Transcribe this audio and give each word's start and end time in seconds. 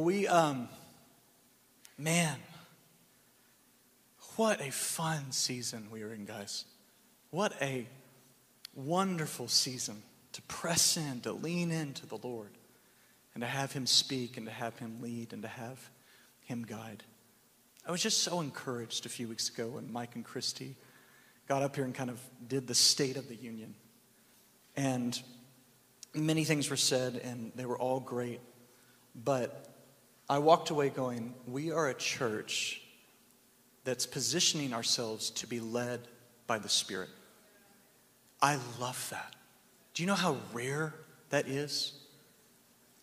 We, 0.00 0.26
um, 0.26 0.70
man, 1.98 2.38
what 4.36 4.62
a 4.62 4.72
fun 4.72 5.30
season 5.30 5.88
we 5.90 6.02
were 6.02 6.14
in, 6.14 6.24
guys. 6.24 6.64
What 7.30 7.52
a 7.60 7.86
wonderful 8.74 9.46
season 9.46 10.02
to 10.32 10.40
press 10.42 10.96
in, 10.96 11.20
to 11.20 11.32
lean 11.32 11.70
into 11.70 12.06
the 12.06 12.16
Lord, 12.16 12.48
and 13.34 13.42
to 13.42 13.46
have 13.46 13.72
Him 13.72 13.86
speak, 13.86 14.38
and 14.38 14.46
to 14.46 14.52
have 14.52 14.78
Him 14.78 15.02
lead, 15.02 15.34
and 15.34 15.42
to 15.42 15.48
have 15.48 15.90
Him 16.40 16.64
guide. 16.64 17.04
I 17.86 17.90
was 17.90 18.02
just 18.02 18.22
so 18.22 18.40
encouraged 18.40 19.04
a 19.04 19.10
few 19.10 19.28
weeks 19.28 19.50
ago 19.50 19.68
when 19.68 19.92
Mike 19.92 20.14
and 20.14 20.24
Christy 20.24 20.76
got 21.46 21.62
up 21.62 21.76
here 21.76 21.84
and 21.84 21.94
kind 21.94 22.08
of 22.08 22.18
did 22.48 22.66
the 22.66 22.74
State 22.74 23.18
of 23.18 23.28
the 23.28 23.36
Union. 23.36 23.74
And 24.76 25.20
many 26.14 26.44
things 26.44 26.70
were 26.70 26.76
said, 26.76 27.16
and 27.16 27.52
they 27.54 27.66
were 27.66 27.78
all 27.78 28.00
great. 28.00 28.40
But 29.14 29.66
I 30.30 30.38
walked 30.38 30.70
away 30.70 30.90
going, 30.90 31.34
We 31.48 31.72
are 31.72 31.88
a 31.88 31.94
church 31.94 32.80
that's 33.82 34.06
positioning 34.06 34.72
ourselves 34.72 35.30
to 35.30 35.48
be 35.48 35.58
led 35.58 36.02
by 36.46 36.58
the 36.58 36.68
Spirit. 36.68 37.08
I 38.40 38.56
love 38.78 39.08
that. 39.10 39.34
Do 39.92 40.04
you 40.04 40.06
know 40.06 40.14
how 40.14 40.36
rare 40.52 40.94
that 41.30 41.48
is? 41.48 41.94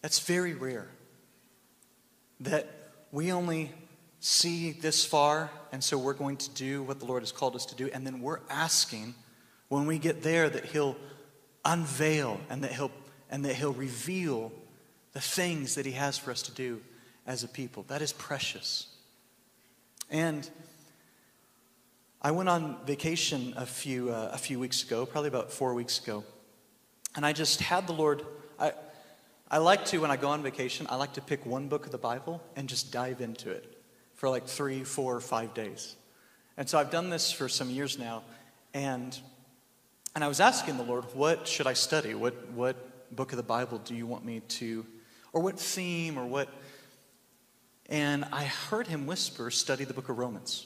That's 0.01 0.19
very 0.19 0.53
rare. 0.53 0.87
That 2.39 2.69
we 3.11 3.33
only 3.33 3.73
see 4.21 4.71
this 4.71 5.03
far, 5.03 5.51
and 5.73 5.83
so 5.83 5.97
we're 5.97 6.13
going 6.13 6.37
to 6.37 6.49
do 6.51 6.81
what 6.81 6.99
the 6.99 7.05
Lord 7.05 7.23
has 7.23 7.33
called 7.33 7.57
us 7.57 7.65
to 7.65 7.75
do, 7.75 7.89
and 7.93 8.07
then 8.07 8.21
we're 8.21 8.39
asking 8.49 9.15
when 9.67 9.85
we 9.85 9.99
get 9.99 10.23
there 10.23 10.49
that 10.49 10.67
He'll 10.67 10.95
unveil 11.65 12.39
and 12.49 12.63
that 12.63 12.71
He'll 12.71 12.91
and 13.29 13.43
that 13.43 13.55
He'll 13.55 13.73
reveal 13.73 14.53
the 15.11 15.19
things 15.19 15.75
that 15.75 15.85
He 15.85 15.91
has 15.91 16.17
for 16.17 16.31
us 16.31 16.41
to 16.43 16.53
do 16.53 16.79
as 17.27 17.43
a 17.43 17.47
people. 17.47 17.83
That 17.83 18.01
is 18.01 18.13
precious. 18.13 18.87
And 20.09 20.49
I 22.21 22.31
went 22.31 22.49
on 22.49 22.77
vacation 22.85 23.53
a 23.57 23.65
few, 23.65 24.09
uh, 24.09 24.31
a 24.33 24.37
few 24.37 24.57
weeks 24.57 24.81
ago, 24.81 25.05
probably 25.05 25.27
about 25.27 25.51
four 25.51 25.73
weeks 25.73 25.99
ago, 25.99 26.23
and 27.15 27.25
I 27.25 27.33
just 27.33 27.61
had 27.61 27.85
the 27.85 27.93
Lord. 27.93 28.25
I, 28.57 28.71
I 29.51 29.59
like 29.59 29.85
to, 29.85 29.99
when 29.99 30.11
I 30.11 30.17
go 30.17 30.29
on 30.29 30.41
vacation, 30.41 30.87
I 30.89 30.95
like 30.95 31.13
to 31.13 31.21
pick 31.21 31.45
one 31.45 31.67
book 31.67 31.85
of 31.85 31.91
the 31.91 31.97
Bible 31.97 32.41
and 32.55 32.67
just 32.67 32.91
dive 32.91 33.21
into 33.21 33.51
it 33.51 33.81
for 34.15 34.29
like 34.29 34.47
three, 34.47 34.83
four, 34.83 35.19
five 35.19 35.53
days. 35.53 35.95
And 36.57 36.67
so 36.67 36.79
I've 36.79 36.89
done 36.89 37.09
this 37.09 37.31
for 37.31 37.47
some 37.47 37.69
years 37.69 37.99
now, 37.99 38.23
and, 38.73 39.17
and 40.15 40.23
I 40.23 40.27
was 40.27 40.39
asking 40.39 40.77
the 40.77 40.83
Lord, 40.83 41.03
what 41.13 41.47
should 41.47 41.67
I 41.67 41.73
study? 41.73 42.15
What, 42.15 42.49
what 42.51 43.15
book 43.15 43.31
of 43.31 43.37
the 43.37 43.43
Bible 43.43 43.77
do 43.77 43.93
you 43.93 44.07
want 44.07 44.25
me 44.25 44.39
to, 44.39 44.85
or 45.33 45.41
what 45.41 45.59
theme, 45.59 46.17
or 46.17 46.25
what? 46.25 46.49
And 47.89 48.25
I 48.31 48.45
heard 48.45 48.87
him 48.87 49.05
whisper, 49.05 49.49
study 49.49 49.85
the 49.85 49.93
book 49.93 50.09
of 50.09 50.17
Romans. 50.17 50.65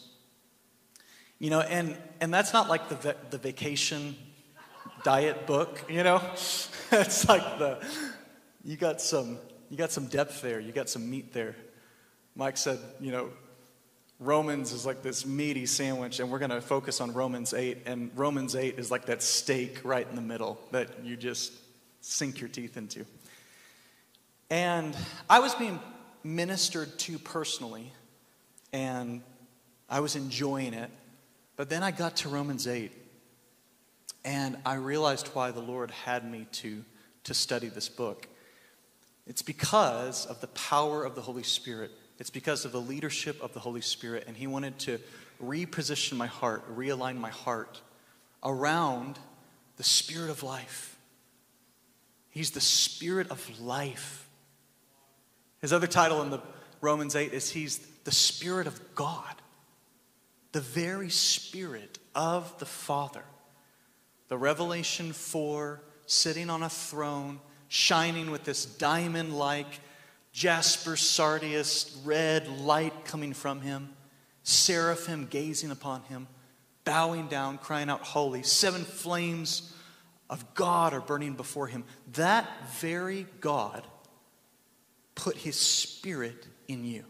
You 1.40 1.50
know, 1.50 1.62
and, 1.62 1.98
and 2.20 2.34
that's 2.34 2.54
not 2.54 2.70
like 2.70 2.90
the, 2.90 3.16
the 3.30 3.38
vacation 3.38 4.16
diet 5.04 5.48
book, 5.48 5.84
you 5.90 6.04
know? 6.04 6.18
it's 6.92 7.28
like 7.28 7.60
the, 7.60 7.84
you 8.64 8.78
got 8.78 9.02
some, 9.02 9.38
you 9.70 9.78
got 9.78 9.92
some 9.92 10.06
depth 10.06 10.42
there, 10.42 10.60
you 10.60 10.72
got 10.72 10.90
some 10.90 11.10
meat 11.10 11.34
there. 11.34 11.56
Mike 12.36 12.58
said, 12.58 12.80
you 13.00 13.12
know, 13.12 13.30
Romans 14.20 14.72
is 14.72 14.86
like 14.86 15.02
this 15.02 15.26
meaty 15.26 15.66
sandwich, 15.66 16.20
and 16.20 16.30
we're 16.30 16.40
going 16.40 16.52
to 16.52 16.62
focus 16.62 17.02
on 17.02 17.12
Romans 17.12 17.56
8. 17.56 17.80
And 17.88 18.12
Romans 18.16 18.56
8 18.56 18.78
is 18.78 18.92
like 18.92 19.08
that 19.08 19.24
steak 19.24 19.80
right 19.84 20.08
in 20.08 20.16
the 20.16 20.22
middle 20.22 20.60
that 20.72 21.04
you 21.04 21.18
just 21.18 21.54
sink 22.02 22.40
your 22.40 22.50
teeth 22.50 22.78
into. 22.78 23.04
And 24.52 24.96
I 25.28 25.40
was 25.40 25.56
being 25.56 25.80
ministered 26.24 26.98
to 27.00 27.18
personally, 27.20 27.92
and 28.74 29.22
I 29.90 30.00
was 30.00 30.16
enjoying 30.16 30.74
it. 30.74 30.90
But 31.56 31.70
then 31.70 31.84
I 31.84 31.92
got 31.92 32.18
to 32.18 32.30
Romans 32.30 32.68
8, 32.68 32.92
and 34.24 34.58
I 34.66 34.76
realized 34.76 35.28
why 35.28 35.52
the 35.52 35.62
Lord 35.62 35.92
had 35.92 36.30
me 36.30 36.48
to, 36.54 36.84
to 37.26 37.34
study 37.34 37.68
this 37.68 37.90
book. 37.90 38.28
It's 39.28 39.42
because 39.42 40.26
of 40.26 40.42
the 40.42 40.48
power 40.48 41.04
of 41.04 41.16
the 41.16 41.22
Holy 41.22 41.44
Spirit 41.44 41.92
it's 42.22 42.30
because 42.30 42.66
of 42.66 42.72
the 42.72 42.80
leadership 42.80 43.42
of 43.42 43.52
the 43.56 43.60
Holy 43.60 43.82
Spirit, 43.82 44.26
and 44.28 44.38
He 44.38 44.46
wanted 44.46 44.78
to 44.82 45.00
reposition 45.44 46.18
my 46.18 46.28
heart, 46.28 46.64
realign 46.78 47.18
my 47.18 47.32
heart 47.32 47.82
around 48.44 49.18
the 49.78 49.84
Spirit 49.84 50.30
of 50.30 50.44
life. 50.44 50.96
He's 52.30 52.52
the 52.52 52.62
Spirit 52.62 53.32
of 53.32 53.60
life. 53.60 54.30
His 55.62 55.72
other 55.72 55.88
title 55.88 56.22
in 56.22 56.32
the 56.32 56.42
Romans 56.82 57.16
8 57.16 57.34
is 57.34 57.52
He's 57.52 57.78
the 58.04 58.12
Spirit 58.12 58.68
of 58.68 58.96
God, 58.96 59.36
the 60.52 60.62
very 60.62 61.10
Spirit 61.10 62.00
of 62.16 62.58
the 62.60 62.66
Father. 62.66 63.24
The 64.28 64.38
Revelation 64.38 65.14
4, 65.14 65.82
sitting 66.08 66.50
on 66.50 66.64
a 66.64 66.70
throne, 66.70 67.40
shining 67.68 68.32
with 68.32 68.44
this 68.44 68.66
diamond 68.66 69.38
like 69.38 69.80
jasper, 70.32 70.96
sardius, 70.96 72.02
red 72.04 72.48
light 72.48 73.06
coming 73.06 73.34
from 73.34 73.62
him, 73.62 73.94
seraphim 74.44 75.28
gazing 75.30 75.70
upon 75.70 76.02
him, 76.04 76.28
bowing 76.86 77.28
down, 77.28 77.58
crying 77.58 77.90
out, 77.90 78.02
Holy. 78.02 78.42
Seven 78.42 78.84
flames 78.84 79.76
of 80.30 80.54
God 80.56 80.94
are 80.94 81.02
burning 81.02 81.34
before 81.34 81.68
him. 81.68 81.84
That 82.14 82.48
very 82.80 83.28
God 83.42 83.86
put 85.16 85.38
his 85.38 85.56
spirit 85.56 86.48
in 86.68 86.86
you. 86.86 87.04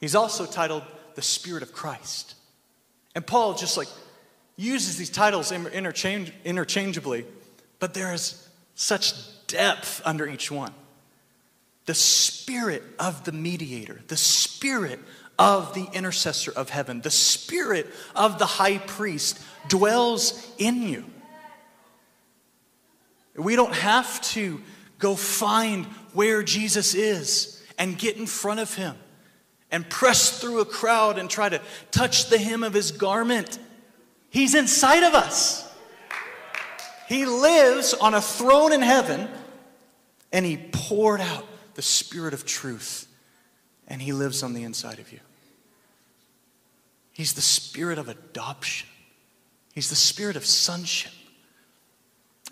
He's 0.00 0.14
also 0.14 0.46
titled 0.46 0.82
the 1.14 1.22
Spirit 1.22 1.62
of 1.62 1.72
Christ. 1.72 2.34
And 3.14 3.26
Paul 3.26 3.54
just 3.54 3.76
like 3.76 3.88
uses 4.56 4.96
these 4.96 5.10
titles 5.10 5.52
interchange, 5.52 6.32
interchangeably, 6.44 7.24
but 7.78 7.94
there 7.94 8.12
is 8.12 8.48
such 8.74 9.14
depth 9.46 10.02
under 10.04 10.26
each 10.26 10.50
one. 10.50 10.72
The 11.86 11.94
spirit 11.94 12.82
of 12.98 13.24
the 13.24 13.32
mediator, 13.32 14.00
the 14.08 14.16
spirit 14.16 15.00
of 15.38 15.74
the 15.74 15.86
intercessor 15.92 16.52
of 16.52 16.70
heaven, 16.70 17.00
the 17.00 17.10
spirit 17.10 17.86
of 18.14 18.38
the 18.38 18.46
high 18.46 18.78
priest 18.78 19.38
dwells 19.68 20.50
in 20.58 20.82
you. 20.82 21.04
We 23.36 23.56
don't 23.56 23.74
have 23.74 24.20
to 24.32 24.60
go 24.98 25.16
find 25.16 25.86
where 26.12 26.42
Jesus 26.42 26.94
is 26.94 27.62
and 27.78 27.98
get 27.98 28.16
in 28.16 28.26
front 28.26 28.60
of 28.60 28.74
him 28.74 28.96
and 29.70 29.88
press 29.88 30.40
through 30.40 30.60
a 30.60 30.64
crowd 30.64 31.18
and 31.18 31.28
try 31.28 31.48
to 31.48 31.60
touch 31.90 32.28
the 32.28 32.38
hem 32.38 32.62
of 32.62 32.72
his 32.72 32.92
garment. 32.92 33.58
He's 34.30 34.54
inside 34.54 35.02
of 35.02 35.14
us. 35.14 35.68
He 37.08 37.26
lives 37.26 37.94
on 37.94 38.14
a 38.14 38.20
throne 38.20 38.72
in 38.72 38.82
heaven 38.82 39.28
and 40.34 40.44
He 40.44 40.56
poured 40.56 41.20
out 41.20 41.46
the 41.74 41.82
Spirit 41.82 42.34
of 42.34 42.44
truth, 42.44 43.06
and 43.86 44.02
He 44.02 44.12
lives 44.12 44.42
on 44.42 44.52
the 44.52 44.64
inside 44.64 44.98
of 44.98 45.12
you. 45.12 45.20
He's 47.12 47.34
the 47.34 47.40
Spirit 47.40 47.98
of 47.98 48.08
adoption, 48.08 48.88
He's 49.72 49.88
the 49.88 49.96
Spirit 49.96 50.36
of 50.36 50.44
sonship. 50.44 51.12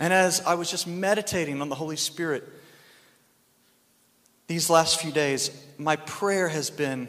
And 0.00 0.12
as 0.12 0.40
I 0.40 0.54
was 0.54 0.70
just 0.70 0.86
meditating 0.86 1.60
on 1.60 1.68
the 1.68 1.74
Holy 1.74 1.96
Spirit 1.96 2.44
these 4.46 4.68
last 4.68 5.00
few 5.00 5.12
days, 5.12 5.50
my 5.78 5.96
prayer 5.96 6.48
has 6.48 6.70
been 6.70 7.08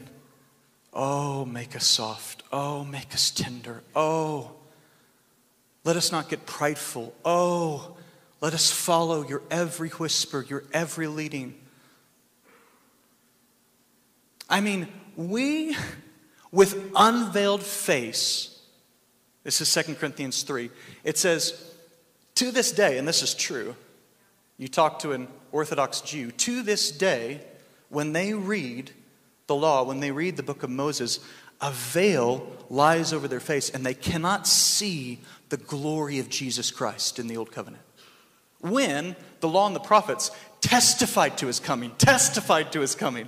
oh, 0.93 1.45
make 1.45 1.75
us 1.75 1.85
soft. 1.85 2.43
Oh, 2.51 2.83
make 2.83 3.13
us 3.13 3.31
tender. 3.31 3.81
Oh, 3.95 4.51
let 5.83 5.97
us 5.97 6.11
not 6.11 6.29
get 6.29 6.45
prideful. 6.45 7.13
Oh, 7.25 7.97
let 8.41 8.53
us 8.53 8.71
follow 8.71 9.27
your 9.27 9.41
every 9.49 9.89
whisper, 9.89 10.45
your 10.47 10.63
every 10.71 11.07
leading. 11.07 11.55
I 14.49 14.61
mean, 14.61 14.87
we, 15.15 15.75
with 16.51 16.91
unveiled 16.95 17.63
face, 17.63 18.61
this 19.43 19.61
is 19.61 19.73
2 19.73 19.95
Corinthians 19.95 20.43
3, 20.43 20.69
it 21.03 21.17
says, 21.17 21.72
to 22.35 22.51
this 22.51 22.71
day, 22.71 22.97
and 22.97 23.07
this 23.07 23.21
is 23.21 23.33
true, 23.33 23.75
you 24.57 24.67
talk 24.67 24.99
to 24.99 25.11
an 25.11 25.27
Orthodox 25.51 26.01
Jew, 26.01 26.31
to 26.31 26.61
this 26.61 26.91
day, 26.91 27.41
when 27.89 28.13
they 28.13 28.33
read 28.33 28.91
the 29.47 29.55
law, 29.55 29.83
when 29.83 29.99
they 29.99 30.11
read 30.11 30.37
the 30.37 30.43
book 30.43 30.63
of 30.63 30.69
Moses, 30.69 31.19
a 31.61 31.71
veil 31.71 32.47
lies 32.69 33.13
over 33.13 33.27
their 33.27 33.39
face 33.39 33.69
and 33.69 33.85
they 33.85 33.93
cannot 33.93 34.47
see 34.47 35.19
the 35.49 35.57
glory 35.57 36.19
of 36.19 36.29
Jesus 36.29 36.71
Christ 36.71 37.19
in 37.19 37.27
the 37.27 37.37
Old 37.37 37.51
Covenant 37.51 37.83
when 38.63 39.15
the 39.41 39.47
law 39.49 39.67
and 39.67 39.75
the 39.75 39.79
prophets 39.79 40.31
testified 40.61 41.37
to 41.37 41.47
his 41.47 41.59
coming, 41.59 41.91
testified 41.97 42.71
to 42.71 42.79
his 42.79 42.95
coming. 42.95 43.27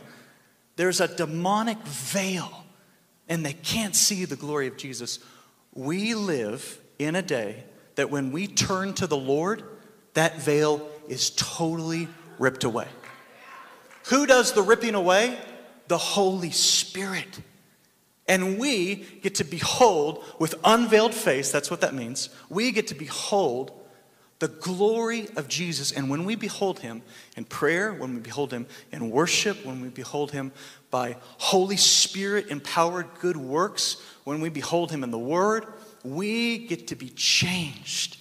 There's 0.77 1.01
a 1.01 1.13
demonic 1.13 1.77
veil, 1.79 2.63
and 3.27 3.45
they 3.45 3.53
can't 3.53 3.95
see 3.95 4.23
the 4.23 4.37
glory 4.37 4.67
of 4.67 4.77
Jesus. 4.77 5.19
We 5.73 6.15
live 6.15 6.79
in 6.97 7.15
a 7.15 7.21
day 7.21 7.65
that 7.95 8.09
when 8.09 8.31
we 8.31 8.47
turn 8.47 8.93
to 8.95 9.07
the 9.07 9.17
Lord, 9.17 9.63
that 10.13 10.39
veil 10.39 10.87
is 11.07 11.29
totally 11.31 12.07
ripped 12.39 12.63
away. 12.63 12.87
Who 14.07 14.25
does 14.25 14.53
the 14.53 14.61
ripping 14.61 14.95
away? 14.95 15.37
The 15.87 15.97
Holy 15.97 16.51
Spirit. 16.51 17.39
And 18.27 18.57
we 18.57 19.05
get 19.21 19.35
to 19.35 19.43
behold 19.43 20.23
with 20.39 20.55
unveiled 20.63 21.13
face, 21.13 21.51
that's 21.51 21.69
what 21.69 21.81
that 21.81 21.93
means. 21.93 22.29
We 22.49 22.71
get 22.71 22.87
to 22.87 22.95
behold 22.95 23.71
the 24.39 24.47
glory 24.47 25.27
of 25.37 25.47
Jesus. 25.47 25.91
And 25.91 26.09
when 26.09 26.25
we 26.25 26.35
behold 26.35 26.79
him 26.79 27.03
in 27.37 27.45
prayer, 27.45 27.93
when 27.93 28.15
we 28.15 28.19
behold 28.19 28.51
him 28.51 28.67
in 28.91 29.09
worship, 29.09 29.63
when 29.65 29.81
we 29.81 29.89
behold 29.89 30.31
him 30.31 30.51
by 30.91 31.17
Holy 31.37 31.77
Spirit 31.77 32.47
empowered 32.49 33.07
good 33.19 33.37
works, 33.37 34.01
when 34.23 34.41
we 34.41 34.49
behold 34.49 34.91
him 34.91 35.03
in 35.03 35.11
the 35.11 35.19
Word, 35.19 35.65
we 36.05 36.59
get 36.59 36.87
to 36.87 36.95
be 36.95 37.09
changed 37.09 38.17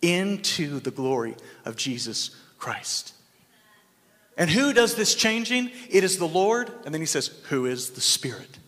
into 0.00 0.80
the 0.80 0.90
glory 0.90 1.36
of 1.64 1.76
Jesus 1.76 2.30
Christ. 2.58 3.14
And 4.36 4.48
who 4.48 4.72
does 4.72 4.94
this 4.94 5.14
changing? 5.14 5.70
It 5.90 6.04
is 6.04 6.18
the 6.18 6.28
Lord. 6.28 6.70
And 6.84 6.94
then 6.94 7.00
he 7.00 7.06
says, 7.06 7.28
Who 7.48 7.66
is 7.66 7.90
the 7.90 8.00
Spirit? 8.00 8.58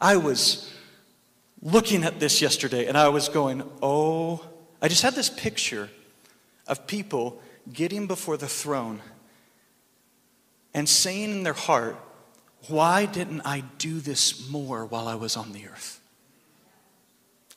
I 0.00 0.16
was 0.16 0.72
looking 1.60 2.04
at 2.04 2.20
this 2.20 2.40
yesterday 2.40 2.86
and 2.86 2.96
I 2.96 3.08
was 3.08 3.28
going, 3.28 3.62
Oh, 3.82 4.46
I 4.80 4.88
just 4.88 5.02
had 5.02 5.14
this 5.14 5.28
picture 5.28 5.90
of 6.66 6.86
people 6.86 7.42
getting 7.72 8.06
before 8.06 8.36
the 8.36 8.48
throne 8.48 9.00
and 10.72 10.88
saying 10.88 11.30
in 11.30 11.42
their 11.42 11.52
heart, 11.52 11.96
Why 12.68 13.04
didn't 13.04 13.42
I 13.44 13.64
do 13.78 13.98
this 13.98 14.48
more 14.48 14.86
while 14.86 15.08
I 15.08 15.16
was 15.16 15.36
on 15.36 15.52
the 15.52 15.66
earth? 15.66 15.99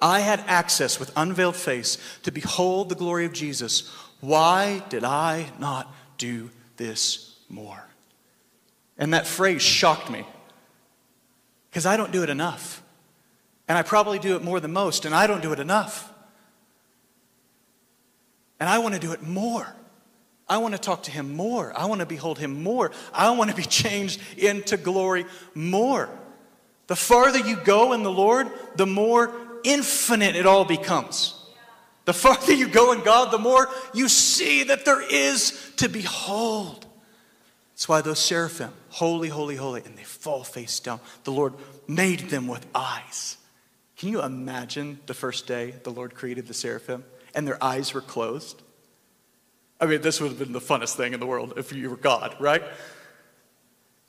I 0.04 0.20
had 0.20 0.44
access 0.48 1.00
with 1.00 1.14
unveiled 1.16 1.56
face 1.56 1.98
to 2.24 2.32
behold 2.32 2.90
the 2.90 2.96
glory 2.96 3.26
of 3.26 3.32
Jesus. 3.32 3.90
Why 4.20 4.84
did 4.90 5.06
I 5.06 5.50
not 5.60 5.92
do 6.18 6.50
this 6.76 7.38
more? 7.48 7.88
And 8.98 9.14
that 9.14 9.26
phrase 9.26 9.62
shocked 9.62 10.12
me 10.12 10.26
because 11.70 11.86
I 11.86 11.96
don't 11.96 12.12
do 12.12 12.22
it 12.22 12.30
enough. 12.30 12.84
And 13.70 13.78
I 13.78 13.82
probably 13.82 14.20
do 14.20 14.36
it 14.36 14.44
more 14.44 14.60
than 14.60 14.74
most, 14.74 15.06
and 15.06 15.16
I 15.16 15.26
don't 15.26 15.42
do 15.42 15.54
it 15.54 15.60
enough. 15.60 16.12
And 18.60 18.70
I 18.70 18.80
want 18.80 18.96
to 18.96 19.00
do 19.00 19.14
it 19.14 19.24
more. 19.24 19.74
I 20.50 20.58
want 20.58 20.74
to 20.74 20.82
talk 20.82 21.04
to 21.04 21.12
him 21.12 21.34
more. 21.34 21.72
I 21.78 21.86
want 21.86 22.02
to 22.02 22.06
behold 22.06 22.40
him 22.40 22.62
more. 22.62 22.92
I 23.14 23.32
want 23.32 23.52
to 23.52 23.56
be 23.56 23.64
changed 23.84 24.20
into 24.38 24.76
glory 24.76 25.26
more. 25.56 26.10
The 26.88 26.98
farther 26.98 27.40
you 27.40 27.56
go 27.56 27.94
in 27.94 28.04
the 28.04 28.12
Lord, 28.12 28.52
the 28.76 28.86
more 28.86 29.34
infinite 29.64 30.36
it 30.36 30.46
all 30.46 30.66
becomes. 30.66 31.40
The 32.06 32.14
farther 32.14 32.54
you 32.54 32.68
go 32.68 32.92
in 32.92 33.02
God, 33.02 33.32
the 33.32 33.38
more 33.38 33.70
you 33.94 34.10
see 34.10 34.64
that 34.64 34.86
there 34.86 35.02
is 35.02 35.72
to 35.78 35.88
behold. 35.88 36.86
That's 37.74 37.88
why 37.88 38.02
those 38.02 38.20
seraphim, 38.20 38.72
holy, 38.90 39.30
holy, 39.30 39.56
holy, 39.56 39.82
and 39.86 39.98
they 39.98 40.04
fall 40.04 40.44
face 40.44 40.80
down. 40.80 41.00
The 41.24 41.32
Lord 41.32 41.54
made 41.88 42.30
them 42.30 42.48
with 42.48 42.66
eyes. 42.76 43.38
Can 43.98 44.10
you 44.10 44.22
imagine 44.22 45.00
the 45.06 45.14
first 45.14 45.48
day 45.48 45.76
the 45.84 45.92
Lord 45.92 46.14
created 46.14 46.48
the 46.48 46.54
seraphim? 46.54 47.06
and 47.36 47.48
their 47.48 47.62
eyes 47.64 47.94
were 47.94 48.02
closed. 48.02 48.62
I 49.80 49.86
mean, 49.86 50.02
this 50.02 50.22
would 50.22 50.30
have 50.30 50.40
been 50.40 50.54
the 50.54 50.62
funnest 50.62 50.96
thing 50.96 51.14
in 51.14 51.20
the 51.20 51.26
world 51.26 51.54
if 51.58 51.74
you 51.74 51.90
were 51.90 51.98
God, 51.98 52.36
right? 52.40 52.64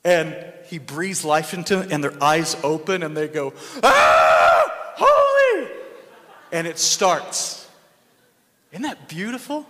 And 0.03 0.35
he 0.67 0.77
breathes 0.77 1.25
life 1.25 1.53
into 1.53 1.77
them, 1.77 1.87
and 1.91 2.03
their 2.03 2.23
eyes 2.23 2.55
open, 2.63 3.03
and 3.03 3.17
they 3.17 3.27
go, 3.27 3.53
Ah! 3.83 4.24
And 6.51 6.67
it 6.67 6.79
starts. 6.79 7.67
Isn't 8.71 8.83
that 8.83 9.07
beautiful? 9.07 9.65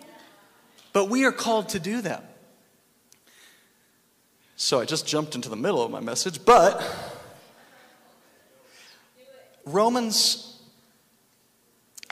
But 0.94 1.10
we 1.10 1.26
are 1.26 1.32
called 1.32 1.70
to 1.70 1.80
do 1.80 2.02
that. 2.02 2.36
So 4.56 4.80
I 4.80 4.86
just 4.86 5.06
jumped 5.06 5.36
into 5.36 5.50
the 5.50 5.56
middle 5.58 5.84
of 5.84 5.92
my 5.92 6.00
message, 6.00 6.46
but 6.46 6.82
Romans 9.66 10.58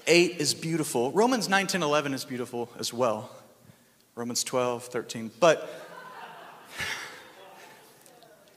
8 0.06 0.36
is 0.38 0.54
beautiful. 0.54 1.12
Romans 1.12 1.48
9, 1.48 1.68
10, 1.68 1.82
11 1.82 2.14
is 2.14 2.26
beautiful 2.26 2.70
as 2.78 2.94
well. 2.94 3.32
Romans 4.16 4.44
12, 4.44 4.84
13. 4.84 5.32
But, 5.40 5.70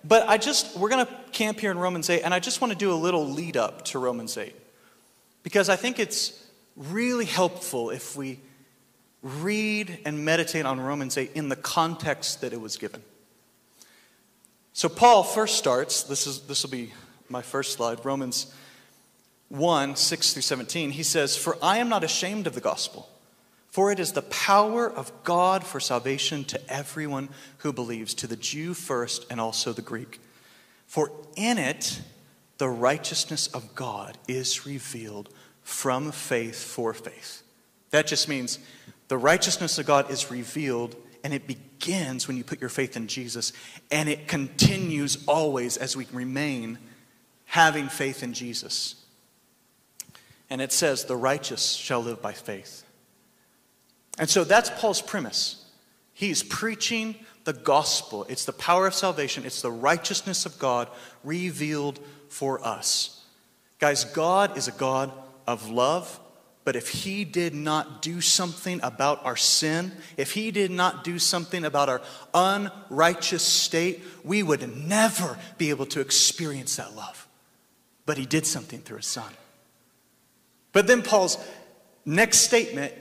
but 0.03 0.29
I 0.29 0.39
just, 0.39 0.77
we're 0.77 0.89
going 0.89 1.07
to 1.07 1.13
camp 1.31 1.61
here 1.61 1.71
in 1.71 1.79
Romans 1.79 2.11
8, 2.11 2.23
and 2.23 2.35
I 2.35 2.41
just 2.41 2.61
want 2.61 2.73
to 2.73 2.79
do 2.79 2.93
a 2.93 2.97
little 2.97 3.29
lead 3.29 3.57
up 3.57 3.85
to 3.87 4.01
Romans 4.01 4.37
8. 4.37 4.55
Because 5.47 5.69
I 5.69 5.77
think 5.77 6.01
it's 6.01 6.45
really 6.75 7.25
helpful 7.25 7.91
if 7.91 8.17
we 8.17 8.41
read 9.23 10.01
and 10.05 10.25
meditate 10.25 10.67
on 10.67 10.81
Romans 10.81 11.17
8 11.17 11.31
in 11.37 11.49
the 11.49 11.55
context 11.55 12.41
that 12.41 12.53
it 12.53 12.61
was 12.61 12.77
given. 12.77 13.01
So 14.73 14.89
Paul 14.89 15.23
first 15.23 15.57
starts, 15.57 16.03
this, 16.03 16.27
is, 16.27 16.41
this 16.49 16.65
will 16.65 16.73
be 16.73 16.93
my 17.29 17.43
first 17.43 17.75
slide, 17.75 18.05
Romans 18.05 18.53
1 19.49 19.95
6 19.95 20.33
through 20.33 20.43
17, 20.43 20.91
he 20.91 21.05
says, 21.05 21.37
For 21.37 21.57
I 21.63 21.79
am 21.79 21.89
not 21.89 22.03
ashamed 22.03 22.49
of 22.49 22.57
the 22.57 22.61
gospel, 22.61 23.09
for 23.69 23.93
it 23.93 24.01
is 24.01 24.15
the 24.15 24.23
power 24.23 24.91
of 24.91 25.13
God 25.23 25.63
for 25.63 25.79
salvation 25.79 26.43
to 26.47 26.61
everyone 26.69 27.29
who 27.59 27.73
believes, 27.73 28.15
to 28.15 28.27
the 28.27 28.35
Jew 28.35 28.75
first 28.75 29.25
and 29.31 29.41
also 29.41 29.73
the 29.73 29.81
Greek. 29.81 30.19
For 30.89 31.13
in 31.37 31.57
it 31.57 32.01
the 32.59 32.69
righteousness 32.69 33.49
of 33.49 33.75
God 33.75 34.17
is 34.27 34.67
revealed 34.67 35.29
from 35.67 36.13
faith 36.13 36.63
for 36.63 36.95
faith. 36.95 37.43
That 37.91 38.07
just 38.07 38.29
means 38.29 38.61
the 39.09 39.19
righteousness 39.19 39.81
of 39.81 39.87
God 39.87 40.13
is 40.13 40.31
revealed 40.31 40.95
and 41.25 41.35
it 41.35 41.49
begins 41.49 42.29
when 42.29 42.37
you 42.37 42.45
put 42.45 42.61
your 42.61 42.71
faith 42.71 42.97
in 42.97 43.09
Jesus 43.09 43.53
and 43.91 44.09
it 44.09 44.29
continues 44.29 45.25
always 45.27 45.77
as 45.77 45.97
we 45.97 46.07
remain 46.13 46.79
having 47.47 47.89
faith 47.89 48.23
in 48.23 48.33
Jesus. 48.33 48.95
And 50.49 50.61
it 50.61 50.71
says, 50.71 51.05
the 51.05 51.17
righteous 51.17 51.73
shall 51.73 52.01
live 52.01 52.23
by 52.23 52.33
faith. 52.33 52.85
And 54.21 54.31
so 54.31 54.45
that's 54.45 54.71
Paul's 54.71 55.03
premise. 55.03 55.65
He's 56.15 56.45
preaching 56.45 57.17
the 57.43 57.55
gospel. 57.55 58.25
It's 58.29 58.45
the 58.45 58.53
power 58.53 58.87
of 58.87 58.95
salvation, 58.95 59.45
it's 59.45 59.63
the 59.63 59.73
righteousness 59.73 60.47
of 60.47 60.61
God 60.61 60.89
revealed 61.25 61.99
for 62.29 62.65
us. 62.65 63.25
Guys, 63.81 64.05
God 64.05 64.57
is 64.57 64.69
a 64.69 64.73
God 64.73 65.11
of 65.47 65.71
love, 65.71 66.21
but 66.65 66.75
if 66.75 66.89
He 66.89 67.25
did 67.25 67.55
not 67.55 68.03
do 68.03 68.21
something 68.21 68.81
about 68.83 69.25
our 69.25 69.37
sin, 69.37 69.93
if 70.17 70.33
He 70.33 70.51
did 70.51 70.71
not 70.71 71.05
do 71.05 71.19
something 71.19 71.65
about 71.65 71.89
our 71.89 72.03
unrighteous 72.35 73.45
state, 73.45 74.03
we 74.25 74.43
would 74.43 74.77
never 74.77 75.39
be 75.59 75.71
able 75.71 75.87
to 75.87 76.01
experience 76.01 76.77
that 76.77 76.95
love. 76.97 77.29
But 78.05 78.19
He 78.19 78.27
did 78.27 78.47
something 78.47 78.81
through 78.81 78.99
His 78.99 79.07
Son. 79.07 79.33
But 80.73 80.89
then 80.89 81.03
Paul's 81.03 81.39
next 82.05 82.39
statement 82.39 82.93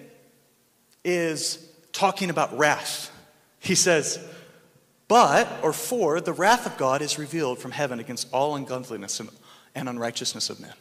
is 1.04 1.58
talking 1.92 2.30
about 2.30 2.58
wrath. 2.58 3.12
He 3.60 3.74
says, 3.74 4.20
But, 5.08 5.48
or 5.64 5.74
for, 5.74 6.22
the 6.22 6.34
wrath 6.34 6.68
of 6.68 6.78
God 6.78 7.02
is 7.02 7.18
revealed 7.18 7.58
from 7.58 7.72
heaven 7.72 8.00
against 8.00 8.32
all 8.32 8.56
ungodliness 8.56 9.20
and, 9.20 9.90
unrighteousness 9.90 10.50
of 10.50 10.60
men. 10.60 10.74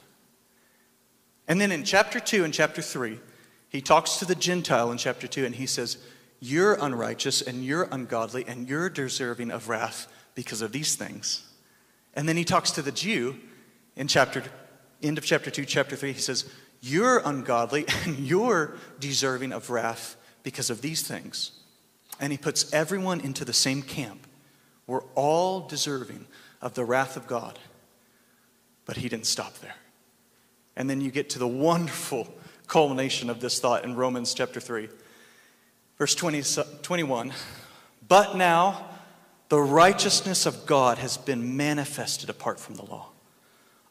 And 1.47 1.61
then 1.61 1.73
in 1.73 1.85
chapter 1.85 2.21
2 2.21 2.45
and 2.45 2.55
chapter 2.55 2.81
3, 2.81 3.19
he 3.69 3.81
talks 3.81 4.17
to 4.19 4.25
the 4.25 4.35
Gentile 4.35 4.91
in 4.93 4.99
chapter 4.99 5.27
2 5.27 5.45
and 5.45 5.55
he 5.55 5.67
says, 5.67 5.99
You're 6.41 6.75
unrighteous 6.75 7.43
and 7.43 7.65
you're 7.65 7.89
ungodly 7.91 8.45
and 8.47 8.69
you're 8.69 8.89
deserving 8.89 9.51
of 9.51 9.69
wrath 9.69 10.07
because 10.35 10.63
of 10.63 10.73
these 10.73 10.97
things. 10.97 11.47
And 12.15 12.29
then 12.29 12.37
he 12.37 12.45
talks 12.45 12.71
to 12.73 12.83
the 12.83 12.93
Jew 12.93 13.37
in 13.97 14.09
chapter 14.09 14.43
end 15.03 15.19
of 15.19 15.25
chapter 15.25 15.51
2, 15.51 15.65
chapter 15.65 15.97
3. 15.97 16.13
He 16.13 16.21
says, 16.21 16.49
you're 16.85 17.23
ungodly 17.25 17.87
and 18.05 18.19
you're 18.19 18.77
deserving 19.01 19.53
of 19.53 19.71
wrath 19.71 20.17
because 20.43 20.69
of 20.69 20.83
these 20.83 21.03
things. 21.03 21.53
And 22.21 22.31
he 22.31 22.39
puts 22.39 22.73
everyone 22.73 23.21
into 23.21 23.45
the 23.45 23.55
same 23.55 23.81
camp. 23.83 24.27
We're 24.87 25.05
all 25.15 25.67
deserving 25.67 26.27
of 26.61 26.75
the 26.75 26.85
wrath 26.85 27.17
of 27.17 27.27
God. 27.27 27.59
But 28.85 28.99
he 28.99 29.09
didn't 29.09 29.27
stop 29.27 29.59
there. 29.61 29.75
And 30.77 30.89
then 30.91 31.01
you 31.01 31.11
get 31.11 31.31
to 31.31 31.39
the 31.39 31.49
wonderful 31.49 32.33
culmination 32.67 33.31
of 33.31 33.41
this 33.41 33.61
thought 33.61 33.85
in 33.85 33.95
Romans 33.95 34.35
chapter 34.35 34.61
3, 34.61 34.89
verse 35.99 36.15
20, 36.15 36.43
21. 36.83 37.33
But 38.07 38.37
now 38.37 38.89
the 39.49 39.61
righteousness 39.61 40.47
of 40.47 40.67
God 40.67 40.99
has 40.99 41.17
been 41.17 41.57
manifested 41.57 42.31
apart 42.31 42.59
from 42.59 42.75
the 42.75 42.85
law. 42.85 43.11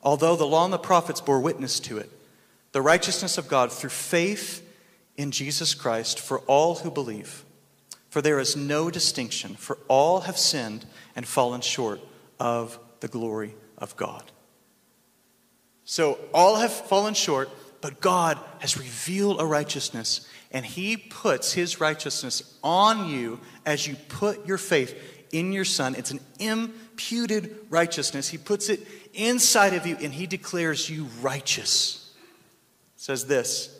Although 0.01 0.35
the 0.35 0.45
law 0.45 0.65
and 0.65 0.73
the 0.73 0.77
prophets 0.77 1.21
bore 1.21 1.39
witness 1.39 1.79
to 1.81 1.97
it, 1.97 2.09
the 2.73 2.81
righteousness 2.81 3.37
of 3.37 3.47
God 3.47 3.71
through 3.71 3.91
faith 3.91 4.67
in 5.15 5.31
Jesus 5.31 5.73
Christ 5.73 6.19
for 6.19 6.39
all 6.39 6.75
who 6.75 6.91
believe. 6.91 7.45
For 8.09 8.21
there 8.21 8.39
is 8.39 8.55
no 8.55 8.91
distinction, 8.91 9.55
for 9.55 9.77
all 9.87 10.21
have 10.21 10.37
sinned 10.37 10.85
and 11.15 11.25
fallen 11.25 11.61
short 11.61 12.01
of 12.39 12.77
the 12.99 13.07
glory 13.07 13.55
of 13.77 13.95
God. 13.95 14.32
So 15.85 16.19
all 16.33 16.55
have 16.57 16.71
fallen 16.71 17.13
short, 17.13 17.49
but 17.81 17.99
God 17.99 18.39
has 18.59 18.77
revealed 18.77 19.41
a 19.41 19.45
righteousness, 19.45 20.27
and 20.51 20.65
He 20.65 20.97
puts 20.97 21.53
His 21.53 21.81
righteousness 21.81 22.57
on 22.63 23.09
you 23.09 23.39
as 23.65 23.87
you 23.87 23.95
put 24.07 24.45
your 24.45 24.57
faith 24.57 24.97
in 25.33 25.51
your 25.51 25.65
Son. 25.65 25.95
It's 25.95 26.11
an 26.11 26.21
imputed 26.39 27.55
righteousness. 27.69 28.29
He 28.29 28.37
puts 28.37 28.69
it 28.69 28.87
inside 29.13 29.73
of 29.73 29.85
you, 29.85 29.97
and 29.99 30.13
He 30.13 30.27
declares 30.27 30.89
you 30.89 31.05
righteous. 31.21 32.13
It 32.95 33.01
says 33.01 33.25
this 33.25 33.77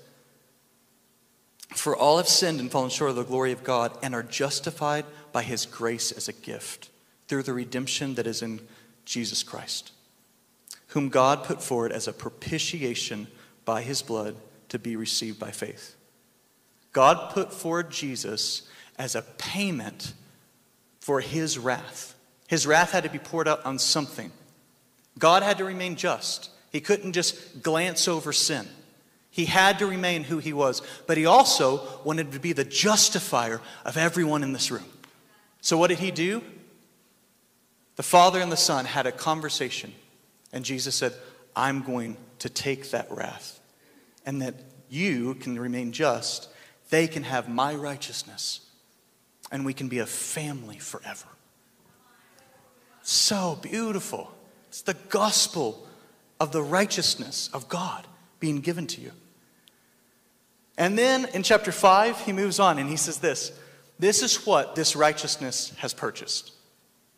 For 1.70 1.96
all 1.96 2.18
have 2.18 2.28
sinned 2.28 2.60
and 2.60 2.70
fallen 2.70 2.90
short 2.90 3.12
of 3.12 3.16
the 3.16 3.24
glory 3.24 3.54
of 3.54 3.64
God, 3.64 3.98
and 4.04 4.14
are 4.14 4.24
justified 4.24 5.06
by 5.32 5.44
His 5.44 5.66
grace 5.66 6.12
as 6.12 6.28
a 6.28 6.34
gift 6.34 6.90
through 7.28 7.44
the 7.44 7.54
redemption 7.54 8.16
that 8.16 8.28
is 8.28 8.42
in 8.42 8.60
Jesus 9.06 9.44
Christ, 9.44 9.92
whom 10.94 11.10
God 11.10 11.44
put 11.44 11.60
forward 11.60 11.92
as 11.92 12.08
a 12.08 12.14
propitiation 12.14 13.28
by 13.66 13.82
his 13.82 14.04
blood 14.04 14.36
to 14.70 14.78
be 14.78 14.96
received 14.96 15.40
by 15.40 15.50
faith. 15.50 15.96
God 16.92 17.32
put 17.32 17.52
forward 17.52 17.90
Jesus 17.90 18.62
as 19.00 19.16
a 19.16 19.24
payment 19.24 20.14
for 21.00 21.20
his 21.20 21.58
wrath. 21.58 22.14
His 22.48 22.68
wrath 22.68 22.92
had 22.92 23.06
to 23.06 23.10
be 23.10 23.18
poured 23.18 23.48
out 23.48 23.66
on 23.66 23.80
something. 23.80 24.32
God 25.18 25.42
had 25.42 25.58
to 25.58 25.66
remain 25.66 25.96
just. 25.96 26.52
He 26.72 26.80
couldn't 26.80 27.14
just 27.14 27.64
glance 27.64 28.08
over 28.08 28.32
sin. 28.32 28.68
He 29.32 29.46
had 29.46 29.80
to 29.80 29.88
remain 29.88 30.24
who 30.24 30.38
he 30.38 30.54
was, 30.54 30.84
but 31.08 31.18
he 31.18 31.26
also 31.26 31.82
wanted 32.04 32.34
to 32.34 32.40
be 32.40 32.54
the 32.54 32.64
justifier 32.64 33.62
of 33.84 33.98
everyone 33.98 34.44
in 34.44 34.54
this 34.54 34.70
room. 34.70 34.86
So, 35.60 35.76
what 35.76 35.88
did 35.88 35.98
he 35.98 36.12
do? 36.12 36.44
The 37.96 38.04
Father 38.04 38.40
and 38.40 38.52
the 38.52 38.58
Son 38.58 38.86
had 38.86 39.08
a 39.08 39.12
conversation, 39.12 39.92
and 40.54 40.64
Jesus 40.64 40.96
said, 40.96 41.14
I'm 41.56 41.82
going 41.82 42.16
to 42.40 42.50
take 42.50 42.92
that 42.92 43.12
wrath, 43.12 43.60
and 44.26 44.42
that 44.42 44.56
you 44.90 45.36
can 45.36 45.60
remain 45.60 45.92
just. 45.92 46.48
They 46.90 47.08
can 47.08 47.24
have 47.24 47.50
my 47.50 47.74
righteousness, 47.74 48.62
and 49.52 49.66
we 49.66 49.74
can 49.74 49.90
be 49.90 50.00
a 50.00 50.06
family 50.06 50.78
forever. 50.78 51.28
So 53.02 53.58
beautiful. 53.62 54.32
It's 54.70 54.82
the 54.82 54.96
gospel 55.10 55.88
of 56.40 56.52
the 56.52 56.62
righteousness 56.62 57.50
of 57.54 57.68
God 57.68 58.08
being 58.40 58.62
given 58.62 58.88
to 58.88 59.02
you. 59.02 59.12
And 60.78 60.98
then 60.98 61.26
in 61.34 61.44
chapter 61.44 61.72
5, 61.72 62.22
he 62.22 62.34
moves 62.34 62.60
on 62.60 62.80
and 62.80 62.90
he 62.90 62.96
says 62.96 63.20
this 63.20 63.52
This 64.00 64.24
is 64.24 64.46
what 64.46 64.76
this 64.76 64.96
righteousness 64.96 65.74
has 65.78 65.94
purchased. 65.94 66.52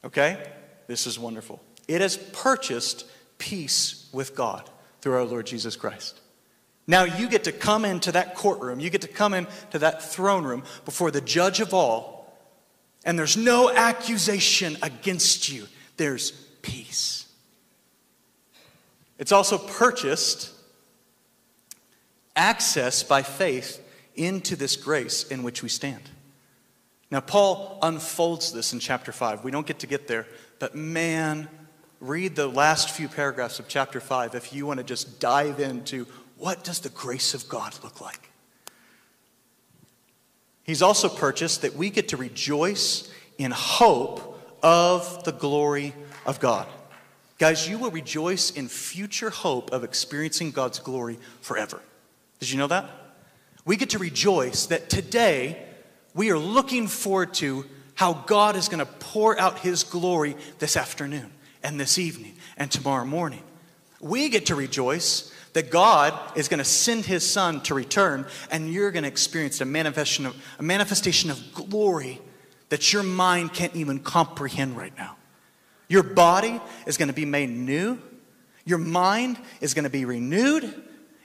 Okay? 0.03 0.43
This 0.87 1.07
is 1.07 1.17
wonderful. 1.17 1.61
It 1.87 2.01
has 2.01 2.17
purchased 2.17 3.05
peace 3.37 4.09
with 4.11 4.35
God 4.35 4.69
through 5.01 5.13
our 5.13 5.23
Lord 5.23 5.45
Jesus 5.45 5.75
Christ. 5.75 6.19
Now 6.87 7.03
you 7.03 7.27
get 7.27 7.45
to 7.45 7.51
come 7.51 7.85
into 7.85 8.11
that 8.11 8.35
courtroom, 8.35 8.79
you 8.79 8.89
get 8.89 9.01
to 9.01 9.07
come 9.07 9.33
into 9.33 9.79
that 9.79 10.03
throne 10.03 10.43
room 10.43 10.63
before 10.83 11.11
the 11.11 11.21
judge 11.21 11.59
of 11.59 11.73
all, 11.73 12.33
and 13.03 13.17
there's 13.17 13.37
no 13.37 13.69
accusation 13.69 14.77
against 14.81 15.49
you. 15.49 15.67
There's 15.97 16.31
peace. 16.61 17.27
It's 19.17 19.31
also 19.31 19.57
purchased 19.57 20.51
access 22.35 23.03
by 23.03 23.21
faith 23.21 23.81
into 24.15 24.55
this 24.55 24.75
grace 24.75 25.23
in 25.23 25.43
which 25.43 25.63
we 25.63 25.69
stand. 25.69 26.01
Now, 27.11 27.21
Paul 27.21 27.79
unfolds 27.81 28.51
this 28.51 28.73
in 28.73 28.79
chapter 28.79 29.11
5. 29.11 29.43
We 29.43 29.51
don't 29.51 29.67
get 29.67 29.79
to 29.79 29.87
get 29.87 30.07
there, 30.07 30.27
but 30.59 30.75
man, 30.75 31.47
read 31.99 32.35
the 32.35 32.47
last 32.47 32.89
few 32.91 33.07
paragraphs 33.07 33.59
of 33.59 33.67
chapter 33.67 33.99
5 33.99 34.35
if 34.35 34.53
you 34.53 34.65
want 34.65 34.79
to 34.79 34.83
just 34.83 35.19
dive 35.19 35.59
into 35.59 36.05
what 36.37 36.63
does 36.63 36.79
the 36.79 36.89
grace 36.89 37.33
of 37.33 37.47
God 37.47 37.77
look 37.83 38.01
like? 38.01 38.29
He's 40.63 40.81
also 40.81 41.09
purchased 41.09 41.61
that 41.61 41.75
we 41.75 41.89
get 41.89 42.09
to 42.09 42.17
rejoice 42.17 43.09
in 43.37 43.51
hope 43.51 44.41
of 44.63 45.23
the 45.23 45.31
glory 45.31 45.93
of 46.25 46.39
God. 46.39 46.67
Guys, 47.37 47.69
you 47.69 47.77
will 47.77 47.91
rejoice 47.91 48.51
in 48.51 48.67
future 48.67 49.29
hope 49.29 49.71
of 49.71 49.83
experiencing 49.83 50.51
God's 50.51 50.79
glory 50.79 51.19
forever. 51.41 51.81
Did 52.39 52.49
you 52.49 52.57
know 52.57 52.67
that? 52.67 52.89
We 53.65 53.77
get 53.77 53.91
to 53.91 53.99
rejoice 53.99 54.67
that 54.67 54.89
today 54.89 55.63
we 56.13 56.31
are 56.31 56.39
looking 56.39 56.87
forward 56.87 57.33
to 57.35 57.65
how 57.93 58.13
God 58.13 58.55
is 58.55 58.67
going 58.67 58.79
to 58.79 58.85
pour 58.85 59.39
out 59.39 59.59
His 59.59 59.83
glory 59.83 60.35
this 60.59 60.77
afternoon 60.77 61.31
and 61.65 61.79
this 61.79 61.97
evening 61.97 62.35
and 62.57 62.69
tomorrow 62.69 63.05
morning. 63.05 63.41
We 63.99 64.29
get 64.29 64.45
to 64.47 64.55
rejoice 64.55 65.33
that 65.53 65.71
God 65.71 66.13
is 66.37 66.47
going 66.47 66.59
to 66.59 66.63
send 66.63 67.05
His 67.05 67.29
Son 67.29 67.59
to 67.61 67.73
return, 67.73 68.27
and 68.51 68.71
you're 68.71 68.91
going 68.91 69.03
to 69.03 69.09
experience 69.09 69.59
a 69.61 69.65
manifestation 69.65 70.27
of, 70.27 70.35
a 70.59 70.63
manifestation 70.63 71.31
of 71.31 71.41
glory 71.53 72.21
that 72.69 72.93
your 72.93 73.01
mind 73.01 73.53
can't 73.53 73.75
even 73.75 73.99
comprehend 73.99 74.77
right 74.77 74.95
now. 74.95 75.17
Your 75.87 76.03
body 76.03 76.61
is 76.85 76.97
going 76.97 77.07
to 77.07 77.13
be 77.13 77.25
made 77.25 77.49
new. 77.49 77.97
Your 78.63 78.77
mind 78.77 79.37
is 79.59 79.73
going 79.73 79.85
to 79.85 79.89
be 79.89 80.05
renewed. 80.05 80.63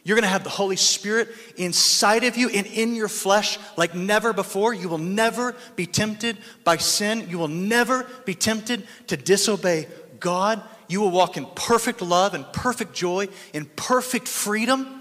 You're 0.03 0.17
going 0.17 0.23
to 0.23 0.29
have 0.29 0.45
the 0.45 0.51
Holy 0.51 0.77
Spirit 0.77 1.29
inside 1.57 2.25
of 2.25 2.37
you 2.37 2.49
and 2.49 2.67
in 2.67 2.95
your 2.95 3.09
flesh 3.09 3.59
like 3.77 3.95
never 3.95 4.33
before. 4.33 4.73
You 4.73 4.89
will 4.89 4.99
never 4.99 5.55
be 5.77 5.87
tempted 5.87 6.39
by 6.65 6.79
sin. 6.79 7.29
You 7.29 7.39
will 7.39 7.49
never 7.49 8.07
be 8.25 8.35
tempted 8.35 8.87
to 9.09 9.17
disobey 9.17 9.87
God. 10.21 10.63
You 10.89 11.01
will 11.01 11.11
walk 11.11 11.37
in 11.37 11.47
perfect 11.55 12.03
love 12.03 12.35
and 12.35 12.51
perfect 12.53 12.93
joy, 12.93 13.29
in 13.53 13.65
perfect 13.77 14.29
freedom. 14.29 15.01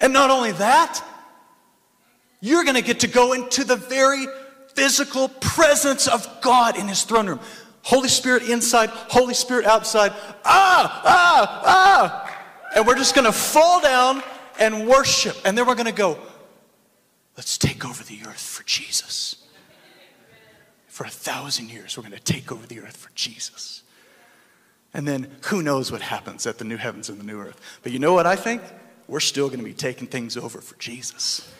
And 0.00 0.12
not 0.12 0.30
only 0.30 0.52
that, 0.52 1.02
you're 2.40 2.64
going 2.64 2.76
to 2.76 2.82
get 2.82 3.00
to 3.00 3.08
go 3.08 3.32
into 3.32 3.64
the 3.64 3.76
very 3.76 4.26
physical 4.74 5.28
presence 5.28 6.08
of 6.08 6.40
God 6.40 6.76
in 6.76 6.88
His 6.88 7.04
throne 7.04 7.28
room. 7.28 7.40
Holy 7.82 8.08
Spirit 8.08 8.48
inside, 8.48 8.88
Holy 8.90 9.34
Spirit 9.34 9.66
outside. 9.66 10.12
Ah, 10.44 11.02
ah, 11.04 11.62
ah 11.66 12.24
and 12.74 12.86
we're 12.86 12.96
just 12.96 13.14
going 13.14 13.24
to 13.24 13.32
fall 13.32 13.80
down 13.80 14.22
and 14.58 14.86
worship. 14.86 15.36
And 15.44 15.56
then 15.56 15.66
we're 15.66 15.74
going 15.74 15.86
to 15.86 15.92
go, 15.92 16.18
let's 17.36 17.56
take 17.56 17.84
over 17.84 18.02
the 18.02 18.20
earth 18.26 18.40
for 18.40 18.62
Jesus. 18.64 19.36
For 20.94 21.02
a 21.02 21.10
thousand 21.10 21.70
years, 21.70 21.96
we're 21.96 22.04
going 22.04 22.14
to 22.14 22.20
take 22.20 22.52
over 22.52 22.68
the 22.68 22.78
earth 22.78 22.96
for 22.96 23.10
Jesus. 23.16 23.82
And 24.94 25.08
then 25.08 25.26
who 25.46 25.60
knows 25.60 25.90
what 25.90 26.00
happens 26.00 26.46
at 26.46 26.58
the 26.58 26.64
new 26.64 26.76
heavens 26.76 27.08
and 27.08 27.18
the 27.18 27.24
new 27.24 27.40
earth. 27.40 27.60
But 27.82 27.90
you 27.90 27.98
know 27.98 28.12
what 28.12 28.28
I 28.28 28.36
think? 28.36 28.62
We're 29.08 29.18
still 29.18 29.48
going 29.48 29.58
to 29.58 29.64
be 29.64 29.72
taking 29.72 30.06
things 30.06 30.36
over 30.36 30.60
for 30.60 30.76
Jesus. 30.76 31.52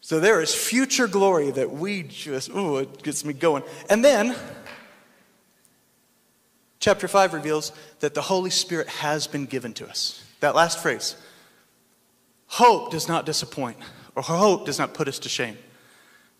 So 0.00 0.18
there 0.18 0.40
is 0.40 0.54
future 0.54 1.08
glory 1.08 1.50
that 1.50 1.72
we 1.72 2.04
just, 2.04 2.52
oh, 2.54 2.78
it 2.78 3.02
gets 3.02 3.22
me 3.22 3.34
going. 3.34 3.62
And 3.90 4.02
then 4.02 4.34
Chapter 6.80 7.06
5 7.06 7.34
reveals 7.34 7.70
that 8.00 8.14
the 8.14 8.22
Holy 8.22 8.48
Spirit 8.48 8.88
has 8.88 9.26
been 9.26 9.44
given 9.44 9.74
to 9.74 9.86
us. 9.86 10.24
That 10.40 10.54
last 10.54 10.78
phrase 10.78 11.16
hope 12.46 12.92
does 12.92 13.08
not 13.08 13.26
disappoint, 13.26 13.76
or 14.16 14.22
hope 14.22 14.64
does 14.64 14.78
not 14.78 14.94
put 14.94 15.06
us 15.06 15.18
to 15.18 15.28
shame, 15.28 15.58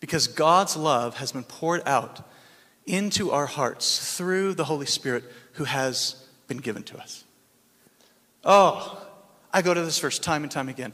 because 0.00 0.26
God's 0.26 0.76
love 0.76 1.16
has 1.16 1.32
been 1.32 1.44
poured 1.44 1.82
out 1.86 2.28
into 2.86 3.30
our 3.30 3.46
hearts 3.46 4.16
through 4.16 4.54
the 4.54 4.64
Holy 4.64 4.86
Spirit 4.86 5.24
who 5.54 5.64
has 5.64 6.24
been 6.46 6.58
given 6.58 6.82
to 6.84 6.98
us. 6.98 7.24
Oh, 8.44 9.04
I 9.52 9.62
go 9.62 9.74
to 9.74 9.82
this 9.82 9.98
verse 9.98 10.18
time 10.18 10.42
and 10.42 10.50
time 10.52 10.68
again. 10.68 10.92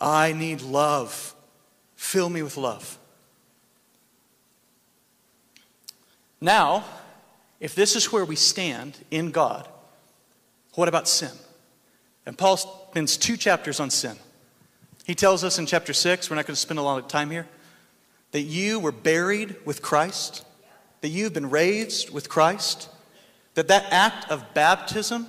I 0.00 0.32
need 0.32 0.62
love. 0.62 1.34
Fill 1.96 2.28
me 2.28 2.42
with 2.42 2.56
love. 2.56 2.98
Now, 6.40 6.84
if 7.60 7.74
this 7.74 7.94
is 7.94 8.12
where 8.12 8.24
we 8.24 8.34
stand 8.34 8.98
in 9.10 9.30
God, 9.30 9.68
what 10.74 10.88
about 10.88 11.08
sin? 11.08 11.30
And 12.26 12.36
Paul 12.36 12.56
spends 12.56 13.16
two 13.16 13.36
chapters 13.36 13.78
on 13.78 13.90
sin. 13.90 14.16
He 15.04 15.14
tells 15.14 15.44
us 15.44 15.58
in 15.58 15.66
chapter 15.66 15.92
6, 15.92 16.28
we're 16.28 16.36
not 16.36 16.46
going 16.46 16.54
to 16.54 16.60
spend 16.60 16.78
a 16.78 16.82
lot 16.82 16.98
of 16.98 17.08
time 17.08 17.30
here, 17.30 17.46
that 18.32 18.42
you 18.42 18.80
were 18.80 18.92
buried 18.92 19.56
with 19.64 19.80
Christ, 19.82 20.44
that 21.00 21.08
you've 21.08 21.32
been 21.32 21.50
raised 21.50 22.10
with 22.10 22.28
Christ, 22.28 22.88
that 23.54 23.68
that 23.68 23.86
act 23.90 24.30
of 24.30 24.54
baptism, 24.54 25.28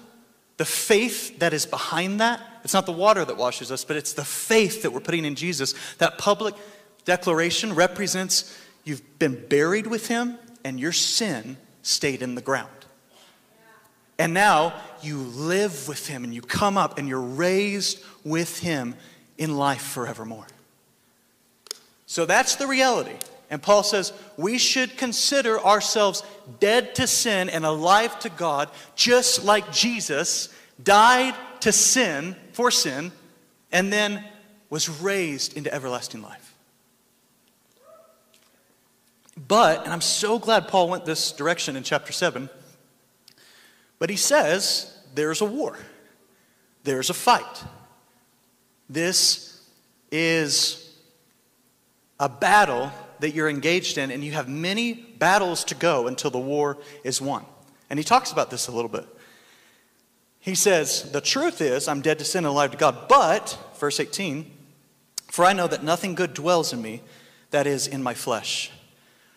the 0.57 0.65
faith 0.65 1.39
that 1.39 1.53
is 1.53 1.65
behind 1.65 2.19
that, 2.19 2.41
it's 2.63 2.73
not 2.73 2.85
the 2.85 2.93
water 2.93 3.25
that 3.25 3.37
washes 3.37 3.71
us, 3.71 3.83
but 3.83 3.97
it's 3.97 4.13
the 4.13 4.23
faith 4.23 4.83
that 4.83 4.91
we're 4.91 5.01
putting 5.01 5.25
in 5.25 5.35
Jesus. 5.35 5.73
That 5.97 6.17
public 6.17 6.55
declaration 7.03 7.75
represents 7.75 8.57
you've 8.85 9.19
been 9.19 9.47
buried 9.47 9.87
with 9.87 10.07
him 10.07 10.37
and 10.63 10.79
your 10.79 10.93
sin 10.93 11.57
stayed 11.81 12.21
in 12.21 12.35
the 12.35 12.41
ground. 12.41 12.69
And 14.17 14.33
now 14.33 14.73
you 15.01 15.17
live 15.17 15.87
with 15.87 16.07
him 16.07 16.23
and 16.23 16.33
you 16.33 16.41
come 16.41 16.77
up 16.77 16.97
and 16.97 17.09
you're 17.09 17.19
raised 17.19 18.01
with 18.23 18.59
him 18.59 18.95
in 19.37 19.57
life 19.57 19.81
forevermore. 19.81 20.47
So 22.13 22.27
that's 22.27 22.57
the 22.57 22.67
reality. 22.67 23.15
And 23.49 23.59
Paul 23.59 23.81
says 23.81 24.13
we 24.37 24.59
should 24.59 24.97
consider 24.97 25.59
ourselves 25.59 26.21
dead 26.59 26.93
to 26.93 27.07
sin 27.07 27.49
and 27.49 27.65
alive 27.65 28.19
to 28.19 28.29
God, 28.29 28.69
just 28.95 29.43
like 29.43 29.71
Jesus 29.71 30.53
died 30.83 31.33
to 31.61 31.71
sin, 31.71 32.35
for 32.51 32.69
sin, 32.69 33.11
and 33.71 33.91
then 33.91 34.23
was 34.69 35.01
raised 35.01 35.57
into 35.57 35.73
everlasting 35.73 36.21
life. 36.21 36.53
But, 39.47 39.83
and 39.83 39.91
I'm 39.91 39.99
so 39.99 40.37
glad 40.37 40.67
Paul 40.67 40.89
went 40.89 41.05
this 41.05 41.31
direction 41.31 41.75
in 41.75 41.81
chapter 41.81 42.13
7, 42.13 42.47
but 43.97 44.11
he 44.11 44.17
says 44.17 44.95
there's 45.15 45.41
a 45.41 45.45
war, 45.45 45.79
there's 46.83 47.09
a 47.09 47.15
fight. 47.15 47.63
This 48.87 49.59
is 50.11 50.82
a 52.19 52.29
battle 52.29 52.91
that 53.19 53.33
you're 53.33 53.49
engaged 53.49 53.97
in, 53.97 54.11
and 54.11 54.23
you 54.23 54.33
have 54.33 54.47
many 54.47 54.93
battles 54.93 55.63
to 55.65 55.75
go 55.75 56.07
until 56.07 56.31
the 56.31 56.39
war 56.39 56.77
is 57.03 57.21
won. 57.21 57.45
And 57.89 57.99
he 57.99 58.03
talks 58.03 58.31
about 58.31 58.49
this 58.49 58.67
a 58.67 58.71
little 58.71 58.89
bit. 58.89 59.07
He 60.39 60.55
says, 60.55 61.11
The 61.11 61.21
truth 61.21 61.61
is, 61.61 61.87
I'm 61.87 62.01
dead 62.01 62.19
to 62.19 62.25
sin 62.25 62.39
and 62.39 62.47
alive 62.47 62.71
to 62.71 62.77
God. 62.77 63.07
But, 63.07 63.57
verse 63.77 63.99
18, 63.99 64.51
for 65.27 65.45
I 65.45 65.53
know 65.53 65.67
that 65.67 65.83
nothing 65.83 66.15
good 66.15 66.33
dwells 66.33 66.73
in 66.73 66.81
me, 66.81 67.01
that 67.51 67.65
is, 67.65 67.87
in 67.87 68.03
my 68.03 68.13
flesh. 68.13 68.71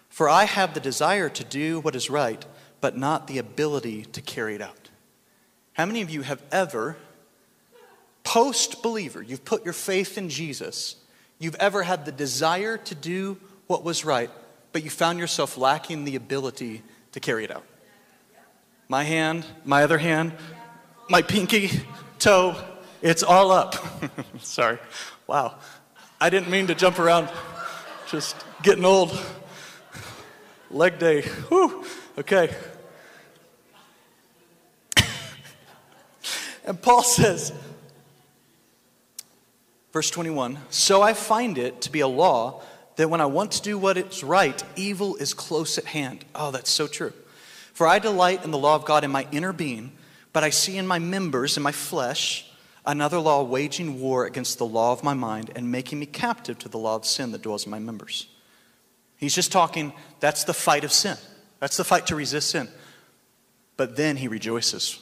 For 0.09 0.28
I 0.28 0.45
have 0.45 0.75
the 0.75 0.80
desire 0.80 1.28
to 1.28 1.45
do 1.45 1.80
what 1.80 1.95
is 1.95 2.11
right, 2.11 2.45
but 2.80 2.97
not 2.97 3.26
the 3.26 3.38
ability 3.38 4.06
to 4.06 4.21
carry 4.21 4.54
it 4.54 4.62
out. 4.62 4.90
How 5.75 5.87
many 5.87 6.00
of 6.02 6.11
you 6.11 6.23
have 6.23 6.42
ever, 6.50 6.97
post 8.25 8.83
believer, 8.83 9.23
you've 9.23 9.45
put 9.45 9.64
your 9.64 9.75
faith 9.75 10.18
in 10.18 10.28
Jesus, 10.28 10.97
you've 11.38 11.54
ever 11.56 11.82
had 11.82 12.04
the 12.04 12.12
desire 12.12 12.76
to 12.78 12.94
do 12.94 13.38
what 13.66 13.84
was 13.84 14.04
right, 14.04 14.30
but 14.72 14.82
you 14.84 14.90
found 14.90 15.18
yourself 15.18 15.56
lacking 15.56 16.04
the 16.04 16.16
ability 16.16 16.82
to 17.12 17.20
carry 17.20 17.44
it 17.44 17.50
out? 17.50 17.64
My 18.88 19.02
hand, 19.02 19.44
my 19.64 19.82
other 19.82 19.98
hand, 19.98 20.32
my 21.08 21.22
pinky 21.22 21.70
toe, 22.18 22.56
it's 23.02 23.22
all 23.22 23.50
up. 23.50 23.76
Sorry. 24.40 24.78
Wow. 25.26 25.56
I 26.20 26.30
didn't 26.30 26.50
mean 26.50 26.68
to 26.68 26.74
jump 26.74 26.98
around. 26.98 27.28
Just 28.08 28.36
getting 28.62 28.84
old. 28.84 29.18
Leg 30.70 30.98
day. 30.98 31.22
Whew. 31.22 31.84
Okay. 32.18 32.54
and 36.64 36.80
Paul 36.80 37.02
says, 37.02 37.52
verse 39.96 40.10
21 40.10 40.58
So 40.68 41.00
I 41.00 41.14
find 41.14 41.56
it 41.56 41.80
to 41.80 41.90
be 41.90 42.00
a 42.00 42.06
law 42.06 42.62
that 42.96 43.08
when 43.08 43.22
I 43.22 43.24
want 43.24 43.52
to 43.52 43.62
do 43.62 43.78
what 43.78 43.96
is 43.96 44.22
right, 44.22 44.62
evil 44.76 45.16
is 45.16 45.32
close 45.32 45.78
at 45.78 45.86
hand. 45.86 46.22
Oh, 46.34 46.50
that's 46.50 46.68
so 46.68 46.86
true. 46.86 47.14
For 47.72 47.86
I 47.86 47.98
delight 47.98 48.44
in 48.44 48.50
the 48.50 48.58
law 48.58 48.74
of 48.74 48.84
God 48.84 49.04
in 49.04 49.10
my 49.10 49.26
inner 49.32 49.54
being 49.54 49.92
but 50.34 50.44
I 50.44 50.50
see 50.50 50.76
in 50.76 50.86
my 50.86 50.98
members, 50.98 51.56
in 51.56 51.62
my 51.62 51.72
flesh, 51.72 52.52
another 52.84 53.18
law 53.18 53.42
waging 53.42 53.98
war 53.98 54.26
against 54.26 54.58
the 54.58 54.66
law 54.66 54.92
of 54.92 55.02
my 55.02 55.14
mind 55.14 55.50
and 55.56 55.72
making 55.72 55.98
me 55.98 56.04
captive 56.04 56.58
to 56.58 56.68
the 56.68 56.76
law 56.76 56.96
of 56.96 57.06
sin 57.06 57.32
that 57.32 57.40
dwells 57.40 57.64
in 57.64 57.70
my 57.70 57.78
members. 57.78 58.26
He's 59.16 59.34
just 59.34 59.50
talking, 59.50 59.94
that's 60.20 60.44
the 60.44 60.52
fight 60.52 60.84
of 60.84 60.92
sin. 60.92 61.16
That's 61.58 61.78
the 61.78 61.84
fight 61.84 62.08
to 62.08 62.16
resist 62.16 62.50
sin. 62.50 62.68
But 63.78 63.96
then 63.96 64.18
he 64.18 64.28
rejoices. 64.28 65.00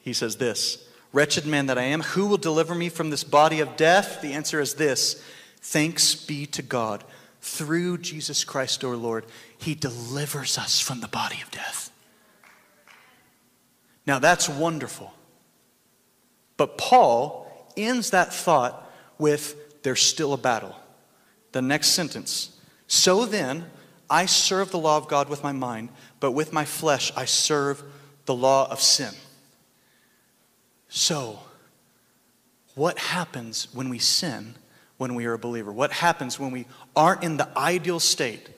He 0.00 0.12
says 0.12 0.36
this 0.36 0.86
Wretched 1.12 1.44
man 1.46 1.66
that 1.66 1.78
I 1.78 1.82
am, 1.82 2.00
who 2.00 2.26
will 2.26 2.38
deliver 2.38 2.74
me 2.74 2.88
from 2.88 3.10
this 3.10 3.24
body 3.24 3.60
of 3.60 3.76
death? 3.76 4.22
The 4.22 4.32
answer 4.32 4.60
is 4.60 4.74
this 4.74 5.22
Thanks 5.60 6.14
be 6.14 6.46
to 6.46 6.62
God. 6.62 7.04
Through 7.40 7.98
Jesus 7.98 8.44
Christ 8.44 8.84
our 8.84 8.96
Lord, 8.96 9.24
he 9.58 9.74
delivers 9.74 10.56
us 10.58 10.80
from 10.80 11.00
the 11.00 11.08
body 11.08 11.40
of 11.42 11.50
death. 11.50 11.90
Now 14.06 14.18
that's 14.18 14.48
wonderful. 14.48 15.12
But 16.56 16.78
Paul 16.78 17.48
ends 17.76 18.10
that 18.10 18.32
thought 18.32 18.90
with 19.18 19.82
there's 19.82 20.02
still 20.02 20.32
a 20.32 20.38
battle. 20.38 20.76
The 21.52 21.62
next 21.62 21.88
sentence 21.88 22.58
So 22.86 23.24
then, 23.24 23.66
I 24.08 24.26
serve 24.26 24.70
the 24.70 24.78
law 24.78 24.98
of 24.98 25.08
God 25.08 25.28
with 25.28 25.42
my 25.42 25.52
mind, 25.52 25.88
but 26.20 26.32
with 26.32 26.52
my 26.52 26.64
flesh 26.64 27.12
I 27.16 27.24
serve 27.24 27.82
the 28.26 28.34
law 28.34 28.70
of 28.70 28.80
sin. 28.80 29.12
So, 30.94 31.38
what 32.74 32.98
happens 32.98 33.68
when 33.72 33.88
we 33.88 33.98
sin 33.98 34.56
when 34.98 35.14
we 35.14 35.24
are 35.24 35.32
a 35.32 35.38
believer? 35.38 35.72
What 35.72 35.90
happens 35.90 36.38
when 36.38 36.50
we 36.50 36.66
aren't 36.94 37.24
in 37.24 37.38
the 37.38 37.48
ideal 37.56 37.98
state 37.98 38.50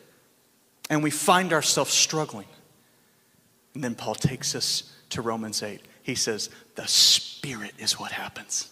and 0.90 1.01
we 1.01 1.11
find 1.11 1.53
ourselves 1.53 1.92
struggling? 1.92 2.49
And 3.75 3.85
then 3.85 3.94
Paul 3.94 4.16
takes 4.16 4.57
us 4.57 4.92
to 5.11 5.23
Romans 5.23 5.62
8. 5.62 5.81
He 6.03 6.16
says, 6.16 6.51
The 6.75 6.88
Spirit 6.88 7.70
is 7.79 8.01
what 8.01 8.11
happens. 8.11 8.68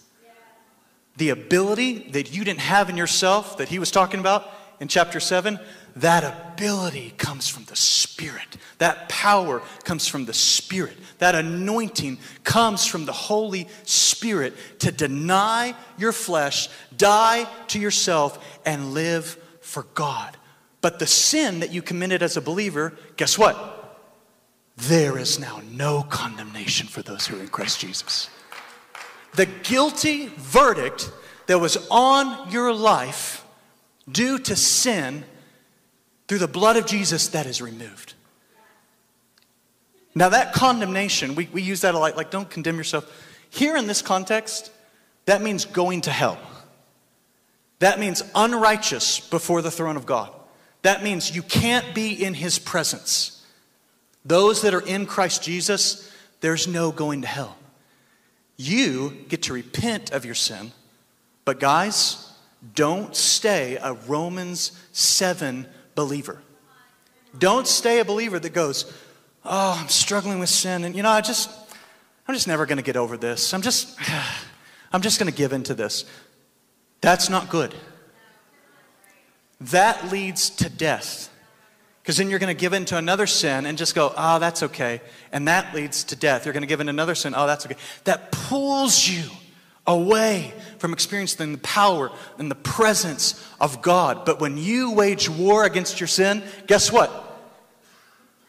The 1.15 1.29
ability 1.29 2.09
that 2.11 2.35
you 2.35 2.43
didn't 2.43 2.59
have 2.59 2.89
in 2.89 2.97
yourself, 2.97 3.57
that 3.59 3.69
he 3.69 3.79
was 3.79 3.91
talking 3.91 4.19
about 4.19 4.51
in 4.81 4.89
chapter 4.89 5.21
7, 5.21 5.57
that 5.95 6.23
ability 6.23 7.13
comes 7.17 7.47
from 7.47 7.65
the 7.65 7.75
Spirit. 7.75 8.57
That 8.79 9.09
power 9.09 9.61
comes 9.83 10.07
from 10.07 10.25
the 10.25 10.33
Spirit. 10.33 10.97
That 11.19 11.35
anointing 11.35 12.19
comes 12.43 12.85
from 12.85 13.05
the 13.05 13.13
Holy 13.13 13.67
Spirit 13.83 14.53
to 14.79 14.91
deny 14.91 15.75
your 15.97 16.11
flesh, 16.11 16.69
die 16.95 17.47
to 17.67 17.79
yourself, 17.79 18.43
and 18.65 18.93
live 18.93 19.37
for 19.61 19.83
God. 19.93 20.35
But 20.81 20.99
the 20.99 21.07
sin 21.07 21.59
that 21.59 21.71
you 21.71 21.81
committed 21.81 22.23
as 22.23 22.37
a 22.37 22.41
believer, 22.41 22.93
guess 23.15 23.37
what? 23.37 23.83
there 24.75 25.17
is 25.17 25.39
now 25.39 25.61
no 25.71 26.03
condemnation 26.03 26.87
for 26.87 27.01
those 27.01 27.27
who 27.27 27.37
are 27.37 27.41
in 27.41 27.47
Christ 27.47 27.79
Jesus. 27.79 28.29
The 29.35 29.45
guilty 29.45 30.27
verdict 30.27 31.11
that 31.47 31.59
was 31.59 31.77
on 31.89 32.51
your 32.51 32.73
life 32.73 33.45
due 34.11 34.39
to 34.39 34.55
sin 34.55 35.23
through 36.27 36.39
the 36.39 36.47
blood 36.47 36.77
of 36.77 36.85
Jesus, 36.85 37.29
that 37.29 37.45
is 37.45 37.61
removed. 37.61 38.13
Now, 40.15 40.29
that 40.29 40.53
condemnation, 40.53 41.35
we, 41.35 41.49
we 41.51 41.61
use 41.61 41.81
that 41.81 41.95
a 41.95 41.99
lot, 41.99 42.15
like 42.15 42.29
don't 42.29 42.49
condemn 42.49 42.77
yourself. 42.77 43.11
Here 43.49 43.75
in 43.75 43.87
this 43.87 44.01
context, 44.01 44.71
that 45.25 45.41
means 45.41 45.65
going 45.65 46.01
to 46.01 46.11
hell. 46.11 46.37
That 47.79 47.99
means 47.99 48.23
unrighteous 48.35 49.19
before 49.19 49.61
the 49.61 49.71
throne 49.71 49.97
of 49.97 50.05
God. 50.05 50.31
That 50.83 51.03
means 51.03 51.35
you 51.35 51.41
can't 51.41 51.95
be 51.95 52.11
in 52.11 52.33
his 52.33 52.59
presence. 52.59 53.43
Those 54.25 54.61
that 54.61 54.73
are 54.73 54.85
in 54.85 55.05
Christ 55.05 55.43
Jesus, 55.43 56.11
there's 56.41 56.67
no 56.67 56.91
going 56.91 57.21
to 57.21 57.27
hell. 57.27 57.57
You 58.55 59.25
get 59.29 59.43
to 59.43 59.53
repent 59.53 60.11
of 60.11 60.25
your 60.25 60.35
sin, 60.35 60.71
but 61.45 61.59
guys, 61.59 62.31
don't 62.75 63.15
stay 63.15 63.77
a 63.81 63.93
Romans 63.93 64.71
7 64.91 65.67
believer. 65.95 66.41
Don't 67.37 67.67
stay 67.67 67.99
a 67.99 68.05
believer 68.05 68.39
that 68.39 68.53
goes, 68.53 68.91
Oh, 69.45 69.77
I'm 69.81 69.89
struggling 69.89 70.39
with 70.39 70.49
sin, 70.49 70.83
and 70.83 70.95
you 70.95 71.03
know, 71.03 71.09
I 71.09 71.21
just, 71.21 71.49
I'm 72.27 72.33
just 72.33 72.47
never 72.47 72.65
going 72.65 72.77
to 72.77 72.83
get 72.83 72.95
over 72.95 73.17
this. 73.17 73.53
I'm 73.53 73.61
just, 73.61 73.99
I'm 74.93 75.01
just 75.01 75.19
going 75.19 75.29
to 75.29 75.37
give 75.37 75.53
into 75.53 75.73
this. 75.73 76.05
That's 77.01 77.29
not 77.29 77.49
good. 77.49 77.75
That 79.59 80.11
leads 80.11 80.49
to 80.51 80.69
death. 80.69 81.29
Because 82.01 82.17
then 82.17 82.29
you're 82.29 82.39
going 82.39 82.53
to 82.53 82.59
give 82.59 82.73
in 82.73 82.83
to 82.85 82.97
another 82.97 83.25
sin 83.27 83.65
and 83.65 83.77
just 83.77 83.95
go, 83.95 84.13
oh, 84.17 84.37
that's 84.39 84.63
okay. 84.63 85.01
And 85.31 85.47
that 85.47 85.73
leads 85.73 86.03
to 86.05 86.17
death. 86.17 86.45
You're 86.45 86.53
going 86.53 86.61
to 86.61 86.67
give 86.67 86.81
in 86.81 86.89
another 86.89 87.15
sin, 87.15 87.33
oh, 87.35 87.47
that's 87.47 87.65
okay. 87.65 87.77
That 88.03 88.31
pulls 88.31 89.07
you 89.07 89.29
away 89.85 90.53
from 90.77 90.93
experiencing 90.93 91.51
the 91.51 91.57
power 91.59 92.11
and 92.37 92.49
the 92.49 92.55
presence 92.55 93.45
of 93.59 93.81
God. 93.81 94.25
But 94.25 94.39
when 94.39 94.57
you 94.57 94.91
wage 94.91 95.29
war 95.29 95.65
against 95.65 95.99
your 95.99 96.07
sin, 96.07 96.43
guess 96.67 96.91
what? 96.91 97.11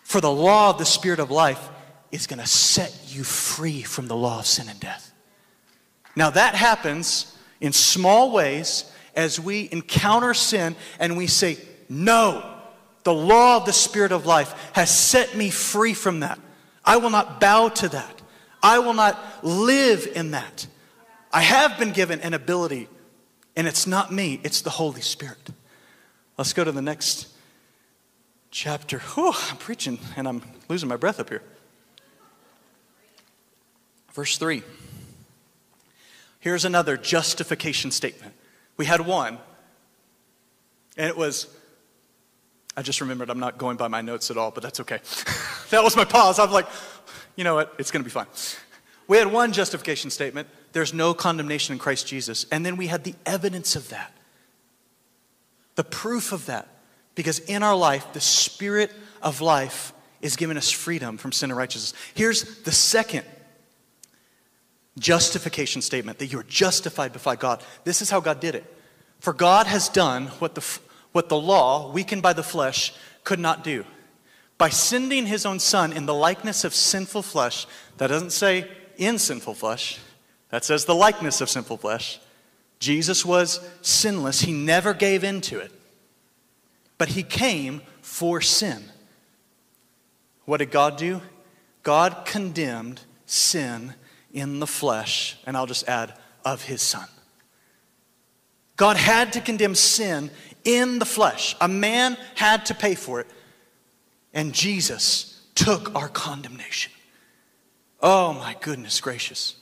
For 0.02 0.20
the 0.20 0.30
law 0.30 0.70
of 0.70 0.78
the 0.78 0.84
Spirit 0.84 1.18
of 1.18 1.30
life 1.30 1.70
is 2.12 2.26
going 2.26 2.38
to 2.38 2.46
set 2.46 2.96
you 3.08 3.24
free 3.24 3.82
from 3.82 4.06
the 4.06 4.16
law 4.16 4.40
of 4.40 4.46
sin 4.46 4.68
and 4.68 4.78
death. 4.78 5.12
Now, 6.14 6.30
that 6.30 6.54
happens 6.54 7.36
in 7.60 7.72
small 7.72 8.30
ways 8.30 8.90
as 9.16 9.40
we 9.40 9.68
encounter 9.72 10.34
sin 10.34 10.76
and 11.00 11.16
we 11.16 11.26
say, 11.26 11.58
no. 11.88 12.50
The 13.02 13.14
law 13.14 13.58
of 13.58 13.66
the 13.66 13.72
Spirit 13.72 14.12
of 14.12 14.24
life 14.24 14.54
has 14.72 14.96
set 14.96 15.36
me 15.36 15.50
free 15.50 15.94
from 15.94 16.20
that. 16.20 16.38
I 16.84 16.98
will 16.98 17.10
not 17.10 17.40
bow 17.40 17.68
to 17.68 17.88
that. 17.88 18.22
I 18.62 18.78
will 18.78 18.94
not 18.94 19.18
live 19.42 20.06
in 20.14 20.30
that. 20.30 20.66
I 21.34 21.40
have 21.40 21.76
been 21.80 21.90
given 21.90 22.20
an 22.20 22.32
ability, 22.32 22.88
and 23.56 23.66
it's 23.66 23.88
not 23.88 24.12
me, 24.12 24.40
it's 24.44 24.60
the 24.60 24.70
Holy 24.70 25.00
Spirit. 25.00 25.50
Let's 26.38 26.52
go 26.52 26.62
to 26.62 26.70
the 26.70 26.80
next 26.80 27.26
chapter. 28.52 29.00
Whew, 29.00 29.32
I'm 29.50 29.56
preaching 29.56 29.98
and 30.16 30.28
I'm 30.28 30.42
losing 30.68 30.88
my 30.88 30.94
breath 30.94 31.18
up 31.18 31.30
here. 31.30 31.42
Verse 34.12 34.38
3. 34.38 34.62
Here's 36.38 36.64
another 36.64 36.96
justification 36.96 37.90
statement. 37.90 38.32
We 38.76 38.86
had 38.86 39.00
one, 39.00 39.38
and 40.96 41.08
it 41.08 41.16
was 41.16 41.48
I 42.76 42.82
just 42.82 43.00
remembered 43.00 43.30
I'm 43.30 43.40
not 43.40 43.58
going 43.58 43.76
by 43.76 43.88
my 43.88 44.02
notes 44.02 44.30
at 44.30 44.36
all, 44.36 44.50
but 44.50 44.62
that's 44.62 44.80
okay. 44.80 45.00
that 45.70 45.82
was 45.82 45.96
my 45.96 46.04
pause. 46.04 46.38
I'm 46.38 46.50
like, 46.50 46.66
you 47.36 47.44
know 47.44 47.54
what? 47.54 47.74
It's 47.78 47.90
going 47.90 48.02
to 48.02 48.04
be 48.04 48.10
fine. 48.10 48.26
We 49.06 49.18
had 49.18 49.30
one 49.30 49.52
justification 49.52 50.10
statement 50.10 50.48
there's 50.72 50.92
no 50.92 51.14
condemnation 51.14 51.72
in 51.72 51.78
Christ 51.78 52.06
Jesus. 52.06 52.46
And 52.50 52.66
then 52.66 52.76
we 52.76 52.88
had 52.88 53.04
the 53.04 53.14
evidence 53.24 53.76
of 53.76 53.90
that, 53.90 54.12
the 55.76 55.84
proof 55.84 56.32
of 56.32 56.46
that. 56.46 56.68
Because 57.14 57.38
in 57.38 57.62
our 57.62 57.76
life, 57.76 58.12
the 58.12 58.20
Spirit 58.20 58.90
of 59.22 59.40
life 59.40 59.92
is 60.20 60.34
giving 60.34 60.56
us 60.56 60.70
freedom 60.70 61.16
from 61.16 61.30
sin 61.30 61.50
and 61.50 61.56
righteousness. 61.56 61.94
Here's 62.14 62.62
the 62.62 62.72
second 62.72 63.24
justification 64.98 65.80
statement 65.80 66.18
that 66.18 66.26
you're 66.26 66.42
justified 66.42 67.12
before 67.12 67.36
God. 67.36 67.62
This 67.84 68.02
is 68.02 68.10
how 68.10 68.18
God 68.18 68.40
did 68.40 68.56
it. 68.56 68.64
For 69.20 69.32
God 69.32 69.66
has 69.66 69.88
done 69.88 70.26
what 70.40 70.56
the, 70.56 70.78
what 71.12 71.28
the 71.28 71.38
law, 71.38 71.92
weakened 71.92 72.22
by 72.22 72.32
the 72.32 72.42
flesh, 72.42 72.92
could 73.22 73.38
not 73.38 73.62
do. 73.62 73.84
By 74.58 74.70
sending 74.70 75.26
his 75.26 75.46
own 75.46 75.60
son 75.60 75.92
in 75.92 76.06
the 76.06 76.14
likeness 76.14 76.64
of 76.64 76.74
sinful 76.74 77.22
flesh, 77.22 77.66
that 77.98 78.08
doesn't 78.08 78.30
say 78.30 78.68
in 78.96 79.18
sinful 79.18 79.54
flesh, 79.54 79.98
that 80.50 80.64
says 80.64 80.84
the 80.84 80.94
likeness 80.94 81.40
of 81.40 81.50
sinful 81.50 81.78
flesh. 81.78 82.20
Jesus 82.78 83.24
was 83.24 83.60
sinless, 83.82 84.40
he 84.40 84.52
never 84.52 84.94
gave 84.94 85.24
in 85.24 85.40
to 85.42 85.58
it. 85.58 85.72
But 86.98 87.08
he 87.08 87.22
came 87.22 87.82
for 88.02 88.40
sin. 88.40 88.84
What 90.44 90.58
did 90.58 90.70
God 90.70 90.96
do? 90.96 91.22
God 91.82 92.24
condemned 92.24 93.00
sin 93.26 93.94
in 94.32 94.60
the 94.60 94.66
flesh, 94.66 95.36
and 95.46 95.56
I'll 95.56 95.66
just 95.66 95.88
add, 95.88 96.14
of 96.44 96.62
his 96.64 96.82
son. 96.82 97.06
God 98.76 98.96
had 98.96 99.32
to 99.34 99.40
condemn 99.40 99.74
sin 99.74 100.30
in 100.64 100.98
the 100.98 101.04
flesh. 101.04 101.56
A 101.60 101.68
man 101.68 102.16
had 102.34 102.66
to 102.66 102.74
pay 102.74 102.94
for 102.94 103.20
it, 103.20 103.26
and 104.32 104.52
Jesus 104.52 105.42
took 105.54 105.94
our 105.94 106.08
condemnation. 106.08 106.92
Oh 108.04 108.34
my 108.34 108.54
goodness 108.60 109.00
gracious. 109.00 109.56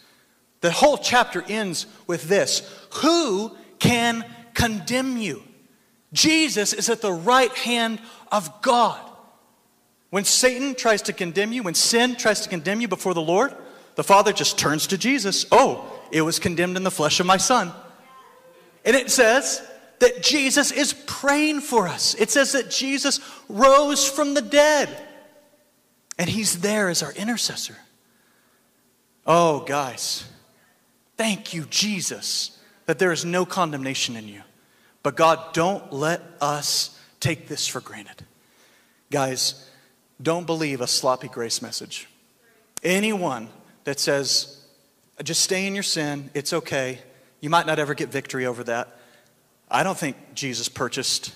The 0.62 0.72
whole 0.72 0.98
chapter 0.98 1.44
ends 1.48 1.87
with 2.09 2.24
this 2.24 2.68
Who 2.94 3.57
can 3.78 4.24
condemn 4.52 5.16
you? 5.16 5.44
Jesus 6.12 6.72
is 6.72 6.90
at 6.90 7.00
the 7.00 7.12
right 7.12 7.52
hand 7.52 8.00
of 8.33 8.61
God. 8.61 9.00
When 10.11 10.24
Satan 10.24 10.74
tries 10.74 11.02
to 11.02 11.12
condemn 11.12 11.52
you, 11.52 11.62
when 11.62 11.74
sin 11.74 12.16
tries 12.16 12.40
to 12.40 12.48
condemn 12.48 12.81
you 12.81 12.88
before 12.88 13.14
the 13.14 13.22
Lord, 13.22 13.55
the 13.94 14.05
Father 14.05 14.33
just 14.33 14.59
turns 14.59 14.88
to 14.88 14.98
Jesus. 14.98 15.46
Oh, 15.52 16.00
it 16.11 16.22
was 16.22 16.38
condemned 16.38 16.76
in 16.76 16.83
the 16.83 16.90
flesh 16.90 17.20
of 17.20 17.26
my 17.26 17.38
Son. 17.38 17.72
And 18.85 18.96
it 18.96 19.11
says 19.11 19.62
that 20.00 20.22
Jesus 20.22 20.72
is 20.72 20.92
praying 21.07 21.61
for 21.61 21.87
us. 21.87 22.14
It 22.16 22.31
says 22.31 22.52
that 22.52 22.70
Jesus 22.70 23.20
rose 23.48 24.07
from 24.07 24.35
the 24.35 24.42
dead. 24.42 24.88
And 26.18 26.28
he's 26.28 26.61
there 26.61 26.88
as 26.88 27.02
our 27.02 27.12
intercessor. 27.12 27.76
Oh, 29.27 29.61
guys, 29.61 30.25
Thank 31.23 31.55
you, 31.55 31.67
Jesus, 31.71 32.59
that 32.87 32.99
there 32.99 33.13
is 33.13 33.25
no 33.25 33.45
condemnation 33.45 34.17
in 34.17 34.27
you. 34.27 34.43
But 35.05 35.17
God, 35.17 35.53
don't 35.53 35.93
let 35.93 36.21
us 36.41 36.99
take 37.21 37.47
this 37.47 37.67
for 37.67 37.81
granted. 37.81 38.25
Guys, 39.11 39.69
don't 40.21 40.47
believe 40.47 40.81
a 40.81 40.87
sloppy 40.89 41.29
grace 41.29 41.63
message. 41.63 42.09
Anyone 42.83 43.49
that 43.85 44.01
says, 44.01 44.65
just 45.23 45.43
stay 45.43 45.67
in 45.67 45.75
your 45.75 45.85
sin, 45.85 46.31
it's 46.35 46.53
okay, 46.53 46.99
you 47.41 47.51
might 47.51 47.67
not 47.67 47.79
ever 47.79 47.95
get 47.95 48.09
victory 48.09 48.47
over 48.47 48.65
that. 48.65 48.97
I 49.71 49.85
don't 49.85 49.97
think 49.97 50.17
Jesus 50.35 50.69
purchased 50.69 51.35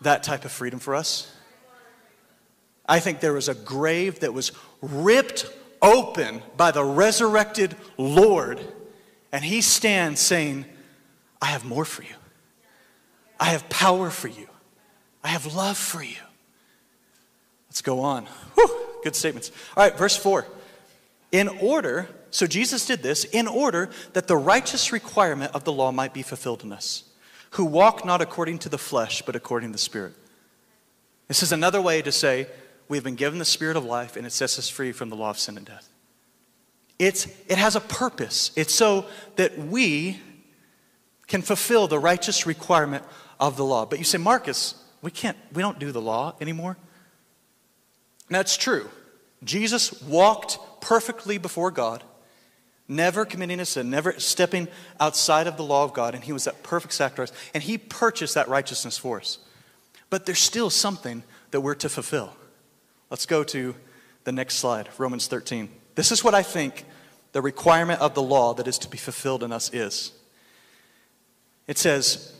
that 0.00 0.22
type 0.22 0.46
of 0.46 0.52
freedom 0.52 0.78
for 0.78 0.94
us. 0.94 1.30
I 2.88 3.00
think 3.00 3.20
there 3.20 3.32
was 3.32 3.50
a 3.50 3.54
grave 3.54 4.20
that 4.20 4.32
was 4.32 4.52
ripped 4.80 5.46
open 5.82 6.42
by 6.56 6.70
the 6.70 6.84
resurrected 6.84 7.76
Lord 7.96 8.60
and 9.32 9.44
he 9.44 9.60
stands 9.60 10.20
saying, 10.20 10.64
I 11.42 11.46
have 11.46 11.64
more 11.64 11.84
for 11.84 12.02
you. 12.02 12.14
I 13.38 13.46
have 13.46 13.68
power 13.68 14.10
for 14.10 14.28
you. 14.28 14.48
I 15.22 15.28
have 15.28 15.54
love 15.54 15.76
for 15.76 16.02
you. 16.02 16.16
Let's 17.68 17.82
go 17.82 18.00
on. 18.00 18.26
Whew, 18.54 18.70
good 19.04 19.14
statements. 19.14 19.52
All 19.76 19.84
right, 19.84 19.96
verse 19.98 20.16
4. 20.16 20.46
In 21.32 21.48
order, 21.48 22.08
so 22.30 22.46
Jesus 22.46 22.86
did 22.86 23.02
this, 23.02 23.24
in 23.24 23.46
order 23.46 23.90
that 24.14 24.26
the 24.26 24.36
righteous 24.36 24.92
requirement 24.92 25.54
of 25.54 25.64
the 25.64 25.72
law 25.72 25.92
might 25.92 26.14
be 26.14 26.22
fulfilled 26.22 26.64
in 26.64 26.72
us, 26.72 27.04
who 27.50 27.64
walk 27.64 28.04
not 28.04 28.22
according 28.22 28.58
to 28.60 28.68
the 28.68 28.78
flesh, 28.78 29.20
but 29.20 29.36
according 29.36 29.70
to 29.70 29.72
the 29.72 29.78
Spirit. 29.78 30.14
This 31.28 31.42
is 31.42 31.52
another 31.52 31.82
way 31.82 32.00
to 32.00 32.12
say 32.12 32.46
we've 32.88 33.04
been 33.04 33.14
given 33.14 33.38
the 33.38 33.44
Spirit 33.44 33.76
of 33.76 33.84
life 33.84 34.16
and 34.16 34.26
it 34.26 34.32
sets 34.32 34.58
us 34.58 34.68
free 34.68 34.92
from 34.92 35.10
the 35.10 35.16
law 35.16 35.30
of 35.30 35.38
sin 35.38 35.56
and 35.56 35.66
death. 35.66 35.88
It's, 36.98 37.26
it 37.48 37.58
has 37.58 37.76
a 37.76 37.80
purpose. 37.80 38.52
It's 38.56 38.74
so 38.74 39.06
that 39.36 39.58
we 39.58 40.20
can 41.26 41.42
fulfill 41.42 41.88
the 41.88 41.98
righteous 41.98 42.46
requirement 42.46 43.04
of 43.38 43.56
the 43.56 43.64
law. 43.64 43.84
But 43.84 43.98
you 43.98 44.04
say, 44.04 44.18
Marcus, 44.18 44.74
we 45.02 45.10
can't, 45.10 45.36
we 45.52 45.62
don't 45.62 45.78
do 45.78 45.92
the 45.92 46.00
law 46.00 46.34
anymore. 46.40 46.76
That's 48.28 48.56
true. 48.56 48.88
Jesus 49.44 50.02
walked 50.02 50.58
perfectly 50.80 51.38
before 51.38 51.70
God, 51.70 52.02
never 52.88 53.24
committing 53.24 53.60
a 53.60 53.64
sin, 53.64 53.90
never 53.90 54.18
stepping 54.18 54.68
outside 54.98 55.46
of 55.46 55.56
the 55.56 55.62
law 55.62 55.84
of 55.84 55.92
God, 55.92 56.14
and 56.14 56.24
he 56.24 56.32
was 56.32 56.44
that 56.44 56.62
perfect 56.62 56.94
sacrifice, 56.94 57.36
and 57.52 57.62
he 57.62 57.76
purchased 57.76 58.34
that 58.34 58.48
righteousness 58.48 58.96
for 58.96 59.20
us. 59.20 59.38
But 60.08 60.26
there's 60.26 60.38
still 60.38 60.70
something 60.70 61.22
that 61.50 61.60
we're 61.60 61.74
to 61.74 61.88
fulfill. 61.88 62.34
Let's 63.10 63.26
go 63.26 63.44
to 63.44 63.74
the 64.24 64.32
next 64.32 64.56
slide, 64.56 64.88
Romans 64.98 65.28
13. 65.28 65.70
This 65.94 66.10
is 66.10 66.24
what 66.24 66.34
I 66.34 66.42
think 66.42 66.84
the 67.32 67.40
requirement 67.40 68.00
of 68.00 68.14
the 68.14 68.22
law 68.22 68.54
that 68.54 68.66
is 68.66 68.78
to 68.78 68.88
be 68.88 68.98
fulfilled 68.98 69.42
in 69.42 69.52
us 69.52 69.72
is. 69.72 70.12
It 71.66 71.78
says, 71.78 72.34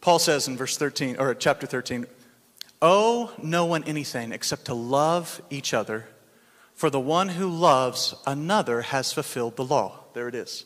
Paul 0.00 0.18
says 0.18 0.46
in 0.48 0.56
verse 0.56 0.76
13, 0.76 1.16
or 1.18 1.34
chapter 1.34 1.66
13, 1.66 2.06
owe 2.82 3.32
no 3.42 3.64
one 3.64 3.84
anything 3.84 4.32
except 4.32 4.66
to 4.66 4.74
love 4.74 5.40
each 5.50 5.72
other, 5.72 6.06
for 6.74 6.90
the 6.90 7.00
one 7.00 7.30
who 7.30 7.48
loves 7.48 8.14
another 8.26 8.82
has 8.82 9.12
fulfilled 9.12 9.56
the 9.56 9.64
law. 9.64 10.00
There 10.14 10.28
it 10.28 10.34
is. 10.34 10.64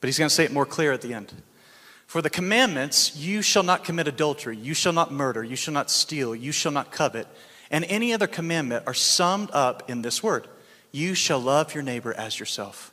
But 0.00 0.08
he's 0.08 0.18
going 0.18 0.28
to 0.28 0.34
say 0.34 0.44
it 0.44 0.52
more 0.52 0.66
clear 0.66 0.92
at 0.92 1.00
the 1.00 1.14
end. 1.14 1.32
For 2.06 2.22
the 2.22 2.30
commandments, 2.30 3.16
you 3.16 3.42
shall 3.42 3.62
not 3.62 3.84
commit 3.84 4.08
adultery, 4.08 4.56
you 4.56 4.74
shall 4.74 4.92
not 4.92 5.12
murder, 5.12 5.42
you 5.42 5.56
shall 5.56 5.74
not 5.74 5.90
steal, 5.90 6.34
you 6.34 6.52
shall 6.52 6.72
not 6.72 6.92
covet, 6.92 7.26
and 7.70 7.84
any 7.86 8.12
other 8.12 8.26
commandment 8.26 8.84
are 8.86 8.94
summed 8.94 9.50
up 9.52 9.88
in 9.90 10.02
this 10.02 10.22
word 10.22 10.46
you 10.90 11.14
shall 11.14 11.38
love 11.38 11.74
your 11.74 11.82
neighbor 11.82 12.14
as 12.14 12.40
yourself. 12.40 12.92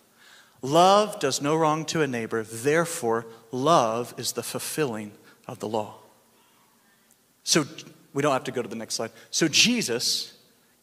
Love 0.62 1.20
does 1.20 1.42
no 1.42 1.56
wrong 1.56 1.86
to 1.86 2.02
a 2.02 2.08
neighbor, 2.08 2.44
therefore, 2.44 3.26
love 3.52 4.14
is 4.18 4.34
the 4.34 4.44
fulfilling 4.44 5.12
of 5.48 5.60
the 5.60 5.68
law. 5.68 5.96
So, 7.44 7.66
we 8.14 8.22
don't 8.22 8.34
have 8.34 8.46
to 8.46 8.52
go 8.52 8.62
to 8.62 8.68
the 8.68 8.76
next 8.76 8.96
slide. 8.96 9.12
So, 9.30 9.48
Jesus 9.48 10.34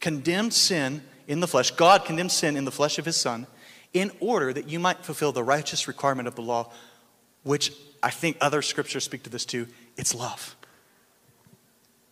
condemned 0.01 0.55
sin 0.55 1.03
in 1.27 1.41
the 1.41 1.49
flesh, 1.49 1.71
God 1.73 2.05
condemned 2.05 2.33
sin 2.33 2.57
in 2.57 2.65
the 2.65 2.71
flesh 2.71 2.99
of 2.99 3.05
his 3.05 3.17
Son, 3.17 3.47
in 3.93 4.11
order 4.21 4.53
that 4.53 4.69
you 4.69 4.79
might 4.79 5.05
fulfill 5.05 5.33
the 5.33 5.45
righteous 5.45 5.89
requirement 5.89 6.29
of 6.29 6.35
the 6.35 6.43
law, 6.43 6.71
which 7.43 7.73
I 8.03 8.11
think 8.11 8.37
other 8.41 8.63
scriptures 8.63 9.05
speak 9.05 9.25
to 9.25 9.31
this 9.31 9.45
too 9.45 9.67
it's 9.97 10.15
love. 10.15 10.57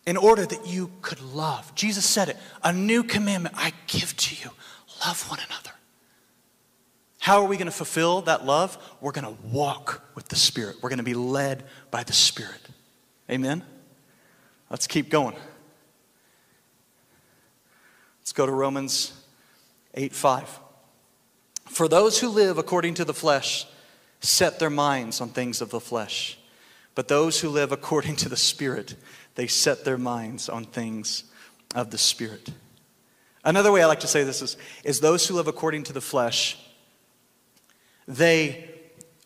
In 0.06 0.16
order 0.16 0.46
that 0.46 0.66
you 0.66 0.90
could 1.02 1.20
love. 1.20 1.74
Jesus 1.74 2.04
said 2.04 2.30
it 2.30 2.36
a 2.64 2.72
new 2.72 3.02
commandment 3.02 3.54
I 3.58 3.72
give 3.86 4.16
to 4.16 4.34
you 4.34 4.50
love 5.04 5.28
one 5.30 5.38
another. 5.46 5.70
How 7.20 7.42
are 7.42 7.46
we 7.46 7.56
going 7.56 7.66
to 7.66 7.72
fulfill 7.72 8.22
that 8.22 8.46
love? 8.46 8.78
We're 9.00 9.12
going 9.12 9.26
to 9.26 9.42
walk 9.46 10.02
with 10.14 10.28
the 10.28 10.36
Spirit. 10.36 10.76
We're 10.80 10.88
going 10.88 10.98
to 10.98 11.04
be 11.04 11.14
led 11.14 11.64
by 11.90 12.02
the 12.02 12.14
Spirit. 12.14 12.60
Amen? 13.30 13.62
Let's 14.70 14.86
keep 14.86 15.10
going. 15.10 15.36
Let's 18.20 18.32
go 18.32 18.46
to 18.46 18.52
Romans 18.52 19.12
8 19.94 20.14
5. 20.14 20.60
For 21.66 21.88
those 21.88 22.20
who 22.20 22.28
live 22.28 22.58
according 22.58 22.94
to 22.94 23.04
the 23.04 23.14
flesh 23.14 23.66
set 24.20 24.58
their 24.58 24.70
minds 24.70 25.20
on 25.20 25.28
things 25.28 25.60
of 25.60 25.70
the 25.70 25.80
flesh, 25.80 26.38
but 26.94 27.08
those 27.08 27.40
who 27.40 27.48
live 27.48 27.70
according 27.70 28.16
to 28.16 28.28
the 28.28 28.36
Spirit, 28.36 28.94
they 29.34 29.46
set 29.46 29.84
their 29.84 29.98
minds 29.98 30.48
on 30.48 30.64
things 30.64 31.24
of 31.74 31.90
the 31.90 31.98
Spirit. 31.98 32.50
Another 33.44 33.72
way 33.72 33.82
I 33.82 33.86
like 33.86 34.00
to 34.00 34.06
say 34.06 34.24
this 34.24 34.42
is, 34.42 34.56
is 34.84 35.00
those 35.00 35.26
who 35.26 35.34
live 35.34 35.48
according 35.48 35.84
to 35.84 35.92
the 35.92 36.00
flesh, 36.00 36.58
they 38.06 38.68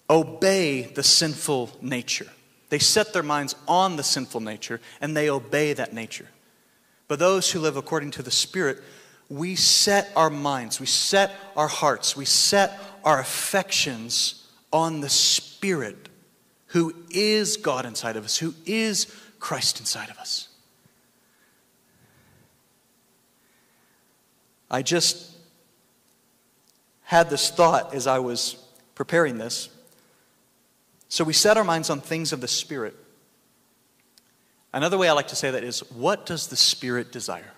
obey 0.09 0.83
the 0.83 1.03
sinful 1.03 1.71
nature. 1.81 2.29
They 2.69 2.79
set 2.79 3.13
their 3.13 3.23
minds 3.23 3.55
on 3.67 3.97
the 3.97 4.03
sinful 4.03 4.41
nature 4.41 4.81
and 5.01 5.17
they 5.17 5.31
obey 5.31 5.73
that 5.73 5.93
nature. 5.93 6.29
But 7.09 7.19
those 7.19 7.51
who 7.51 7.61
live 7.61 7.77
according 7.77 8.13
to 8.13 8.23
the 8.23 8.31
Spirit, 8.31 8.83
we 9.29 9.57
set 9.57 10.11
our 10.17 10.31
minds, 10.31 10.81
we 10.81 10.87
set 10.87 11.33
our 11.57 11.69
hearts, 11.69 12.17
we 12.17 12.25
set 12.25 12.79
our 13.05 13.21
affections 13.21 14.47
on 14.73 15.01
the 15.01 15.09
Spirit 15.09 16.09
who 16.69 16.93
is 17.11 17.57
God 17.57 17.87
inside 17.87 18.17
of 18.17 18.25
us, 18.25 18.37
who 18.37 18.53
is 18.67 19.07
Christ 19.45 19.79
inside 19.79 20.09
of 20.09 20.17
us. 20.17 20.49
I 24.71 24.81
just, 24.81 25.35
had 27.03 27.29
this 27.29 27.51
thought 27.51 27.95
as 27.95 28.07
I 28.07 28.21
was 28.21 28.57
preparing 28.95 29.37
this. 29.37 29.69
So 31.11 31.25
we 31.25 31.35
set 31.35 31.59
our 31.59 31.63
minds 31.63 31.91
on 31.91 32.01
things 32.01 32.33
of 32.33 32.41
the 32.41 32.49
Spirit. 32.49 32.97
Another 34.73 34.97
way 34.97 35.11
I 35.11 35.13
like 35.13 35.29
to 35.29 35.37
say 35.37 35.51
that 35.51 35.63
is 35.63 35.81
what 35.93 36.25
does 36.25 36.47
the 36.47 36.57
Spirit 36.57 37.13
desire? 37.13 37.53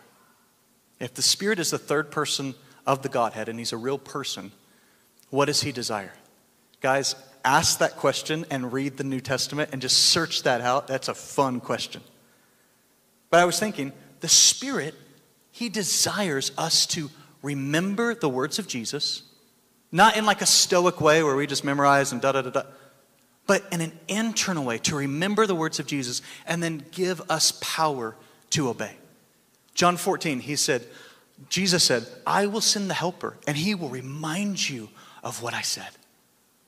If 0.98 1.14
the 1.14 1.22
Spirit 1.22 1.60
is 1.60 1.70
the 1.70 1.78
third 1.78 2.10
person 2.10 2.56
of 2.84 3.02
the 3.02 3.08
Godhead 3.08 3.48
and 3.48 3.60
he's 3.60 3.72
a 3.72 3.76
real 3.76 3.98
person, 3.98 4.50
what 5.30 5.44
does 5.44 5.62
he 5.62 5.70
desire? 5.70 6.14
Guys, 6.80 7.14
ask 7.46 7.78
that 7.78 7.96
question 7.96 8.44
and 8.50 8.72
read 8.72 8.96
the 8.96 9.04
New 9.04 9.20
Testament 9.20 9.70
and 9.72 9.80
just 9.80 9.96
search 9.96 10.42
that 10.42 10.60
out. 10.60 10.88
That's 10.88 11.08
a 11.08 11.14
fun 11.14 11.60
question. 11.60 12.02
But 13.30 13.40
I 13.40 13.44
was 13.44 13.58
thinking, 13.58 13.92
the 14.20 14.28
Spirit, 14.28 14.94
he 15.52 15.68
desires 15.68 16.52
us 16.58 16.86
to 16.86 17.08
remember 17.42 18.14
the 18.14 18.28
words 18.28 18.58
of 18.58 18.66
Jesus, 18.66 19.22
not 19.92 20.16
in 20.16 20.26
like 20.26 20.42
a 20.42 20.46
stoic 20.46 21.00
way 21.00 21.22
where 21.22 21.36
we 21.36 21.46
just 21.46 21.64
memorize 21.64 22.12
and 22.12 22.20
da 22.20 22.32
da 22.32 22.42
da 22.42 22.50
da, 22.50 22.62
but 23.46 23.64
in 23.70 23.80
an 23.80 23.92
internal 24.08 24.64
way 24.64 24.78
to 24.78 24.96
remember 24.96 25.46
the 25.46 25.54
words 25.54 25.78
of 25.78 25.86
Jesus 25.86 26.22
and 26.46 26.60
then 26.62 26.84
give 26.90 27.22
us 27.30 27.52
power 27.62 28.16
to 28.50 28.68
obey. 28.68 28.96
John 29.74 29.96
14, 29.96 30.40
he 30.40 30.56
said, 30.56 30.84
Jesus 31.48 31.84
said, 31.84 32.06
I 32.26 32.46
will 32.46 32.62
send 32.62 32.88
the 32.90 32.94
helper, 32.94 33.36
and 33.46 33.56
he 33.56 33.74
will 33.74 33.90
remind 33.90 34.68
you 34.68 34.88
of 35.22 35.42
what 35.42 35.54
I 35.54 35.60
said. 35.60 35.90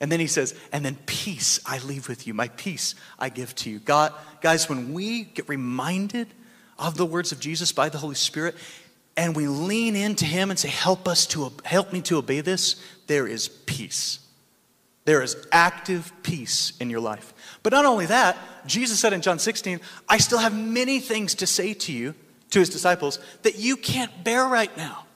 And 0.01 0.13
then 0.13 0.21
he 0.21 0.29
says, 0.29 0.55
and 0.73 0.85
then 0.85 0.97
peace 1.07 1.59
I 1.67 1.79
leave 1.79 2.09
with 2.09 2.27
you. 2.27 2.35
My 2.35 2.49
peace 2.49 2.95
I 3.19 3.31
give 3.31 3.55
to 3.57 3.71
you. 3.71 3.81
God, 3.81 4.13
guys, 4.41 4.69
when 4.69 4.95
we 4.95 5.25
get 5.25 5.49
reminded 5.49 6.29
of 6.79 6.97
the 6.97 7.07
words 7.07 7.33
of 7.33 7.41
Jesus 7.41 7.73
by 7.73 7.89
the 7.89 7.99
Holy 7.99 8.15
Spirit, 8.15 8.55
and 9.17 9.35
we 9.35 9.49
lean 9.49 9.97
into 9.97 10.25
him 10.25 10.51
and 10.51 10.59
say, 10.59 10.69
help 10.69 11.09
us 11.09 11.27
to 11.27 11.53
help 11.65 11.93
me 11.93 12.01
to 12.03 12.19
obey 12.19 12.41
this, 12.41 12.81
there 13.09 13.27
is 13.27 13.49
peace. 13.49 14.21
There 15.05 15.23
is 15.23 15.37
active 15.51 16.13
peace 16.23 16.75
in 16.79 16.91
your 16.91 17.01
life. 17.01 17.33
But 17.65 17.73
not 17.73 17.85
only 17.85 18.07
that, 18.07 18.37
Jesus 18.67 19.01
said 19.01 19.13
in 19.13 19.23
John 19.23 19.41
16, 19.41 19.81
I 20.09 20.19
still 20.19 20.39
have 20.39 20.55
many 20.55 21.01
things 21.01 21.35
to 21.37 21.47
say 21.47 21.75
to 21.75 21.93
you 21.93 22.15
to 22.51 22.61
his 22.61 22.69
disciples 22.69 23.19
that 23.43 23.59
you 23.59 23.77
can't 23.77 24.23
bear 24.23 24.47
right 24.47 24.75
now. 24.77 25.07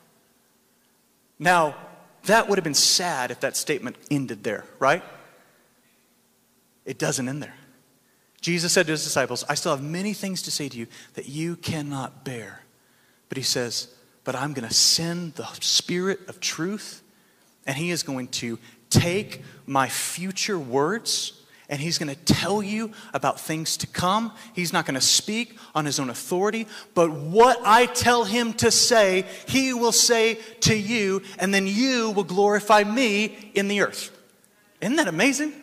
Now, 1.38 1.76
that 2.24 2.48
would 2.48 2.58
have 2.58 2.64
been 2.64 2.74
sad 2.74 3.30
if 3.30 3.40
that 3.40 3.56
statement 3.56 3.96
ended 4.10 4.44
there, 4.44 4.64
right? 4.78 5.02
It 6.84 6.98
doesn't 6.98 7.28
end 7.28 7.42
there. 7.42 7.54
Jesus 8.40 8.72
said 8.72 8.86
to 8.86 8.92
his 8.92 9.04
disciples, 9.04 9.44
I 9.48 9.54
still 9.54 9.74
have 9.74 9.84
many 9.84 10.12
things 10.14 10.42
to 10.42 10.50
say 10.50 10.68
to 10.68 10.76
you 10.76 10.86
that 11.14 11.28
you 11.28 11.56
cannot 11.56 12.24
bear. 12.24 12.64
But 13.28 13.38
he 13.38 13.44
says, 13.44 13.88
But 14.24 14.34
I'm 14.34 14.52
going 14.52 14.68
to 14.68 14.74
send 14.74 15.34
the 15.34 15.46
Spirit 15.60 16.20
of 16.28 16.40
truth, 16.40 17.02
and 17.66 17.76
he 17.76 17.90
is 17.90 18.02
going 18.02 18.28
to 18.28 18.58
take 18.90 19.42
my 19.64 19.88
future 19.88 20.58
words 20.58 21.41
and 21.72 21.80
he's 21.80 21.96
going 21.96 22.14
to 22.14 22.34
tell 22.34 22.62
you 22.62 22.92
about 23.14 23.40
things 23.40 23.78
to 23.78 23.86
come. 23.86 24.30
He's 24.52 24.74
not 24.74 24.84
going 24.84 24.94
to 24.94 25.00
speak 25.00 25.56
on 25.74 25.86
his 25.86 25.98
own 25.98 26.10
authority, 26.10 26.66
but 26.92 27.10
what 27.10 27.58
I 27.64 27.86
tell 27.86 28.24
him 28.24 28.52
to 28.54 28.70
say, 28.70 29.24
he 29.48 29.72
will 29.72 29.90
say 29.90 30.34
to 30.60 30.76
you, 30.76 31.22
and 31.38 31.52
then 31.52 31.66
you 31.66 32.10
will 32.10 32.24
glorify 32.24 32.84
me 32.84 33.52
in 33.54 33.68
the 33.68 33.80
earth. 33.80 34.14
Isn't 34.82 34.96
that 34.96 35.08
amazing? 35.08 35.54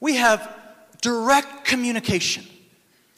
We 0.00 0.16
have 0.16 0.50
direct 1.02 1.66
communication. 1.66 2.46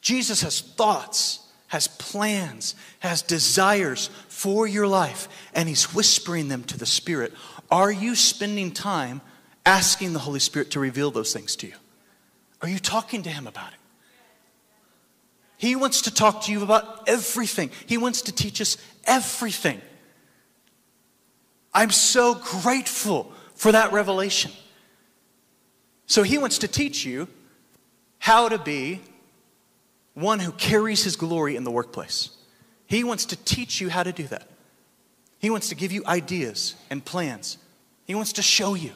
Jesus 0.01 0.43
has 0.43 0.61
thoughts, 0.61 1.47
has 1.69 1.87
plans, 1.87 2.75
has 2.99 3.23
desires 3.23 4.11
for 4.27 4.67
your 4.67 4.89
life, 4.89 5.29
and 5.55 5.69
he's 5.69 5.95
whispering 5.95 6.49
them 6.49 6.65
to 6.65 6.77
the 6.77 6.85
Spirit. 6.85 7.33
Are 7.71 7.93
you 7.93 8.17
spending 8.17 8.73
time 8.73 9.21
asking 9.69 10.15
the 10.15 10.19
Holy 10.19 10.41
Spirit 10.41 10.71
to 10.71 10.81
reveal 10.81 11.11
those 11.11 11.31
things 11.31 11.55
to 11.55 11.67
you? 11.67 11.75
Are 12.63 12.69
you 12.69 12.79
talking 12.79 13.23
to 13.25 13.29
Him 13.29 13.47
about 13.47 13.69
it? 13.69 13.79
He 15.59 15.77
wants 15.77 16.03
to 16.03 16.11
talk 16.11 16.45
to 16.45 16.53
you 16.53 16.63
about 16.63 17.07
everything, 17.07 17.71
He 17.87 17.99
wants 17.99 18.23
to 18.23 18.33
teach 18.33 18.63
us 18.63 18.79
everything. 19.05 19.83
I'm 21.75 21.91
so 21.91 22.35
grateful 22.35 23.31
for 23.55 23.73
that 23.73 23.93
revelation. 23.93 24.53
So, 26.07 26.23
He 26.23 26.39
wants 26.39 26.59
to 26.59 26.69
teach 26.69 27.05
you 27.05 27.29
how 28.19 28.49
to 28.49 28.57
be 28.57 29.03
one 30.15 30.41
who 30.41 30.53
carries 30.53 31.05
His 31.05 31.15
glory 31.15 31.57
in 31.57 31.65
the 31.65 31.71
workplace. 31.71 32.31
He 32.87 33.05
wants 33.05 33.27
to 33.27 33.37
teach 33.37 33.83
you 33.83 33.91
how 33.91 34.03
to 34.03 34.13
do 34.13 34.27
that. 34.29 34.49
He 35.41 35.51
wants 35.51 35.69
to 35.69 35.75
give 35.75 35.93
you 35.93 36.03
ideas 36.07 36.75
and 36.89 37.05
plans. 37.05 37.59
He 38.07 38.15
wants 38.15 38.33
to 38.33 38.43
show 38.43 38.73
you. 38.73 38.93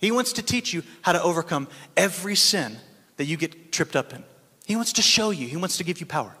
He 0.00 0.10
wants 0.10 0.32
to 0.34 0.42
teach 0.42 0.72
you 0.72 0.82
how 1.02 1.12
to 1.12 1.22
overcome 1.22 1.68
every 1.96 2.34
sin 2.34 2.76
that 3.16 3.26
you 3.26 3.36
get 3.36 3.70
tripped 3.70 3.96
up 3.96 4.12
in. 4.12 4.24
He 4.66 4.76
wants 4.76 4.94
to 4.94 5.02
show 5.02 5.30
you, 5.30 5.46
He 5.46 5.56
wants 5.56 5.76
to 5.76 5.84
give 5.84 6.00
you 6.00 6.06
power. 6.06 6.34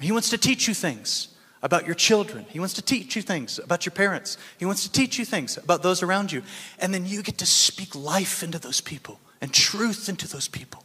He 0.00 0.12
wants 0.12 0.30
to 0.30 0.38
teach 0.38 0.66
you 0.66 0.74
things 0.74 1.28
about 1.62 1.86
your 1.86 1.94
children. 1.94 2.46
He 2.48 2.58
wants 2.58 2.74
to 2.74 2.82
teach 2.82 3.16
you 3.16 3.22
things 3.22 3.58
about 3.58 3.84
your 3.84 3.92
parents. 3.92 4.38
He 4.58 4.64
wants 4.64 4.82
to 4.84 4.92
teach 4.92 5.18
you 5.18 5.24
things 5.24 5.58
about 5.58 5.82
those 5.82 6.02
around 6.02 6.32
you. 6.32 6.42
And 6.78 6.94
then 6.94 7.04
you 7.04 7.22
get 7.22 7.38
to 7.38 7.46
speak 7.46 7.94
life 7.94 8.42
into 8.42 8.58
those 8.58 8.80
people 8.80 9.20
and 9.42 9.52
truth 9.52 10.08
into 10.08 10.26
those 10.26 10.48
people. 10.48 10.84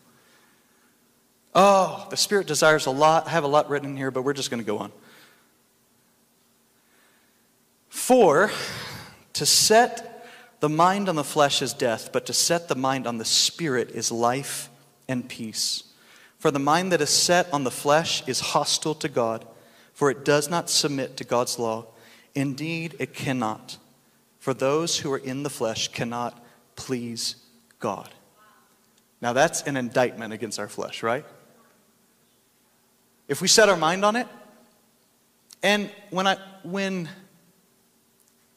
Oh, 1.53 2.07
the 2.09 2.17
Spirit 2.17 2.47
desires 2.47 2.85
a 2.85 2.91
lot. 2.91 3.27
I 3.27 3.29
have 3.29 3.45
a 3.45 3.47
lot 3.47 3.69
written 3.69 3.91
in 3.91 3.97
here, 3.97 4.11
but 4.11 4.23
we're 4.23 4.33
just 4.33 4.49
going 4.49 4.61
to 4.61 4.67
go 4.67 4.79
on. 4.79 4.91
For 7.87 8.51
to 9.33 9.45
set 9.45 10.14
the 10.59 10.69
mind 10.69 11.09
on 11.09 11.15
the 11.15 11.23
flesh 11.23 11.61
is 11.61 11.73
death, 11.73 12.11
but 12.11 12.25
to 12.25 12.33
set 12.33 12.67
the 12.67 12.75
mind 12.75 13.05
on 13.05 13.17
the 13.17 13.25
spirit 13.25 13.91
is 13.91 14.11
life 14.11 14.69
and 15.07 15.27
peace. 15.27 15.83
For 16.39 16.51
the 16.51 16.59
mind 16.59 16.91
that 16.91 17.01
is 17.01 17.09
set 17.09 17.51
on 17.53 17.63
the 17.63 17.71
flesh 17.71 18.27
is 18.27 18.39
hostile 18.39 18.95
to 18.95 19.09
God, 19.09 19.45
for 19.93 20.09
it 20.09 20.23
does 20.25 20.49
not 20.49 20.69
submit 20.69 21.17
to 21.17 21.23
God's 21.23 21.57
law. 21.59 21.87
Indeed, 22.33 22.95
it 22.99 23.13
cannot. 23.13 23.77
For 24.39 24.53
those 24.53 24.99
who 24.99 25.11
are 25.11 25.17
in 25.17 25.43
the 25.43 25.49
flesh 25.49 25.87
cannot 25.87 26.43
please 26.75 27.37
God. 27.79 28.09
Now, 29.21 29.33
that's 29.33 29.63
an 29.63 29.77
indictment 29.77 30.33
against 30.33 30.59
our 30.59 30.67
flesh, 30.67 31.01
right? 31.01 31.25
If 33.27 33.41
we 33.41 33.47
set 33.47 33.69
our 33.69 33.77
mind 33.77 34.05
on 34.05 34.15
it, 34.15 34.27
and 35.63 35.89
when 36.11 36.27
I, 36.27 36.37
when 36.63 37.09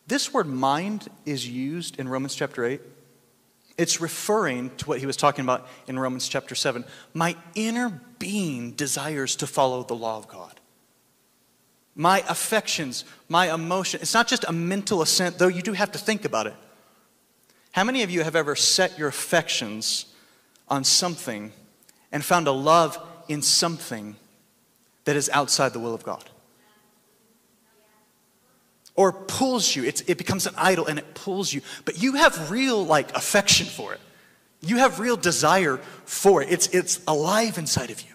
this 0.09 0.33
word 0.33 0.47
mind 0.47 1.09
is 1.27 1.47
used 1.49 2.01
in 2.01 2.09
Romans 2.09 2.35
chapter 2.35 2.65
8. 2.65 2.81
It's 3.77 4.01
referring 4.01 4.75
to 4.79 4.89
what 4.89 4.99
he 4.99 5.07
was 5.07 5.17
talking 5.17 5.45
about 5.45 5.69
in 5.87 5.99
Romans 5.99 6.27
chapter 6.29 6.55
7. 6.55 6.85
My 7.15 7.37
inner 7.55 8.01
being 8.19 8.73
desires 8.73 9.37
to 9.37 9.47
follow 9.47 9.85
the 9.85 9.95
law 9.95 10.17
of 10.17 10.27
God. 10.27 10.61
My 11.95 12.25
affections, 12.29 13.05
my 13.29 13.53
emotion, 13.53 14.01
it's 14.01 14.15
not 14.15 14.29
just 14.29 14.45
a 14.49 14.53
mental 14.53 15.03
assent, 15.03 15.39
though 15.39 15.47
you 15.49 15.63
do 15.63 15.75
have 15.75 15.93
to 15.93 15.99
think 15.99 16.25
about 16.25 16.47
it. 16.47 16.55
How 17.73 17.85
many 17.85 18.03
of 18.03 18.11
you 18.11 18.23
have 18.23 18.35
ever 18.35 18.57
set 18.57 18.99
your 18.99 19.09
affections 19.09 20.07
on 20.69 20.85
something 20.85 21.53
and 22.11 22.25
found 22.25 22.47
a 22.47 22.53
love 22.53 22.99
in 23.29 23.43
something 23.43 24.17
that 25.05 25.17
is 25.17 25.29
outside 25.35 25.73
the 25.73 25.81
will 25.81 25.95
of 25.95 26.03
God? 26.03 26.25
Or 28.99 29.13
pulls 29.13 29.77
you. 29.77 29.85
It's, 29.85 30.01
it 30.09 30.19
becomes 30.19 30.49
an 30.49 30.55
idol 30.57 30.87
and 30.87 30.99
it 30.99 31.15
pulls 31.15 31.53
you. 31.53 31.61
But 31.85 32.03
you 32.03 32.15
have 32.15 32.51
real 32.51 32.85
like 32.85 33.17
affection 33.17 33.67
for 33.67 33.95
it. 33.95 34.01
You 34.61 34.79
have 34.79 34.99
real 34.99 35.17
desire 35.17 35.77
for 36.05 36.43
it. 36.43 36.51
It's, 36.51 36.67
it's 36.75 37.01
alive 37.07 37.59
inside 37.59 37.93
of 37.93 38.01
you. 38.01 38.11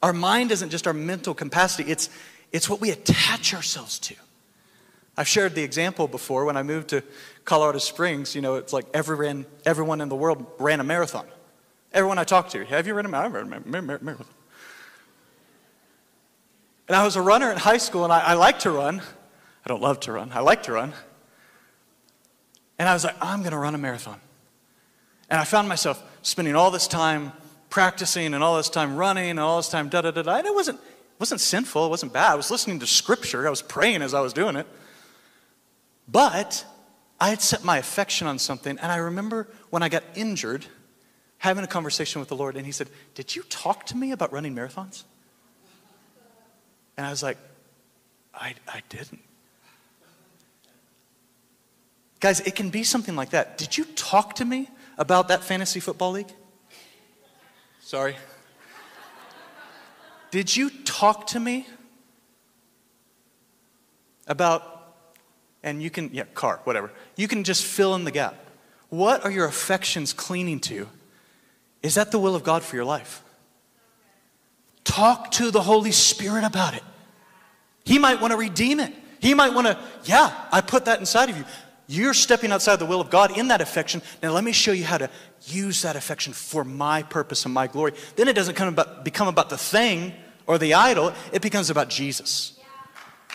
Our 0.00 0.12
mind 0.12 0.52
isn't 0.52 0.70
just 0.70 0.86
our 0.86 0.92
mental 0.92 1.34
capacity, 1.34 1.90
it's, 1.90 2.08
it's 2.52 2.70
what 2.70 2.80
we 2.80 2.90
attach 2.90 3.52
ourselves 3.52 3.98
to. 3.98 4.14
I've 5.16 5.26
shared 5.26 5.56
the 5.56 5.64
example 5.64 6.06
before 6.06 6.44
when 6.44 6.56
I 6.56 6.62
moved 6.62 6.90
to 6.90 7.02
Colorado 7.44 7.78
Springs. 7.78 8.36
You 8.36 8.42
know, 8.42 8.54
it's 8.54 8.72
like 8.72 8.86
everyone, 8.94 9.44
everyone 9.66 10.00
in 10.00 10.08
the 10.08 10.14
world 10.14 10.46
ran 10.60 10.78
a 10.78 10.84
marathon. 10.84 11.26
Everyone 11.92 12.16
I 12.16 12.22
talked 12.22 12.52
to, 12.52 12.64
have 12.64 12.86
you 12.86 12.94
run 12.94 13.06
a 13.06 13.08
marathon? 13.08 13.64
And 16.86 16.96
I 16.96 17.04
was 17.04 17.16
a 17.16 17.22
runner 17.22 17.50
in 17.50 17.58
high 17.58 17.78
school, 17.78 18.04
and 18.04 18.12
I, 18.12 18.20
I 18.20 18.34
like 18.34 18.60
to 18.60 18.70
run. 18.70 19.02
I 19.64 19.68
don't 19.68 19.82
love 19.82 20.00
to 20.00 20.12
run. 20.12 20.30
I 20.32 20.40
like 20.40 20.64
to 20.64 20.72
run. 20.72 20.92
And 22.78 22.88
I 22.88 22.94
was 22.94 23.04
like, 23.04 23.16
I'm 23.20 23.40
going 23.40 23.52
to 23.52 23.58
run 23.58 23.74
a 23.74 23.78
marathon. 23.78 24.20
And 25.28 25.38
I 25.38 25.44
found 25.44 25.68
myself 25.68 26.02
spending 26.22 26.56
all 26.56 26.70
this 26.70 26.88
time 26.88 27.32
practicing 27.68 28.34
and 28.34 28.42
all 28.42 28.56
this 28.56 28.68
time 28.68 28.96
running 28.96 29.30
and 29.30 29.40
all 29.40 29.58
this 29.58 29.68
time 29.68 29.88
da 29.88 30.00
da 30.00 30.10
da 30.10 30.22
da. 30.22 30.36
And 30.36 30.46
it 30.46 30.54
wasn't, 30.54 30.80
wasn't 31.18 31.40
sinful, 31.40 31.86
it 31.86 31.88
wasn't 31.88 32.12
bad. 32.12 32.32
I 32.32 32.34
was 32.34 32.50
listening 32.50 32.80
to 32.80 32.86
scripture, 32.86 33.46
I 33.46 33.50
was 33.50 33.62
praying 33.62 34.02
as 34.02 34.14
I 34.14 34.20
was 34.20 34.32
doing 34.32 34.56
it. 34.56 34.66
But 36.08 36.64
I 37.20 37.28
had 37.28 37.42
set 37.42 37.62
my 37.62 37.78
affection 37.78 38.26
on 38.26 38.38
something. 38.38 38.78
And 38.78 38.90
I 38.90 38.96
remember 38.96 39.46
when 39.68 39.82
I 39.82 39.88
got 39.88 40.02
injured, 40.14 40.66
having 41.38 41.62
a 41.62 41.68
conversation 41.68 42.20
with 42.20 42.28
the 42.28 42.36
Lord, 42.36 42.56
and 42.56 42.66
He 42.66 42.72
said, 42.72 42.88
Did 43.14 43.36
you 43.36 43.42
talk 43.44 43.86
to 43.86 43.96
me 43.96 44.10
about 44.10 44.32
running 44.32 44.54
marathons? 44.54 45.04
And 46.96 47.06
I 47.06 47.10
was 47.10 47.22
like, 47.22 47.38
I, 48.34 48.54
I 48.66 48.82
didn't. 48.88 49.20
Guys, 52.20 52.40
it 52.40 52.54
can 52.54 52.70
be 52.70 52.84
something 52.84 53.16
like 53.16 53.30
that. 53.30 53.56
Did 53.58 53.76
you 53.76 53.84
talk 53.84 54.34
to 54.36 54.44
me 54.44 54.68
about 54.98 55.28
that 55.28 55.42
fantasy 55.42 55.80
football 55.80 56.12
league? 56.12 56.30
Sorry. 57.80 58.16
Did 60.30 60.54
you 60.54 60.70
talk 60.84 61.28
to 61.28 61.40
me 61.40 61.66
about, 64.26 64.94
and 65.62 65.82
you 65.82 65.90
can, 65.90 66.10
yeah, 66.12 66.24
car, 66.34 66.60
whatever. 66.64 66.92
You 67.16 67.26
can 67.26 67.42
just 67.42 67.64
fill 67.64 67.94
in 67.96 68.04
the 68.04 68.12
gap. 68.12 68.36
What 68.90 69.24
are 69.24 69.30
your 69.30 69.46
affections 69.46 70.12
clinging 70.12 70.60
to? 70.60 70.88
Is 71.82 71.94
that 71.94 72.12
the 72.12 72.18
will 72.18 72.34
of 72.34 72.44
God 72.44 72.62
for 72.62 72.76
your 72.76 72.84
life? 72.84 73.24
Talk 74.84 75.30
to 75.32 75.50
the 75.50 75.62
Holy 75.62 75.92
Spirit 75.92 76.44
about 76.44 76.74
it. 76.74 76.82
He 77.84 77.98
might 77.98 78.20
want 78.20 78.32
to 78.32 78.36
redeem 78.36 78.78
it. 78.78 78.92
He 79.20 79.34
might 79.34 79.52
want 79.52 79.66
to, 79.66 79.78
yeah, 80.04 80.32
I 80.52 80.60
put 80.60 80.84
that 80.84 81.00
inside 81.00 81.30
of 81.30 81.36
you. 81.36 81.44
You're 81.90 82.14
stepping 82.14 82.52
outside 82.52 82.76
the 82.76 82.86
will 82.86 83.00
of 83.00 83.10
God 83.10 83.36
in 83.36 83.48
that 83.48 83.60
affection. 83.60 84.00
Now, 84.22 84.30
let 84.30 84.44
me 84.44 84.52
show 84.52 84.70
you 84.70 84.84
how 84.84 84.96
to 84.98 85.10
use 85.46 85.82
that 85.82 85.96
affection 85.96 86.32
for 86.32 86.62
my 86.62 87.02
purpose 87.02 87.44
and 87.44 87.52
my 87.52 87.66
glory. 87.66 87.94
Then 88.14 88.28
it 88.28 88.34
doesn't 88.34 88.54
come 88.54 88.68
about, 88.68 89.04
become 89.04 89.26
about 89.26 89.50
the 89.50 89.58
thing 89.58 90.14
or 90.46 90.56
the 90.56 90.74
idol, 90.74 91.12
it 91.32 91.42
becomes 91.42 91.68
about 91.68 91.88
Jesus. 91.90 92.56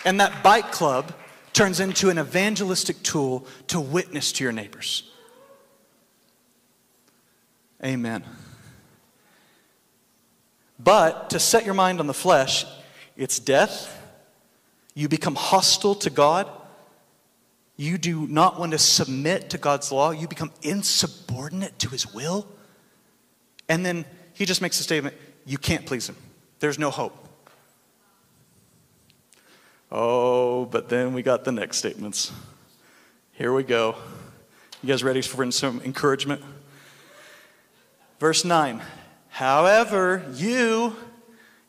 And 0.05 0.21
that 0.21 0.41
bike 0.41 0.71
club 0.71 1.13
turns 1.51 1.81
into 1.81 2.09
an 2.09 2.17
evangelistic 2.17 3.03
tool 3.03 3.45
to 3.67 3.81
witness 3.81 4.31
to 4.31 4.45
your 4.45 4.53
neighbors. 4.53 5.11
Amen. 7.83 8.23
But 10.79 11.29
to 11.31 11.39
set 11.41 11.65
your 11.65 11.73
mind 11.73 11.99
on 11.99 12.07
the 12.07 12.13
flesh, 12.13 12.65
it's 13.17 13.37
death. 13.37 14.01
You 14.93 15.09
become 15.09 15.35
hostile 15.35 15.95
to 15.95 16.09
God. 16.09 16.49
You 17.77 17.97
do 17.97 18.27
not 18.27 18.59
want 18.59 18.71
to 18.71 18.79
submit 18.79 19.49
to 19.49 19.57
God's 19.57 19.91
law. 19.91 20.11
You 20.11 20.27
become 20.27 20.51
insubordinate 20.61 21.77
to 21.79 21.89
His 21.89 22.13
will. 22.13 22.47
And 23.67 23.85
then 23.85 24.05
he 24.33 24.45
just 24.45 24.61
makes 24.61 24.79
a 24.79 24.83
statement 24.83 25.15
you 25.45 25.57
can't 25.57 25.85
please 25.85 26.09
Him, 26.09 26.15
there's 26.59 26.79
no 26.79 26.89
hope. 26.89 27.21
Oh, 29.91 30.65
but 30.65 30.89
then 30.89 31.13
we 31.13 31.21
got 31.21 31.45
the 31.45 31.51
next 31.51 31.77
statements. 31.77 32.31
Here 33.33 33.53
we 33.53 33.63
go. 33.63 33.95
You 34.81 34.89
guys 34.89 35.03
ready 35.03 35.21
for 35.21 35.49
some 35.51 35.81
encouragement? 35.81 36.41
Verse 38.19 38.43
9. 38.43 38.81
However, 39.29 40.25
you, 40.33 40.95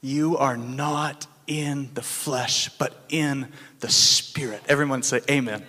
you 0.01 0.37
are 0.39 0.57
not 0.57 1.27
in 1.47 1.91
the 1.95 2.03
flesh, 2.03 2.69
but 2.79 3.05
in 3.09 3.49
the 3.81 3.89
Spirit. 3.89 4.63
Everyone 4.69 5.03
say, 5.03 5.21
Amen. 5.31 5.65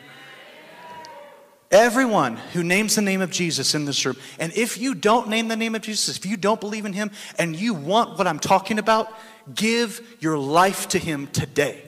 Everyone 1.69 2.38
who 2.53 2.63
names 2.63 2.95
the 2.95 3.01
name 3.01 3.21
of 3.21 3.30
Jesus 3.30 3.75
in 3.75 3.84
this 3.84 4.06
room, 4.06 4.15
and 4.39 4.53
if 4.53 4.77
you 4.77 4.95
don't 4.95 5.27
name 5.27 5.49
the 5.49 5.58
name 5.58 5.75
of 5.75 5.82
Jesus, 5.82 6.17
if 6.17 6.25
you 6.25 6.38
don't 6.38 6.62
believe 6.62 6.86
in 6.86 6.93
Him, 6.93 7.12
and 7.38 7.56
you 7.56 7.73
want 7.73 8.17
what 8.17 8.25
I'm 8.25 8.39
talking 8.39 8.80
about, 8.80 9.12
give 9.53 10.01
your 10.21 10.38
life 10.38 10.88
to 10.89 10.97
Him 10.97 11.27
today. 11.27 11.84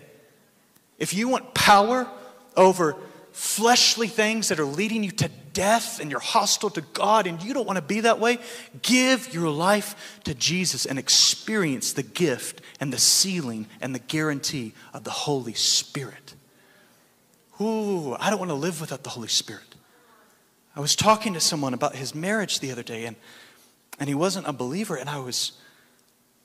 If 0.98 1.14
you 1.14 1.30
want 1.30 1.54
power 1.54 2.10
over 2.58 2.98
fleshly 3.32 4.08
things 4.08 4.50
that 4.50 4.60
are 4.60 4.66
leading 4.66 5.02
you 5.02 5.12
to 5.12 5.30
death 5.54 6.02
and 6.02 6.12
you're 6.12 6.20
hostile 6.20 6.70
to 6.72 6.82
God 6.82 7.26
and 7.26 7.42
you 7.42 7.54
don't 7.54 7.66
want 7.66 7.78
to 7.78 7.82
be 7.82 8.02
that 8.02 8.20
way, 8.20 8.38
give 8.82 9.34
your 9.34 9.50
life 9.50 10.20
to 10.26 10.34
Jesus 10.34 10.86
and 10.86 11.00
experience 11.00 11.94
the 11.94 12.04
gift 12.04 12.62
and 12.82 12.92
the 12.92 12.98
sealing 12.98 13.68
and 13.80 13.96
the 13.96 14.00
guarantee 14.00 14.74
of 14.94 15.06
the 15.06 15.10
Holy 15.10 15.54
Spirit. 15.54 16.36
Ooh, 17.62 18.16
I 18.20 18.30
don't 18.30 18.40
want 18.40 18.50
to 18.50 18.56
live 18.56 18.82
without 18.82 19.04
the 19.04 19.10
Holy 19.10 19.28
Spirit. 19.30 19.69
I 20.80 20.82
was 20.82 20.96
talking 20.96 21.34
to 21.34 21.42
someone 21.42 21.74
about 21.74 21.94
his 21.94 22.16
marriage 22.16 22.62
the 22.62 22.72
other 22.72 22.84
day 22.84 23.04
and, 23.04 23.18
and 24.00 24.08
he 24.08 24.16
wasn't 24.16 24.48
a 24.48 24.54
believer 24.54 24.96
and 24.96 25.10
I 25.10 25.20
was, 25.20 25.52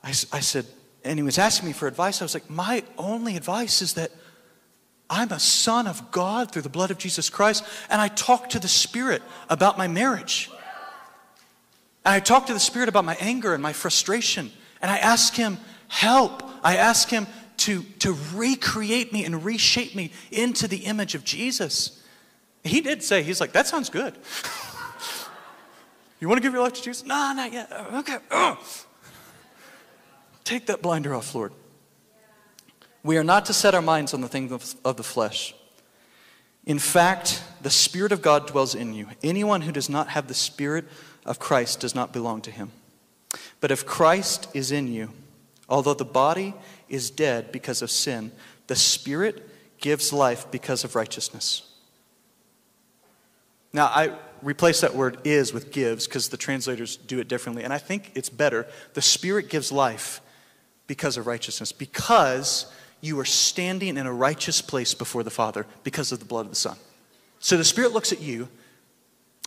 I, 0.02 0.08
I 0.08 0.40
said, 0.40 0.66
and 1.04 1.20
he 1.20 1.22
was 1.22 1.38
asking 1.38 1.68
me 1.68 1.72
for 1.72 1.86
advice. 1.86 2.20
I 2.20 2.24
was 2.24 2.34
like, 2.34 2.50
my 2.50 2.82
only 2.98 3.36
advice 3.36 3.80
is 3.80 3.94
that 3.94 4.10
I'm 5.08 5.30
a 5.30 5.38
son 5.38 5.86
of 5.86 6.10
God 6.10 6.50
through 6.50 6.62
the 6.62 6.68
blood 6.68 6.90
of 6.90 6.98
Jesus 6.98 7.30
Christ, 7.30 7.62
and 7.88 8.00
I 8.00 8.08
talk 8.08 8.48
to 8.50 8.58
the 8.58 8.66
Spirit 8.66 9.22
about 9.48 9.78
my 9.78 9.86
marriage. 9.86 10.50
And 12.04 12.12
I 12.12 12.18
talk 12.18 12.46
to 12.46 12.54
the 12.54 12.58
Spirit 12.58 12.88
about 12.88 13.04
my 13.04 13.16
anger 13.20 13.54
and 13.54 13.62
my 13.62 13.72
frustration, 13.72 14.50
and 14.82 14.90
I 14.90 14.96
ask 14.96 15.34
Him 15.34 15.58
help. 15.86 16.42
I 16.64 16.76
ask 16.76 17.08
Him 17.08 17.28
to, 17.58 17.84
to 18.00 18.16
recreate 18.34 19.12
me 19.12 19.24
and 19.24 19.44
reshape 19.44 19.94
me 19.94 20.10
into 20.32 20.66
the 20.66 20.78
image 20.78 21.14
of 21.14 21.22
Jesus. 21.22 22.00
He 22.64 22.80
did 22.80 23.02
say, 23.02 23.22
He's 23.22 23.40
like, 23.40 23.52
that 23.52 23.66
sounds 23.66 23.90
good. 23.90 24.14
you 26.20 26.28
want 26.28 26.38
to 26.38 26.42
give 26.42 26.52
your 26.52 26.62
life 26.62 26.74
to 26.74 26.82
Jesus? 26.82 27.06
No, 27.06 27.32
not 27.36 27.52
yet. 27.52 27.70
Uh, 27.70 28.00
okay. 28.00 28.56
Take 30.44 30.66
that 30.66 30.82
blinder 30.82 31.14
off, 31.14 31.34
Lord. 31.34 31.52
We 33.02 33.18
are 33.18 33.24
not 33.24 33.46
to 33.46 33.52
set 33.52 33.74
our 33.74 33.82
minds 33.82 34.14
on 34.14 34.22
the 34.22 34.28
things 34.28 34.50
of, 34.50 34.74
of 34.84 34.96
the 34.96 35.02
flesh. 35.02 35.54
In 36.64 36.78
fact, 36.78 37.42
the 37.60 37.70
Spirit 37.70 38.12
of 38.12 38.22
God 38.22 38.46
dwells 38.46 38.74
in 38.74 38.94
you. 38.94 39.08
Anyone 39.22 39.60
who 39.60 39.72
does 39.72 39.90
not 39.90 40.08
have 40.08 40.28
the 40.28 40.34
Spirit 40.34 40.86
of 41.26 41.38
Christ 41.38 41.80
does 41.80 41.94
not 41.94 42.12
belong 42.12 42.40
to 42.42 42.50
him. 42.50 42.70
But 43.60 43.70
if 43.70 43.84
Christ 43.84 44.48
is 44.54 44.72
in 44.72 44.88
you, 44.88 45.10
although 45.68 45.94
the 45.94 46.04
body 46.04 46.54
is 46.88 47.10
dead 47.10 47.52
because 47.52 47.82
of 47.82 47.90
sin, 47.90 48.32
the 48.66 48.76
Spirit 48.76 49.50
gives 49.78 50.12
life 50.12 50.50
because 50.50 50.84
of 50.84 50.94
righteousness. 50.94 51.73
Now, 53.74 53.86
I 53.86 54.12
replace 54.40 54.82
that 54.82 54.94
word 54.94 55.18
is 55.24 55.52
with 55.52 55.72
gives 55.72 56.06
because 56.06 56.28
the 56.28 56.36
translators 56.36 56.96
do 56.96 57.18
it 57.18 57.26
differently, 57.26 57.64
and 57.64 57.72
I 57.72 57.78
think 57.78 58.12
it's 58.14 58.30
better. 58.30 58.66
The 58.94 59.02
Spirit 59.02 59.50
gives 59.50 59.72
life 59.72 60.20
because 60.86 61.16
of 61.16 61.26
righteousness, 61.26 61.72
because 61.72 62.72
you 63.00 63.18
are 63.18 63.24
standing 63.24 63.96
in 63.96 64.06
a 64.06 64.12
righteous 64.12 64.62
place 64.62 64.94
before 64.94 65.24
the 65.24 65.30
Father 65.30 65.66
because 65.82 66.12
of 66.12 66.20
the 66.20 66.24
blood 66.24 66.46
of 66.46 66.50
the 66.50 66.56
Son. 66.56 66.76
So 67.40 67.56
the 67.56 67.64
Spirit 67.64 67.92
looks 67.92 68.12
at 68.12 68.20
you 68.20 68.48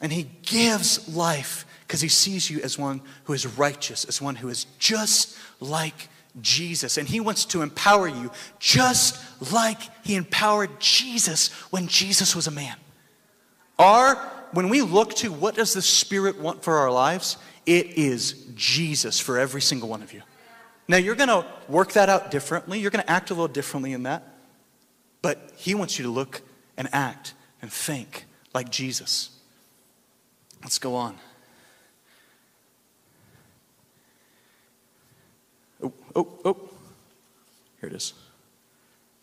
and 0.02 0.12
He 0.12 0.30
gives 0.44 1.08
life 1.16 1.66
because 1.88 2.02
He 2.02 2.10
sees 2.10 2.50
you 2.50 2.60
as 2.60 2.78
one 2.78 3.02
who 3.24 3.34
is 3.34 3.48
righteous, 3.48 4.04
as 4.06 4.22
one 4.22 4.36
who 4.36 4.50
is 4.50 4.66
just 4.78 5.38
like 5.62 6.10
Jesus. 6.42 6.98
And 6.98 7.08
He 7.08 7.22
wants 7.22 7.46
to 7.46 7.62
empower 7.62 8.08
you 8.08 8.30
just 8.60 9.20
like 9.54 9.80
He 10.06 10.16
empowered 10.16 10.80
Jesus 10.80 11.52
when 11.72 11.88
Jesus 11.88 12.36
was 12.36 12.46
a 12.46 12.52
man. 12.52 12.76
Our, 13.80 14.16
when 14.52 14.70
we 14.70 14.82
look 14.82 15.14
to 15.16 15.32
what 15.32 15.56
does 15.56 15.74
the 15.74 15.82
Spirit 15.82 16.40
want 16.40 16.64
for 16.64 16.78
our 16.78 16.92
lives, 16.92 17.38
it 17.66 17.98
is 17.98 18.48
Jesus 18.56 19.20
for 19.20 19.38
every 19.38 19.62
single 19.62 19.90
one 19.90 20.02
of 20.02 20.14
you. 20.14 20.22
Now, 20.88 20.98
you're 20.98 21.16
going 21.16 21.30
to 21.30 21.46
work 21.68 21.94
that 21.94 22.10
out 22.10 22.32
differently. 22.32 22.80
You're 22.80 22.92
going 22.92 23.04
to 23.04 23.12
act 23.12 23.30
a 23.30 23.34
little 23.34 23.50
differently 23.50 23.94
in 23.94 24.04
that. 24.04 24.24
But 25.22 25.52
He 25.58 25.76
wants 25.76 26.00
you 26.00 26.04
to 26.06 26.12
look 26.12 26.42
and 26.78 26.88
act 26.94 27.34
and 27.62 27.72
think 27.72 28.26
like 28.54 28.70
Jesus. 28.70 29.32
Let's 30.62 30.80
go 30.80 30.96
on. 30.96 31.18
Oh, 35.84 35.94
oh, 36.16 36.28
oh. 36.46 36.70
Here 37.82 37.90
it 37.90 37.96
is. 37.96 38.14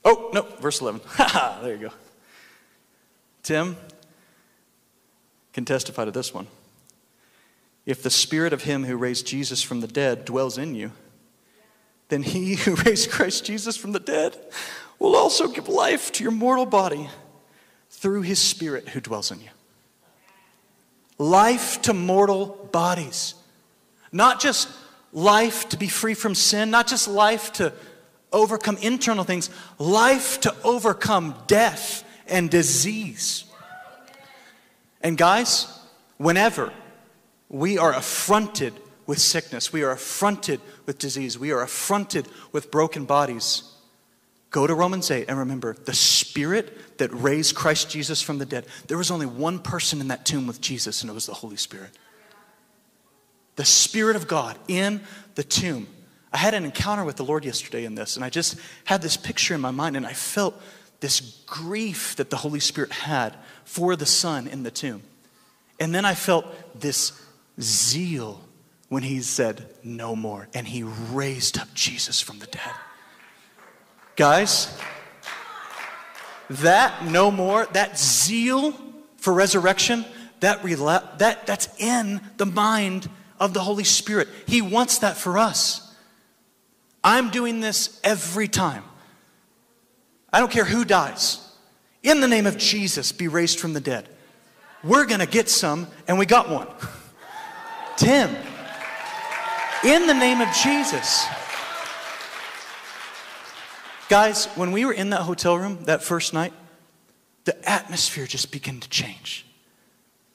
Oh, 0.05 0.31
no, 0.33 0.43
verse 0.61 0.81
11. 0.81 1.01
Ha 1.07 1.25
ha, 1.25 1.61
there 1.63 1.75
you 1.75 1.89
go. 1.89 1.95
Tim 3.43 3.77
can 5.55 5.65
testify 5.65 6.05
to 6.05 6.11
this 6.11 6.35
one. 6.35 6.49
If 7.87 8.03
the 8.03 8.11
spirit 8.11 8.53
of 8.53 8.65
him 8.65 8.85
who 8.85 8.97
raised 8.97 9.27
Jesus 9.27 9.63
from 9.63 9.81
the 9.81 9.87
dead 9.87 10.25
dwells 10.25 10.59
in 10.59 10.75
you, 10.75 10.93
then 12.09 12.23
he 12.23 12.55
who 12.57 12.75
raised 12.75 13.11
Christ 13.11 13.47
Jesus 13.47 13.77
from 13.77 13.93
the 13.93 14.01
dead 14.01 14.37
will 14.99 15.17
also 15.17 15.49
give 15.49 15.69
life 15.69 16.13
to 16.13 16.23
your 16.23 16.33
mortal 16.33 16.67
body 16.67 17.09
through 17.91 18.23
his 18.23 18.39
Spirit 18.39 18.89
who 18.91 19.01
dwells 19.01 19.31
in 19.31 19.41
you. 19.41 19.49
Life 21.17 21.81
to 21.83 21.95
mortal 21.95 22.69
bodies. 22.73 23.35
Not 24.13 24.41
just 24.41 24.69
life 25.13 25.69
to 25.69 25.77
be 25.77 25.89
free 25.89 26.15
from 26.15 26.35
sin, 26.35 26.71
not 26.71 26.89
just 26.89 27.07
life 27.07 27.53
to 27.55 27.73
overcome 28.33 28.77
internal 28.79 29.23
things, 29.23 29.49
life 29.79 30.41
to 30.41 30.55
overcome 30.65 31.37
death 31.47 32.05
and 32.27 32.51
disease. 32.51 33.45
And 35.05 35.17
guys, 35.17 35.69
whenever 36.17 36.73
we 37.49 37.79
are 37.79 37.95
affronted 37.95 38.73
with 39.07 39.19
sickness. 39.19 39.73
We 39.73 39.83
are 39.83 39.91
affronted 39.91 40.61
with 40.87 40.99
disease. 40.99 41.39
We 41.39 41.53
are 41.53 41.63
affronted 41.63 42.29
with 42.53 42.71
broken 42.71 43.05
bodies. 43.05 43.65
Go 44.51 44.67
to 44.67 44.75
Romans 44.75 45.11
8 45.11 45.29
and 45.29 45.39
remember 45.39 45.75
the 45.75 45.95
spirit 45.95 46.99
that 46.99 47.13
raised 47.13 47.55
Christ 47.55 47.91
Jesus 47.91 48.23
from 48.23 48.39
the 48.39 48.47
dead. 48.47 48.67
There 48.87 48.99
was 48.99 49.11
only 49.11 49.27
one 49.27 49.59
person 49.59 50.01
in 50.01 50.09
that 50.09 50.25
tomb 50.25 50.47
with 50.47 50.61
Jesus, 50.61 51.03
and 51.03 51.11
it 51.11 51.15
was 51.15 51.27
the 51.27 51.35
Holy 51.35 51.57
Spirit. 51.57 51.91
The 53.57 53.65
Spirit 53.65 54.17
of 54.17 54.27
God 54.27 54.59
in 54.69 55.01
the 55.35 55.45
tomb. 55.45 55.89
I 56.33 56.39
had 56.39 56.55
an 56.55 56.65
encounter 56.65 57.05
with 57.05 57.17
the 57.17 57.25
Lord 57.25 57.45
yesterday 57.45 57.85
in 57.85 57.95
this, 57.95 58.17
and 58.17 58.25
I 58.25 58.31
just 58.31 58.59
had 58.85 59.03
this 59.03 59.17
picture 59.17 59.55
in 59.55 59.61
my 59.61 59.71
mind, 59.71 59.97
and 59.97 60.07
I 60.07 60.13
felt 60.13 60.61
this 61.01 61.43
grief 61.47 62.17
that 62.17 62.31
the 62.31 62.37
Holy 62.37 62.61
Spirit 62.61 62.93
had 62.93 63.37
for 63.65 63.97
the 63.97 64.07
Son 64.07 64.47
in 64.47 64.63
the 64.63 64.71
tomb. 64.71 65.03
And 65.81 65.95
then 65.95 66.05
I 66.05 66.15
felt 66.15 66.47
this 66.79 67.21
zeal 67.61 68.41
when 68.89 69.03
he 69.03 69.21
said, 69.21 69.67
No 69.83 70.15
more. 70.15 70.49
And 70.55 70.67
he 70.67 70.83
raised 70.83 71.59
up 71.59 71.73
Jesus 71.75 72.21
from 72.21 72.39
the 72.39 72.47
dead. 72.47 72.63
Guys, 74.17 74.79
that 76.49 77.05
no 77.05 77.31
more, 77.31 77.67
that 77.73 77.99
zeal 77.99 78.75
for 79.17 79.33
resurrection, 79.33 80.05
that, 80.41 80.63
that, 81.19 81.47
that's 81.47 81.69
in 81.81 82.21
the 82.37 82.47
mind 82.47 83.09
of 83.41 83.55
the 83.55 83.61
Holy 83.61 83.85
Spirit. 83.85 84.29
He 84.47 84.63
wants 84.63 84.99
that 84.99 85.17
for 85.17 85.39
us. 85.39 85.81
I'm 87.03 87.31
doing 87.31 87.61
this 87.61 88.01
every 88.05 88.49
time. 88.49 88.85
I 90.35 90.41
don't 90.41 90.51
care 90.51 90.65
who 90.65 90.85
dies. 90.85 91.39
In 92.03 92.21
the 92.21 92.27
name 92.27 92.45
of 92.45 92.59
Jesus, 92.59 93.13
be 93.13 93.29
raised 93.29 93.61
from 93.61 93.73
the 93.73 93.81
dead. 93.81 94.09
We're 94.83 95.07
going 95.07 95.21
to 95.21 95.27
get 95.27 95.49
some, 95.49 95.87
and 96.09 96.19
we 96.19 96.27
got 96.27 96.51
one. 96.51 96.67
Tim, 97.97 98.35
in 99.85 100.09
the 100.09 100.13
name 100.13 100.41
of 100.41 100.53
Jesus. 100.53 101.25
Guys, 104.09 104.47
when 104.57 104.73
we 104.73 104.85
were 104.85 104.93
in 104.93 105.11
that 105.11 105.21
hotel 105.21 105.57
room 105.57 105.85
that 105.85 106.03
first 106.03 106.35
night, 106.35 106.53
the 107.45 107.57
atmosphere 107.71 108.27
just 108.27 108.51
began 108.51 108.81
to 108.81 108.89
change. 108.89 109.47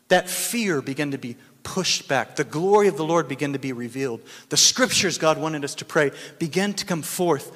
That 0.07 0.29
fear 0.29 0.81
began 0.81 1.11
to 1.11 1.17
be 1.17 1.35
pushed 1.63 2.07
back. 2.07 2.37
The 2.37 2.45
glory 2.45 2.87
of 2.87 2.95
the 2.95 3.03
Lord 3.03 3.27
began 3.27 3.51
to 3.51 3.59
be 3.59 3.73
revealed. 3.73 4.21
The 4.47 4.55
scriptures 4.55 5.17
God 5.17 5.37
wanted 5.37 5.65
us 5.65 5.75
to 5.75 5.85
pray 5.85 6.11
began 6.39 6.73
to 6.75 6.85
come 6.85 7.01
forth. 7.01 7.51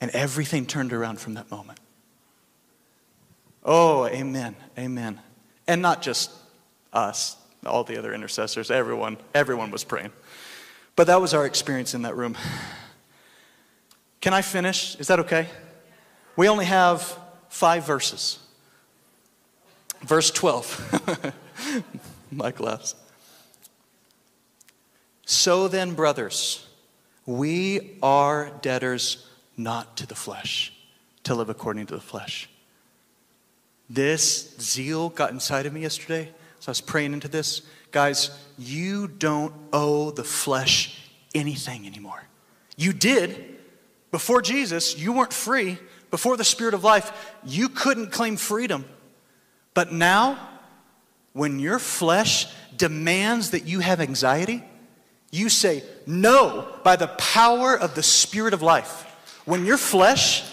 And 0.00 0.10
everything 0.10 0.66
turned 0.66 0.92
around 0.92 1.20
from 1.20 1.34
that 1.34 1.50
moment. 1.50 1.80
Oh, 3.64 4.06
amen. 4.06 4.54
Amen. 4.78 5.20
And 5.66 5.82
not 5.82 6.02
just 6.02 6.30
us, 6.92 7.36
all 7.64 7.82
the 7.82 7.98
other 7.98 8.14
intercessors, 8.14 8.70
everyone, 8.70 9.16
everyone 9.34 9.70
was 9.70 9.82
praying. 9.84 10.12
But 10.94 11.08
that 11.08 11.20
was 11.20 11.34
our 11.34 11.44
experience 11.44 11.94
in 11.94 12.02
that 12.02 12.16
room. 12.16 12.36
Can 14.20 14.32
I 14.32 14.42
finish? 14.42 14.96
Is 14.96 15.08
that 15.08 15.20
okay? 15.20 15.48
We 16.36 16.48
only 16.48 16.64
have 16.64 17.18
five 17.48 17.86
verses. 17.86 18.38
Verse 20.02 20.30
12. 20.30 21.32
Mike 22.30 22.60
laughs. 22.60 22.94
So 25.24 25.66
then, 25.66 25.94
brothers, 25.94 26.66
we 27.24 27.98
are 28.02 28.50
debtors 28.62 29.28
not 29.56 29.96
to 29.98 30.06
the 30.06 30.14
flesh, 30.14 30.72
to 31.24 31.34
live 31.34 31.48
according 31.48 31.86
to 31.86 31.94
the 31.94 32.00
flesh. 32.00 32.48
This 33.88 34.56
zeal 34.60 35.08
got 35.10 35.30
inside 35.30 35.66
of 35.66 35.72
me 35.72 35.82
yesterday, 35.82 36.32
so 36.60 36.68
I 36.68 36.72
was 36.72 36.80
praying 36.80 37.12
into 37.12 37.28
this. 37.28 37.62
Guys, 37.92 38.30
you 38.58 39.06
don't 39.06 39.54
owe 39.72 40.10
the 40.10 40.24
flesh 40.24 41.00
anything 41.34 41.86
anymore. 41.86 42.22
You 42.76 42.92
did 42.92 43.56
before 44.10 44.42
Jesus, 44.42 44.98
you 44.98 45.12
weren't 45.12 45.32
free. 45.32 45.78
Before 46.10 46.36
the 46.36 46.44
Spirit 46.44 46.74
of 46.74 46.84
life, 46.84 47.34
you 47.44 47.68
couldn't 47.68 48.12
claim 48.12 48.36
freedom. 48.36 48.84
But 49.74 49.92
now, 49.92 50.38
when 51.32 51.58
your 51.58 51.78
flesh 51.78 52.46
demands 52.76 53.50
that 53.50 53.66
you 53.66 53.80
have 53.80 54.00
anxiety, 54.00 54.62
you 55.30 55.48
say 55.48 55.82
no 56.06 56.66
by 56.82 56.96
the 56.96 57.08
power 57.08 57.76
of 57.78 57.94
the 57.94 58.02
Spirit 58.02 58.54
of 58.54 58.62
life. 58.62 59.05
When 59.46 59.64
your 59.64 59.78
flesh 59.78 60.44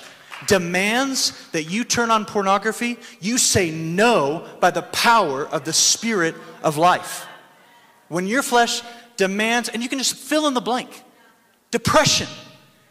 demands 0.47 1.49
that 1.51 1.63
you 1.63 1.83
turn 1.83 2.11
on 2.11 2.25
pornography, 2.25 2.97
you 3.19 3.37
say 3.37 3.71
no 3.71 4.47
by 4.59 4.71
the 4.71 4.81
power 4.81 5.45
of 5.45 5.65
the 5.65 5.73
Spirit 5.73 6.35
of 6.63 6.77
life. 6.77 7.27
When 8.07 8.27
your 8.27 8.43
flesh 8.43 8.81
demands, 9.17 9.69
and 9.69 9.83
you 9.83 9.89
can 9.89 9.99
just 9.99 10.15
fill 10.15 10.47
in 10.47 10.53
the 10.53 10.61
blank 10.61 10.89
depression, 11.71 12.27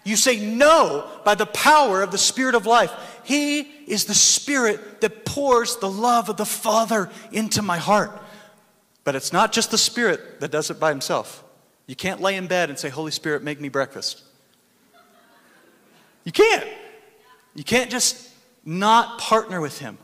you 0.05 0.17
say 0.17 0.45
no 0.45 1.09
by 1.25 1.37
the 1.37 1.47
power 1.47 2.03
of 2.03 2.11
the 2.11 2.19
Spirit 2.19 2.57
of 2.57 2.67
life. 2.67 2.93
He 3.23 3.61
is 3.61 4.07
the 4.07 4.15
Spirit 4.15 5.01
that 5.01 5.25
pours 5.25 5.77
the 5.77 5.91
love 5.91 6.29
of 6.29 6.37
the 6.37 6.45
Father 6.45 7.09
into 7.31 7.63
my 7.63 7.79
heart. 7.79 8.11
But 9.05 9.15
it's 9.15 9.33
not 9.33 9.53
just 9.53 9.71
the 9.71 9.79
Spirit 9.79 10.41
that 10.41 10.51
does 10.51 10.71
it 10.71 10.81
by 10.81 10.91
himself. 10.91 11.45
You 11.87 11.95
can't 11.95 12.21
lay 12.21 12.37
in 12.37 12.49
bed 12.49 12.71
and 12.71 12.79
say, 12.79 12.89
Holy 12.89 13.13
Spirit, 13.13 13.45
make 13.45 13.61
me 13.61 13.69
breakfast. 13.69 14.23
You 16.25 16.33
can't. 16.33 16.67
You 17.55 17.65
can't 17.65 17.91
just 17.91 18.31
not 18.65 19.19
partner 19.19 19.61
with 19.61 19.79
Him. 19.79 19.99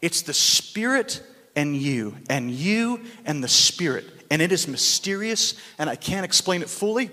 It's 0.00 0.22
the 0.22 0.34
Spirit 0.34 1.22
and 1.56 1.76
you, 1.76 2.16
and 2.28 2.50
you 2.50 3.00
and 3.24 3.42
the 3.42 3.48
Spirit. 3.48 4.04
And 4.30 4.40
it 4.40 4.52
is 4.52 4.66
mysterious, 4.66 5.54
and 5.78 5.88
I 5.88 5.96
can't 5.96 6.24
explain 6.24 6.62
it 6.62 6.68
fully, 6.68 7.10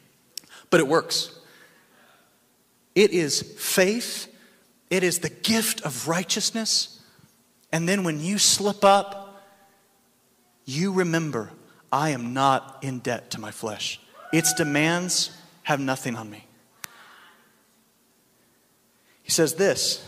but 0.70 0.80
it 0.80 0.88
works. 0.88 1.30
It 2.94 3.10
is 3.10 3.42
faith 3.58 4.28
it 4.94 5.02
is 5.02 5.18
the 5.18 5.28
gift 5.28 5.80
of 5.80 6.06
righteousness. 6.06 7.00
And 7.72 7.88
then 7.88 8.04
when 8.04 8.20
you 8.20 8.38
slip 8.38 8.84
up, 8.84 9.42
you 10.64 10.92
remember, 10.92 11.50
I 11.90 12.10
am 12.10 12.32
not 12.32 12.78
in 12.82 13.00
debt 13.00 13.30
to 13.32 13.40
my 13.40 13.50
flesh. 13.50 14.00
Its 14.32 14.54
demands 14.54 15.36
have 15.64 15.80
nothing 15.80 16.14
on 16.14 16.30
me. 16.30 16.43
He 19.24 19.32
says 19.32 19.54
this 19.54 20.06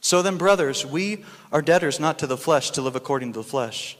So 0.00 0.20
then, 0.22 0.36
brothers, 0.36 0.84
we 0.84 1.24
are 1.52 1.62
debtors 1.62 2.00
not 2.00 2.18
to 2.18 2.26
the 2.26 2.36
flesh 2.36 2.70
to 2.72 2.82
live 2.82 2.96
according 2.96 3.34
to 3.34 3.38
the 3.38 3.44
flesh. 3.44 3.96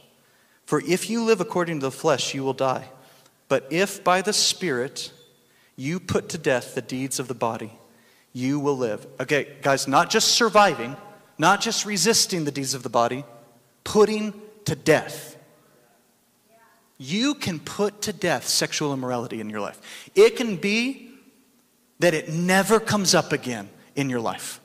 For 0.65 0.81
if 0.81 1.09
you 1.09 1.23
live 1.23 1.39
according 1.39 1.79
to 1.79 1.85
the 1.85 1.91
flesh, 1.91 2.33
you 2.33 2.43
will 2.43 2.53
die. 2.53 2.89
But 3.47 3.67
if 3.69 4.03
by 4.03 4.21
the 4.21 4.33
Spirit 4.33 5.13
you 5.77 5.99
put 5.99 6.29
to 6.29 6.37
death 6.37 6.73
the 6.75 6.81
deeds 6.81 7.19
of 7.19 7.27
the 7.27 7.35
body, 7.35 7.71
you 8.33 8.59
will 8.59 8.75
live. 8.75 9.05
Okay, 9.19 9.55
guys, 9.61 9.87
not 9.87 10.09
just 10.09 10.29
surviving, 10.29 10.97
not 11.37 11.61
just 11.61 11.85
resisting 11.85 12.45
the 12.45 12.51
deeds 12.51 12.73
of 12.73 12.81
the 12.81 12.89
body, 12.89 13.23
putting 13.83 14.33
to 14.65 14.75
death. 14.75 15.37
You 16.97 17.35
can 17.35 17.59
put 17.59 18.01
to 18.03 18.13
death 18.13 18.47
sexual 18.47 18.91
immorality 18.91 19.39
in 19.39 19.49
your 19.51 19.61
life. 19.61 19.79
It 20.15 20.35
can 20.35 20.55
be 20.55 21.11
that 21.99 22.15
it 22.15 22.29
never 22.29 22.79
comes 22.79 23.13
up 23.13 23.31
again 23.31 23.69
in 23.95 24.09
your 24.09 24.19
life. 24.19 24.59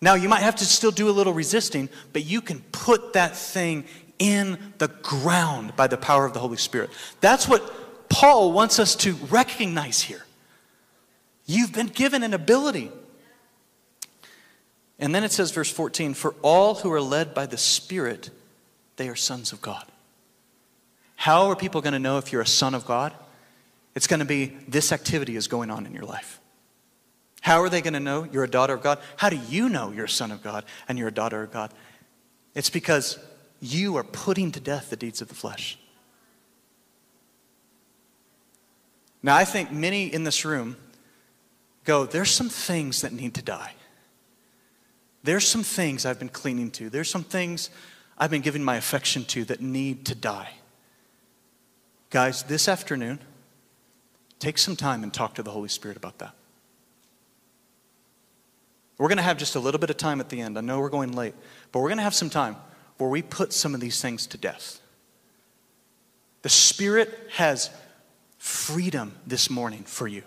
Now, 0.00 0.14
you 0.14 0.28
might 0.28 0.42
have 0.42 0.56
to 0.56 0.66
still 0.66 0.90
do 0.90 1.08
a 1.08 1.12
little 1.12 1.32
resisting, 1.32 1.88
but 2.12 2.24
you 2.24 2.40
can 2.40 2.60
put 2.72 3.14
that 3.14 3.36
thing 3.36 3.84
in 4.18 4.58
the 4.78 4.88
ground 4.88 5.74
by 5.76 5.86
the 5.86 5.96
power 5.96 6.24
of 6.26 6.34
the 6.34 6.40
Holy 6.40 6.56
Spirit. 6.56 6.90
That's 7.20 7.48
what 7.48 8.08
Paul 8.08 8.52
wants 8.52 8.78
us 8.78 8.94
to 8.96 9.14
recognize 9.30 10.02
here. 10.02 10.24
You've 11.46 11.72
been 11.72 11.88
given 11.88 12.22
an 12.22 12.34
ability. 12.34 12.90
And 14.98 15.14
then 15.14 15.24
it 15.24 15.32
says, 15.32 15.50
verse 15.50 15.70
14, 15.70 16.14
for 16.14 16.34
all 16.42 16.74
who 16.76 16.92
are 16.92 17.00
led 17.00 17.34
by 17.34 17.46
the 17.46 17.58
Spirit, 17.58 18.30
they 18.96 19.08
are 19.08 19.16
sons 19.16 19.52
of 19.52 19.60
God. 19.60 19.84
How 21.16 21.46
are 21.46 21.56
people 21.56 21.80
going 21.80 21.94
to 21.94 21.98
know 21.98 22.18
if 22.18 22.32
you're 22.32 22.42
a 22.42 22.46
son 22.46 22.74
of 22.74 22.86
God? 22.86 23.12
It's 23.94 24.06
going 24.06 24.20
to 24.20 24.26
be 24.26 24.56
this 24.68 24.92
activity 24.92 25.36
is 25.36 25.48
going 25.48 25.70
on 25.70 25.86
in 25.86 25.94
your 25.94 26.04
life. 26.04 26.40
How 27.44 27.60
are 27.60 27.68
they 27.68 27.82
going 27.82 27.92
to 27.92 28.00
know 28.00 28.24
you're 28.24 28.44
a 28.44 28.50
daughter 28.50 28.72
of 28.72 28.80
God? 28.80 29.00
How 29.18 29.28
do 29.28 29.36
you 29.36 29.68
know 29.68 29.92
you're 29.92 30.06
a 30.06 30.08
son 30.08 30.32
of 30.32 30.42
God 30.42 30.64
and 30.88 30.98
you're 30.98 31.08
a 31.08 31.12
daughter 31.12 31.42
of 31.42 31.52
God? 31.52 31.74
It's 32.54 32.70
because 32.70 33.18
you 33.60 33.96
are 33.96 34.02
putting 34.02 34.50
to 34.52 34.60
death 34.60 34.88
the 34.88 34.96
deeds 34.96 35.20
of 35.20 35.28
the 35.28 35.34
flesh. 35.34 35.78
Now, 39.22 39.36
I 39.36 39.44
think 39.44 39.70
many 39.70 40.06
in 40.06 40.24
this 40.24 40.46
room 40.46 40.78
go, 41.84 42.06
there's 42.06 42.30
some 42.30 42.48
things 42.48 43.02
that 43.02 43.12
need 43.12 43.34
to 43.34 43.42
die. 43.42 43.74
There's 45.22 45.46
some 45.46 45.62
things 45.62 46.06
I've 46.06 46.18
been 46.18 46.30
clinging 46.30 46.70
to. 46.72 46.88
There's 46.88 47.10
some 47.10 47.24
things 47.24 47.68
I've 48.16 48.30
been 48.30 48.40
giving 48.40 48.64
my 48.64 48.76
affection 48.76 49.22
to 49.26 49.44
that 49.44 49.60
need 49.60 50.06
to 50.06 50.14
die. 50.14 50.48
Guys, 52.08 52.42
this 52.44 52.68
afternoon, 52.68 53.18
take 54.38 54.56
some 54.56 54.76
time 54.76 55.02
and 55.02 55.12
talk 55.12 55.34
to 55.34 55.42
the 55.42 55.50
Holy 55.50 55.68
Spirit 55.68 55.98
about 55.98 56.16
that. 56.20 56.34
We're 58.98 59.08
going 59.08 59.18
to 59.18 59.24
have 59.24 59.38
just 59.38 59.56
a 59.56 59.60
little 59.60 59.80
bit 59.80 59.90
of 59.90 59.96
time 59.96 60.20
at 60.20 60.28
the 60.28 60.40
end. 60.40 60.56
I 60.56 60.60
know 60.60 60.80
we're 60.80 60.88
going 60.88 61.12
late, 61.12 61.34
but 61.72 61.80
we're 61.80 61.88
going 61.88 61.98
to 61.98 62.04
have 62.04 62.14
some 62.14 62.30
time 62.30 62.56
where 62.98 63.10
we 63.10 63.22
put 63.22 63.52
some 63.52 63.74
of 63.74 63.80
these 63.80 64.00
things 64.00 64.26
to 64.28 64.38
death. 64.38 64.80
The 66.42 66.48
Spirit 66.48 67.18
has 67.32 67.70
freedom 68.38 69.14
this 69.26 69.50
morning 69.50 69.82
for 69.82 70.06
you. 70.06 70.22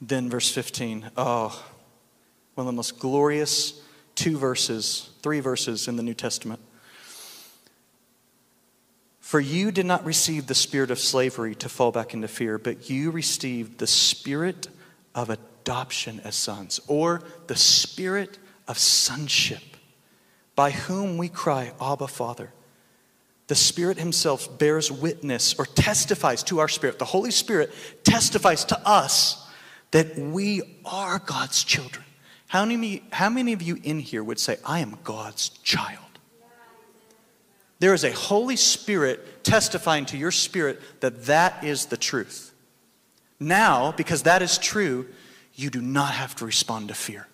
Then, 0.00 0.30
verse 0.30 0.50
15. 0.50 1.10
Oh, 1.16 1.64
one 2.54 2.66
of 2.66 2.72
the 2.72 2.76
most 2.76 2.98
glorious 2.98 3.80
two 4.14 4.36
verses, 4.36 5.08
three 5.22 5.40
verses 5.40 5.88
in 5.88 5.96
the 5.96 6.02
New 6.02 6.14
Testament. 6.14 6.60
For 9.20 9.40
you 9.40 9.70
did 9.70 9.86
not 9.86 10.04
receive 10.04 10.46
the 10.46 10.54
spirit 10.54 10.90
of 10.90 10.98
slavery 10.98 11.54
to 11.54 11.68
fall 11.68 11.92
back 11.92 12.12
into 12.14 12.28
fear, 12.28 12.58
but 12.58 12.90
you 12.90 13.10
received 13.10 13.78
the 13.78 13.86
spirit 13.86 14.68
of 15.14 15.30
adoption 15.30 16.20
as 16.24 16.34
sons, 16.34 16.80
or 16.86 17.22
the 17.46 17.56
spirit 17.56 18.38
of 18.68 18.78
sonship, 18.78 19.62
by 20.54 20.70
whom 20.70 21.18
we 21.18 21.28
cry, 21.28 21.72
Abba, 21.80 22.08
Father. 22.08 22.52
The 23.48 23.56
Spirit 23.56 23.98
Himself 23.98 24.58
bears 24.58 24.92
witness 24.92 25.54
or 25.58 25.66
testifies 25.66 26.44
to 26.44 26.60
our 26.60 26.68
spirit. 26.68 27.00
The 27.00 27.04
Holy 27.04 27.32
Spirit 27.32 27.72
testifies 28.04 28.64
to 28.66 28.78
us 28.86 29.44
that 29.90 30.16
we 30.16 30.62
are 30.84 31.18
God's 31.18 31.64
children. 31.64 32.04
How 32.46 32.64
many, 32.64 33.02
how 33.10 33.28
many 33.28 33.52
of 33.52 33.60
you 33.60 33.78
in 33.82 33.98
here 33.98 34.22
would 34.22 34.38
say, 34.38 34.56
I 34.64 34.78
am 34.80 34.98
God's 35.02 35.48
child? 35.64 36.04
There 37.80 37.94
is 37.94 38.04
a 38.04 38.12
Holy 38.12 38.56
Spirit 38.56 39.42
testifying 39.42 40.06
to 40.06 40.16
your 40.16 40.30
spirit 40.30 40.80
that 41.00 41.24
that 41.24 41.64
is 41.64 41.86
the 41.86 41.96
truth. 41.96 42.49
Now, 43.40 43.92
because 43.92 44.24
that 44.24 44.42
is 44.42 44.58
true, 44.58 45.06
you 45.54 45.70
do 45.70 45.80
not 45.80 46.12
have 46.12 46.36
to 46.36 46.46
respond 46.46 46.88
to 46.88 46.94
fear. 46.94 47.26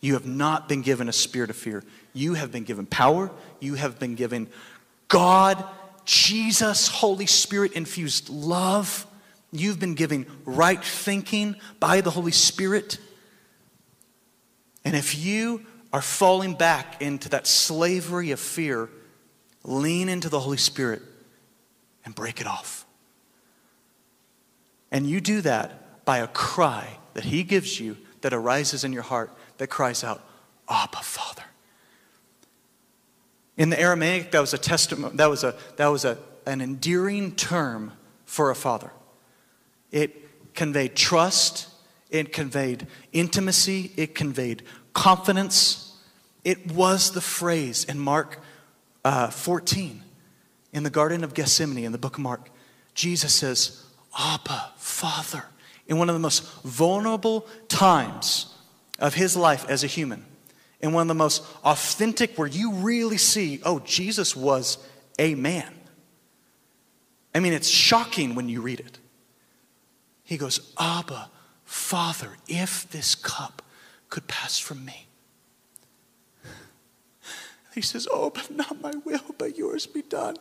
You 0.00 0.14
have 0.14 0.26
not 0.26 0.68
been 0.68 0.82
given 0.82 1.08
a 1.08 1.12
spirit 1.12 1.50
of 1.50 1.56
fear. 1.56 1.82
You 2.12 2.34
have 2.34 2.52
been 2.52 2.62
given 2.62 2.86
power. 2.86 3.30
You 3.60 3.74
have 3.74 3.98
been 3.98 4.14
given 4.14 4.48
God, 5.08 5.64
Jesus, 6.04 6.88
Holy 6.88 7.26
Spirit 7.26 7.72
infused 7.72 8.28
love. 8.28 9.06
You've 9.52 9.80
been 9.80 9.94
given 9.94 10.26
right 10.44 10.82
thinking 10.82 11.56
by 11.80 12.00
the 12.00 12.10
Holy 12.10 12.32
Spirit. 12.32 12.98
And 14.84 14.94
if 14.94 15.18
you 15.18 15.66
are 15.92 16.02
falling 16.02 16.54
back 16.54 17.02
into 17.02 17.28
that 17.30 17.46
slavery 17.46 18.30
of 18.30 18.38
fear, 18.38 18.88
lean 19.64 20.08
into 20.08 20.28
the 20.28 20.38
Holy 20.38 20.56
Spirit 20.56 21.02
and 22.04 22.14
break 22.14 22.40
it 22.40 22.46
off. 22.46 22.85
And 24.90 25.06
you 25.06 25.20
do 25.20 25.40
that 25.42 26.04
by 26.04 26.18
a 26.18 26.26
cry 26.26 26.98
that 27.14 27.24
He 27.24 27.42
gives 27.42 27.80
you 27.80 27.96
that 28.20 28.32
arises 28.32 28.84
in 28.84 28.92
your 28.92 29.02
heart 29.02 29.30
that 29.58 29.68
cries 29.68 30.04
out, 30.04 30.22
Abba, 30.68 30.98
Father. 30.98 31.44
In 33.56 33.70
the 33.70 33.80
Aramaic, 33.80 34.32
that 34.32 34.40
was 34.40 34.52
a 34.52 34.58
testament, 34.58 35.16
that 35.16 35.30
was, 35.30 35.42
a, 35.42 35.54
that 35.76 35.86
was 35.86 36.04
a, 36.04 36.18
an 36.44 36.60
endearing 36.60 37.34
term 37.34 37.92
for 38.26 38.50
a 38.50 38.54
father. 38.54 38.90
It 39.90 40.54
conveyed 40.54 40.94
trust, 40.94 41.68
it 42.10 42.32
conveyed 42.32 42.86
intimacy, 43.12 43.92
it 43.96 44.14
conveyed 44.14 44.62
confidence. 44.92 45.96
It 46.44 46.72
was 46.72 47.12
the 47.12 47.20
phrase 47.20 47.84
in 47.84 47.98
Mark 47.98 48.40
uh, 49.04 49.30
14, 49.30 50.02
in 50.72 50.82
the 50.82 50.90
Garden 50.90 51.24
of 51.24 51.32
Gethsemane, 51.32 51.84
in 51.84 51.92
the 51.92 51.98
book 51.98 52.16
of 52.16 52.22
Mark. 52.22 52.50
Jesus 52.94 53.32
says, 53.32 53.85
Abba, 54.18 54.72
Father, 54.76 55.44
in 55.86 55.98
one 55.98 56.08
of 56.08 56.14
the 56.14 56.20
most 56.20 56.62
vulnerable 56.62 57.46
times 57.68 58.54
of 58.98 59.14
his 59.14 59.36
life 59.36 59.68
as 59.68 59.84
a 59.84 59.86
human 59.86 60.24
in 60.80 60.92
one 60.92 61.02
of 61.02 61.08
the 61.08 61.14
most 61.14 61.42
authentic 61.64 62.38
where 62.38 62.48
you 62.48 62.72
really 62.72 63.16
see, 63.16 63.60
oh, 63.64 63.80
Jesus 63.80 64.36
was 64.36 64.78
a 65.18 65.34
man. 65.34 65.74
I 67.34 67.40
mean, 67.40 67.52
it's 67.52 67.68
shocking 67.68 68.34
when 68.34 68.48
you 68.48 68.60
read 68.60 68.80
it. 68.80 68.98
He 70.22 70.36
goes, 70.36 70.72
Abba, 70.78 71.30
Father, 71.64 72.36
if 72.48 72.88
this 72.90 73.14
cup 73.14 73.62
could 74.08 74.26
pass 74.26 74.58
from 74.58 74.84
me. 74.84 75.06
He 77.74 77.82
says, 77.82 78.08
Oh, 78.10 78.30
but 78.30 78.50
not 78.50 78.80
my 78.80 78.92
will, 79.04 79.34
but 79.36 79.58
yours 79.58 79.86
be 79.86 80.00
done. 80.00 80.36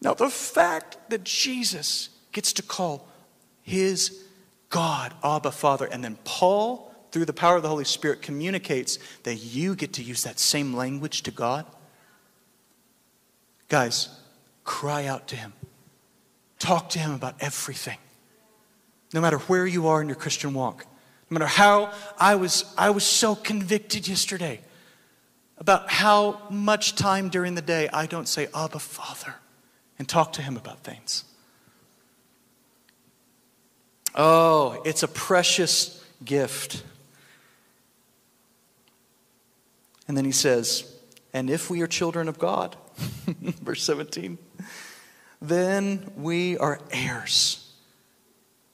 Now, 0.00 0.14
the 0.14 0.30
fact 0.30 1.10
that 1.10 1.24
Jesus 1.24 2.08
gets 2.36 2.52
to 2.52 2.62
call 2.62 3.08
his 3.62 4.22
God 4.70 5.12
Abba 5.24 5.50
Father, 5.50 5.86
and 5.86 6.04
then 6.04 6.16
Paul 6.22 6.86
through 7.16 7.24
the 7.24 7.32
power 7.32 7.56
of 7.56 7.62
the 7.62 7.68
Holy 7.70 7.86
Spirit, 7.86 8.20
communicates 8.20 8.98
that 9.22 9.36
you 9.36 9.74
get 9.74 9.94
to 9.94 10.02
use 10.02 10.22
that 10.24 10.38
same 10.38 10.74
language 10.74 11.22
to 11.22 11.30
God? 11.30 11.64
Guys, 13.70 14.10
cry 14.64 15.06
out 15.06 15.26
to 15.28 15.36
Him. 15.36 15.54
Talk 16.58 16.90
to 16.90 16.98
Him 16.98 17.14
about 17.14 17.34
everything. 17.40 17.96
No 19.14 19.22
matter 19.22 19.38
where 19.38 19.66
you 19.66 19.88
are 19.88 20.02
in 20.02 20.08
your 20.08 20.16
Christian 20.16 20.52
walk. 20.52 20.84
No 21.30 21.36
matter 21.38 21.46
how 21.46 21.90
I 22.18 22.34
was, 22.34 22.66
I 22.76 22.90
was 22.90 23.04
so 23.04 23.34
convicted 23.34 24.06
yesterday 24.06 24.60
about 25.56 25.90
how 25.90 26.42
much 26.50 26.96
time 26.96 27.30
during 27.30 27.54
the 27.54 27.62
day 27.62 27.88
I 27.94 28.04
don't 28.04 28.28
say, 28.28 28.48
Abba, 28.54 28.78
Father, 28.78 29.36
and 29.98 30.06
talk 30.06 30.34
to 30.34 30.42
Him 30.42 30.58
about 30.58 30.80
things. 30.80 31.24
Oh, 34.16 34.80
it's 34.84 35.02
a 35.02 35.08
precious 35.08 36.02
gift. 36.24 36.82
And 40.08 40.16
then 40.16 40.24
he 40.24 40.32
says, 40.32 40.90
And 41.34 41.50
if 41.50 41.68
we 41.68 41.82
are 41.82 41.86
children 41.86 42.28
of 42.28 42.38
God, 42.38 42.76
verse 43.26 43.82
17, 43.82 44.38
then 45.42 46.10
we 46.16 46.56
are 46.56 46.80
heirs. 46.90 47.74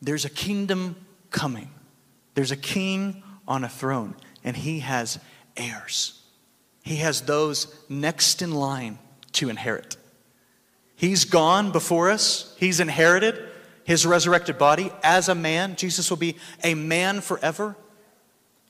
There's 0.00 0.24
a 0.24 0.30
kingdom 0.30 0.96
coming, 1.30 1.70
there's 2.34 2.52
a 2.52 2.56
king 2.56 3.22
on 3.48 3.64
a 3.64 3.68
throne, 3.68 4.14
and 4.44 4.56
he 4.56 4.80
has 4.80 5.18
heirs. 5.56 6.20
He 6.84 6.96
has 6.96 7.22
those 7.22 7.74
next 7.88 8.42
in 8.42 8.52
line 8.52 8.98
to 9.32 9.48
inherit. 9.48 9.96
He's 10.94 11.24
gone 11.24 11.72
before 11.72 12.10
us, 12.10 12.54
he's 12.58 12.78
inherited 12.78 13.48
his 13.84 14.06
resurrected 14.06 14.58
body 14.58 14.92
as 15.02 15.28
a 15.28 15.34
man. 15.34 15.76
Jesus 15.76 16.10
will 16.10 16.16
be 16.16 16.36
a 16.62 16.74
man 16.74 17.20
forever. 17.20 17.76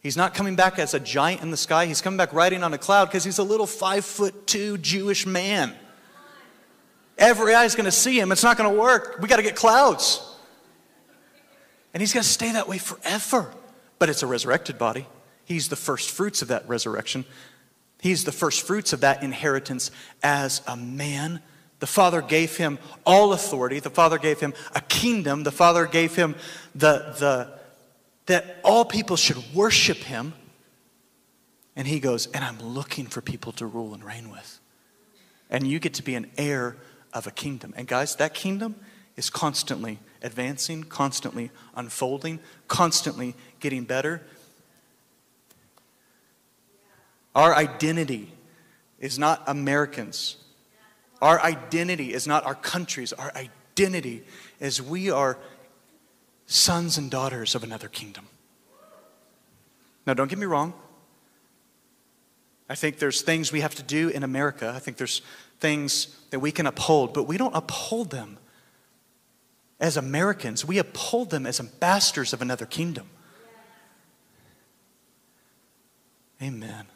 He's 0.02 0.16
not 0.16 0.34
coming 0.34 0.56
back 0.56 0.78
as 0.78 0.94
a 0.94 1.00
giant 1.00 1.42
in 1.42 1.50
the 1.50 1.56
sky. 1.56 1.86
He's 1.86 2.00
coming 2.00 2.16
back 2.16 2.32
riding 2.32 2.64
on 2.64 2.74
a 2.74 2.78
cloud 2.78 3.06
because 3.06 3.22
he's 3.22 3.38
a 3.38 3.44
little 3.44 3.66
five 3.66 4.04
foot 4.04 4.46
two 4.46 4.78
Jewish 4.78 5.26
man. 5.26 5.74
Every 7.18 7.54
eye 7.54 7.64
is 7.64 7.76
going 7.76 7.84
to 7.84 7.92
see 7.92 8.18
him. 8.18 8.32
It's 8.32 8.42
not 8.42 8.56
going 8.56 8.72
to 8.72 8.80
work. 8.80 9.18
We 9.20 9.28
got 9.28 9.36
to 9.36 9.42
get 9.42 9.54
clouds. 9.54 10.28
And 11.94 12.00
he's 12.00 12.12
going 12.12 12.24
to 12.24 12.28
stay 12.28 12.52
that 12.52 12.68
way 12.68 12.78
forever. 12.78 13.52
But 13.98 14.08
it's 14.08 14.22
a 14.22 14.26
resurrected 14.26 14.78
body. 14.78 15.06
He's 15.44 15.68
the 15.68 15.76
first 15.76 16.10
fruits 16.10 16.42
of 16.42 16.48
that 16.48 16.68
resurrection. 16.68 17.24
He's 18.00 18.24
the 18.24 18.32
first 18.32 18.66
fruits 18.66 18.92
of 18.92 19.00
that 19.00 19.22
inheritance 19.22 19.92
as 20.22 20.62
a 20.66 20.76
man. 20.76 21.42
The 21.82 21.88
Father 21.88 22.22
gave 22.22 22.56
him 22.56 22.78
all 23.04 23.32
authority. 23.32 23.80
The 23.80 23.90
Father 23.90 24.16
gave 24.16 24.38
him 24.38 24.54
a 24.72 24.80
kingdom. 24.82 25.42
The 25.42 25.50
Father 25.50 25.84
gave 25.84 26.14
him 26.14 26.36
the, 26.76 27.12
the, 27.18 27.58
that 28.26 28.60
all 28.62 28.84
people 28.84 29.16
should 29.16 29.52
worship 29.52 29.96
him. 29.96 30.32
And 31.74 31.88
he 31.88 31.98
goes, 31.98 32.28
and 32.28 32.44
I'm 32.44 32.62
looking 32.62 33.06
for 33.06 33.20
people 33.20 33.50
to 33.54 33.66
rule 33.66 33.94
and 33.94 34.04
reign 34.04 34.30
with. 34.30 34.60
And 35.50 35.66
you 35.66 35.80
get 35.80 35.94
to 35.94 36.04
be 36.04 36.14
an 36.14 36.30
heir 36.38 36.76
of 37.12 37.26
a 37.26 37.32
kingdom. 37.32 37.74
And 37.76 37.88
guys, 37.88 38.14
that 38.14 38.32
kingdom 38.32 38.76
is 39.16 39.28
constantly 39.28 39.98
advancing, 40.22 40.84
constantly 40.84 41.50
unfolding, 41.74 42.38
constantly 42.68 43.34
getting 43.58 43.82
better. 43.82 44.22
Our 47.34 47.52
identity 47.52 48.30
is 49.00 49.18
not 49.18 49.42
Americans. 49.48 50.36
Our 51.22 51.40
identity 51.40 52.12
is 52.12 52.26
not 52.26 52.44
our 52.44 52.56
countries. 52.56 53.12
Our 53.12 53.32
identity 53.36 54.24
is 54.58 54.82
we 54.82 55.08
are 55.08 55.38
sons 56.46 56.98
and 56.98 57.08
daughters 57.08 57.54
of 57.54 57.62
another 57.62 57.88
kingdom. 57.88 58.26
Now, 60.04 60.14
don't 60.14 60.28
get 60.28 60.38
me 60.38 60.46
wrong. 60.46 60.74
I 62.68 62.74
think 62.74 62.98
there's 62.98 63.22
things 63.22 63.52
we 63.52 63.60
have 63.60 63.76
to 63.76 63.84
do 63.84 64.08
in 64.08 64.24
America. 64.24 64.72
I 64.74 64.80
think 64.80 64.96
there's 64.96 65.22
things 65.60 66.08
that 66.30 66.40
we 66.40 66.50
can 66.50 66.66
uphold, 66.66 67.14
but 67.14 67.24
we 67.24 67.36
don't 67.36 67.54
uphold 67.54 68.10
them 68.10 68.38
as 69.78 69.96
Americans. 69.96 70.64
We 70.64 70.78
uphold 70.78 71.30
them 71.30 71.46
as 71.46 71.60
ambassadors 71.60 72.32
of 72.32 72.42
another 72.42 72.66
kingdom. 72.66 73.08
Amen. 76.42 76.86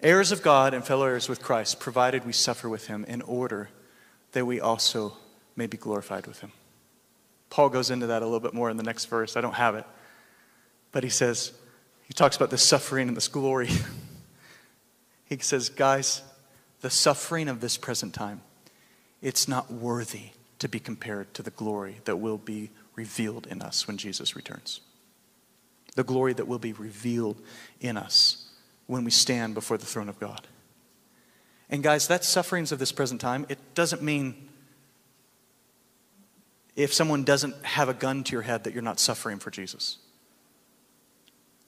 Heirs 0.00 0.30
of 0.30 0.42
God 0.42 0.74
and 0.74 0.84
fellow 0.84 1.06
heirs 1.06 1.28
with 1.28 1.42
Christ, 1.42 1.80
provided 1.80 2.26
we 2.26 2.32
suffer 2.32 2.68
with 2.68 2.86
him 2.86 3.04
in 3.08 3.22
order 3.22 3.70
that 4.32 4.44
we 4.44 4.60
also 4.60 5.16
may 5.56 5.66
be 5.66 5.76
glorified 5.76 6.26
with 6.26 6.40
him. 6.40 6.52
Paul 7.48 7.70
goes 7.70 7.90
into 7.90 8.08
that 8.08 8.22
a 8.22 8.26
little 8.26 8.40
bit 8.40 8.52
more 8.52 8.68
in 8.68 8.76
the 8.76 8.82
next 8.82 9.06
verse. 9.06 9.36
I 9.36 9.40
don't 9.40 9.54
have 9.54 9.74
it. 9.74 9.84
But 10.92 11.04
he 11.04 11.10
says, 11.10 11.52
he 12.04 12.12
talks 12.12 12.36
about 12.36 12.50
the 12.50 12.58
suffering 12.58 13.08
and 13.08 13.16
this 13.16 13.28
glory. 13.28 13.70
he 15.24 15.38
says, 15.38 15.70
guys, 15.70 16.22
the 16.82 16.90
suffering 16.90 17.48
of 17.48 17.60
this 17.60 17.78
present 17.78 18.12
time, 18.12 18.42
it's 19.22 19.48
not 19.48 19.72
worthy 19.72 20.30
to 20.58 20.68
be 20.68 20.78
compared 20.78 21.32
to 21.34 21.42
the 21.42 21.50
glory 21.50 22.00
that 22.04 22.16
will 22.16 22.38
be 22.38 22.70
revealed 22.94 23.46
in 23.46 23.62
us 23.62 23.86
when 23.86 23.96
Jesus 23.96 24.36
returns. 24.36 24.80
The 25.94 26.04
glory 26.04 26.34
that 26.34 26.46
will 26.46 26.58
be 26.58 26.74
revealed 26.74 27.40
in 27.80 27.96
us 27.96 28.45
when 28.86 29.04
we 29.04 29.10
stand 29.10 29.54
before 29.54 29.78
the 29.78 29.86
throne 29.86 30.08
of 30.08 30.18
God. 30.18 30.46
And 31.68 31.82
guys, 31.82 32.08
that 32.08 32.24
sufferings 32.24 32.70
of 32.72 32.78
this 32.78 32.92
present 32.92 33.20
time, 33.20 33.46
it 33.48 33.58
doesn't 33.74 34.02
mean 34.02 34.48
if 36.76 36.92
someone 36.92 37.24
doesn't 37.24 37.54
have 37.64 37.88
a 37.88 37.94
gun 37.94 38.22
to 38.24 38.32
your 38.32 38.42
head 38.42 38.64
that 38.64 38.72
you're 38.72 38.82
not 38.82 39.00
suffering 39.00 39.38
for 39.38 39.50
Jesus. 39.50 39.98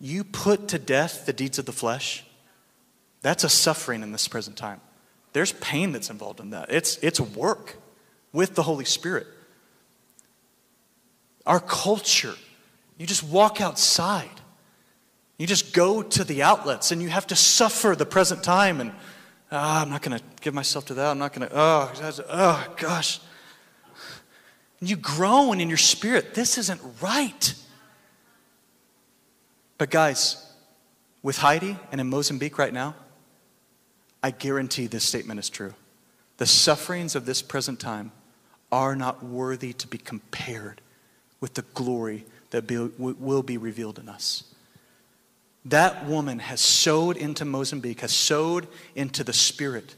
You 0.01 0.23
put 0.23 0.69
to 0.69 0.79
death 0.79 1.27
the 1.27 1.33
deeds 1.33 1.59
of 1.59 1.64
the 1.64 1.73
flesh, 1.73 2.25
that's 3.23 3.43
a 3.43 3.49
suffering 3.49 4.03
in 4.03 4.12
this 4.12 4.29
present 4.29 4.57
time. 4.57 4.81
There's 5.33 5.53
pain 5.53 5.93
that's 5.93 6.11
involved 6.11 6.41
in 6.41 6.51
that. 6.51 6.71
It's, 6.71 6.99
it's 6.99 7.21
work 7.21 7.77
with 8.33 8.55
the 8.55 8.62
Holy 8.62 8.85
Spirit. 8.85 9.27
Our 11.47 11.61
culture, 11.61 12.35
you 12.97 13.07
just 13.07 13.25
walk 13.25 13.61
outside. 13.61 14.29
You 15.39 15.47
just 15.47 15.72
go 15.72 16.03
to 16.03 16.24
the 16.24 16.43
outlets 16.43 16.91
and 16.91 17.01
you 17.01 17.09
have 17.09 17.26
to 17.28 17.36
suffer 17.36 17.95
the 17.97 18.05
present 18.05 18.43
time. 18.43 18.80
And 18.80 18.91
oh, 19.53 19.57
I'm 19.57 19.89
not 19.89 20.03
going 20.03 20.18
to 20.18 20.24
give 20.41 20.53
myself 20.53 20.86
to 20.86 20.95
that. 20.95 21.07
I'm 21.07 21.18
not 21.18 21.32
going 21.32 21.49
to, 21.49 21.57
oh, 21.57 21.93
oh, 22.28 22.74
gosh. 22.76 23.20
And 24.80 24.91
you 24.91 24.97
groan 24.97 25.61
in 25.61 25.68
your 25.68 25.78
spirit. 25.78 26.34
This 26.34 26.59
isn't 26.59 26.80
right. 27.01 27.55
But, 29.78 29.91
guys, 29.91 30.45
with 31.22 31.39
Heidi 31.39 31.76
and 31.93 32.01
in 32.01 32.09
Mozambique 32.09 32.59
right 32.59 32.72
now, 32.72 32.97
I 34.22 34.32
guarantee 34.32 34.89
this 34.89 35.05
statement 35.05 35.39
is 35.39 35.49
true. 35.49 35.74
The 36.39 36.47
sufferings 36.47 37.14
of 37.14 37.26
this 37.26 37.43
present 37.43 37.78
time 37.78 38.11
are 38.72 38.97
not 38.97 39.24
worthy 39.24 39.72
to 39.74 39.86
be 39.86 39.99
compared 39.99 40.80
with 41.41 41.55
the 41.55 41.62
glory 41.74 42.26
that 42.51 42.66
be, 42.66 42.76
will 42.76 43.45
be 43.45 43.57
revealed 43.57 44.01
in 44.01 44.09
us. 44.09 44.43
That 45.69 46.07
woman 46.07 46.39
has 46.39 46.61
sowed 46.61 47.16
into 47.16 47.45
Mozambique, 47.45 48.01
has 48.01 48.12
sowed 48.12 48.66
into 48.95 49.23
the 49.23 49.33
Spirit. 49.33 49.95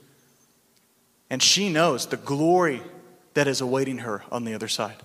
And 1.29 1.41
she 1.41 1.69
knows 1.69 2.07
the 2.07 2.17
glory 2.17 2.83
that 3.35 3.47
is 3.47 3.61
awaiting 3.61 3.99
her 3.99 4.25
on 4.33 4.45
the 4.45 4.55
other 4.55 4.67
side. 4.67 4.97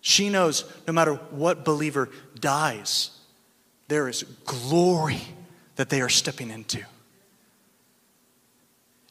She 0.00 0.28
knows 0.28 0.64
no 0.86 0.92
matter 0.92 1.14
what 1.14 1.64
believer 1.64 2.10
dies, 2.38 3.10
there 3.86 4.08
is 4.08 4.24
glory 4.44 5.20
that 5.76 5.88
they 5.88 6.00
are 6.00 6.08
stepping 6.08 6.50
into. 6.50 6.82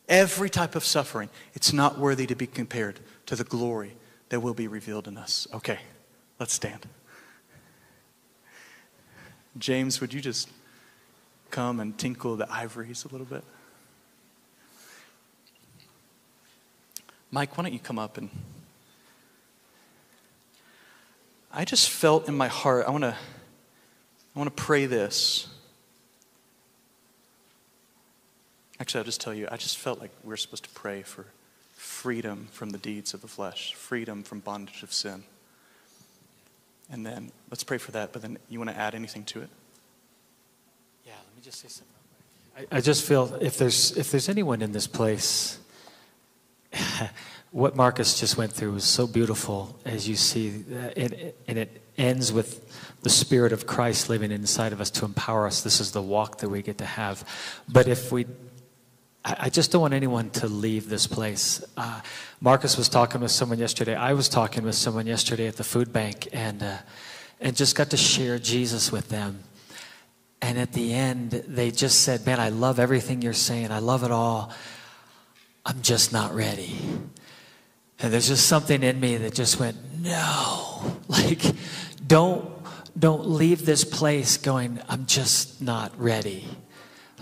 Every 0.09 0.49
type 0.49 0.75
of 0.75 0.83
suffering, 0.83 1.29
it's 1.53 1.71
not 1.71 1.97
worthy 1.97 2.27
to 2.27 2.35
be 2.35 2.47
compared 2.47 2.99
to 3.27 3.35
the 3.37 3.45
glory 3.45 3.95
that 4.29 4.41
will 4.41 4.53
be 4.53 4.67
revealed 4.67 5.07
in 5.07 5.17
us. 5.17 5.47
Okay, 5.53 5.79
let's 6.37 6.53
stand. 6.53 6.85
James, 9.57 10.01
would 10.01 10.13
you 10.13 10.19
just 10.19 10.49
come 11.51 11.79
and 11.79 11.97
tinkle 11.97 12.35
the 12.35 12.51
ivories 12.51 13.05
a 13.05 13.07
little 13.09 13.25
bit? 13.25 13.43
Mike, 17.31 17.57
why 17.57 17.63
don't 17.63 17.73
you 17.73 17.79
come 17.79 17.99
up 17.99 18.17
and. 18.17 18.29
I 21.51 21.63
just 21.63 21.89
felt 21.89 22.27
in 22.27 22.35
my 22.35 22.47
heart, 22.47 22.85
I 22.87 22.91
want 22.91 23.03
to 23.03 23.15
I 24.35 24.39
want 24.39 24.55
to 24.55 24.63
pray 24.63 24.85
this. 24.85 25.47
Actually, 28.79 28.99
I'll 28.99 29.05
just 29.05 29.21
tell 29.21 29.33
you, 29.33 29.47
I 29.49 29.55
just 29.55 29.77
felt 29.77 30.01
like 30.01 30.11
we 30.23 30.29
we're 30.29 30.37
supposed 30.37 30.65
to 30.65 30.69
pray 30.71 31.01
for 31.01 31.25
freedom 31.73 32.47
from 32.51 32.71
the 32.71 32.77
deeds 32.77 33.13
of 33.13 33.21
the 33.21 33.27
flesh, 33.27 33.73
freedom 33.73 34.23
from 34.23 34.39
bondage 34.39 34.83
of 34.83 34.91
sin. 34.91 35.23
And 36.91 37.05
then 37.05 37.31
let's 37.49 37.63
pray 37.63 37.77
for 37.77 37.91
that, 37.91 38.11
but 38.11 38.21
then 38.21 38.37
you 38.49 38.59
want 38.59 38.69
to 38.71 38.77
add 38.77 38.93
anything 38.93 39.23
to 39.25 39.41
it? 39.41 39.49
Just 41.45 41.59
say 41.59 41.67
something. 41.67 42.67
I, 42.71 42.77
I 42.77 42.81
just 42.81 43.05
feel 43.05 43.37
if 43.39 43.59
there's 43.59 43.95
if 43.95 44.09
there's 44.09 44.29
anyone 44.29 44.63
in 44.63 44.71
this 44.71 44.87
place, 44.87 45.59
what 47.51 47.75
Marcus 47.75 48.19
just 48.19 48.35
went 48.35 48.51
through 48.51 48.71
was 48.71 48.83
so 48.83 49.05
beautiful 49.05 49.79
as 49.85 50.09
you 50.09 50.15
see, 50.15 50.63
and, 50.97 51.33
and 51.47 51.59
it 51.59 51.83
ends 51.99 52.33
with 52.33 52.97
the 53.03 53.11
Spirit 53.11 53.53
of 53.53 53.67
Christ 53.67 54.09
living 54.09 54.31
inside 54.31 54.73
of 54.73 54.81
us 54.81 54.89
to 54.89 55.05
empower 55.05 55.45
us. 55.45 55.61
This 55.61 55.79
is 55.79 55.91
the 55.91 56.01
walk 56.01 56.39
that 56.39 56.49
we 56.49 56.63
get 56.63 56.79
to 56.79 56.85
have. 56.85 57.23
But 57.69 57.87
if 57.87 58.11
we 58.11 58.25
I 59.23 59.49
just 59.49 59.71
don't 59.71 59.81
want 59.81 59.93
anyone 59.93 60.31
to 60.31 60.47
leave 60.47 60.89
this 60.89 61.05
place. 61.05 61.63
Uh, 61.77 62.01
Marcus 62.41 62.75
was 62.75 62.89
talking 62.89 63.21
with 63.21 63.29
someone 63.29 63.59
yesterday. 63.59 63.93
I 63.93 64.13
was 64.13 64.29
talking 64.29 64.63
with 64.63 64.73
someone 64.73 65.05
yesterday 65.05 65.45
at 65.45 65.57
the 65.57 65.63
food 65.63 65.93
bank, 65.93 66.27
and 66.33 66.63
uh, 66.63 66.77
and 67.39 67.55
just 67.55 67.75
got 67.75 67.91
to 67.91 67.97
share 67.97 68.39
Jesus 68.39 68.91
with 68.91 69.09
them. 69.09 69.43
And 70.45 70.59
at 70.59 70.73
the 70.73 70.93
end, 70.93 71.31
they 71.31 71.71
just 71.71 72.01
said, 72.01 72.23
"Man, 72.23 72.39
I 72.39 72.49
love 72.49 72.77
everything 72.77 73.23
you're 73.23 73.33
saying. 73.33 73.71
I 73.71 73.79
love 73.79 74.03
it 74.03 74.11
all. 74.11 74.51
I'm 75.65 75.81
just 75.81 76.13
not 76.13 76.35
ready." 76.35 76.77
And 77.97 78.13
there's 78.13 78.27
just 78.27 78.45
something 78.45 78.83
in 78.83 78.99
me 78.99 79.17
that 79.17 79.33
just 79.33 79.59
went, 79.59 79.75
"No, 79.99 80.99
like, 81.07 81.41
don't 82.05 82.47
don't 82.97 83.27
leave 83.27 83.65
this 83.65 83.83
place 83.83 84.37
going. 84.37 84.79
I'm 84.87 85.07
just 85.07 85.63
not 85.63 85.91
ready." 85.99 86.47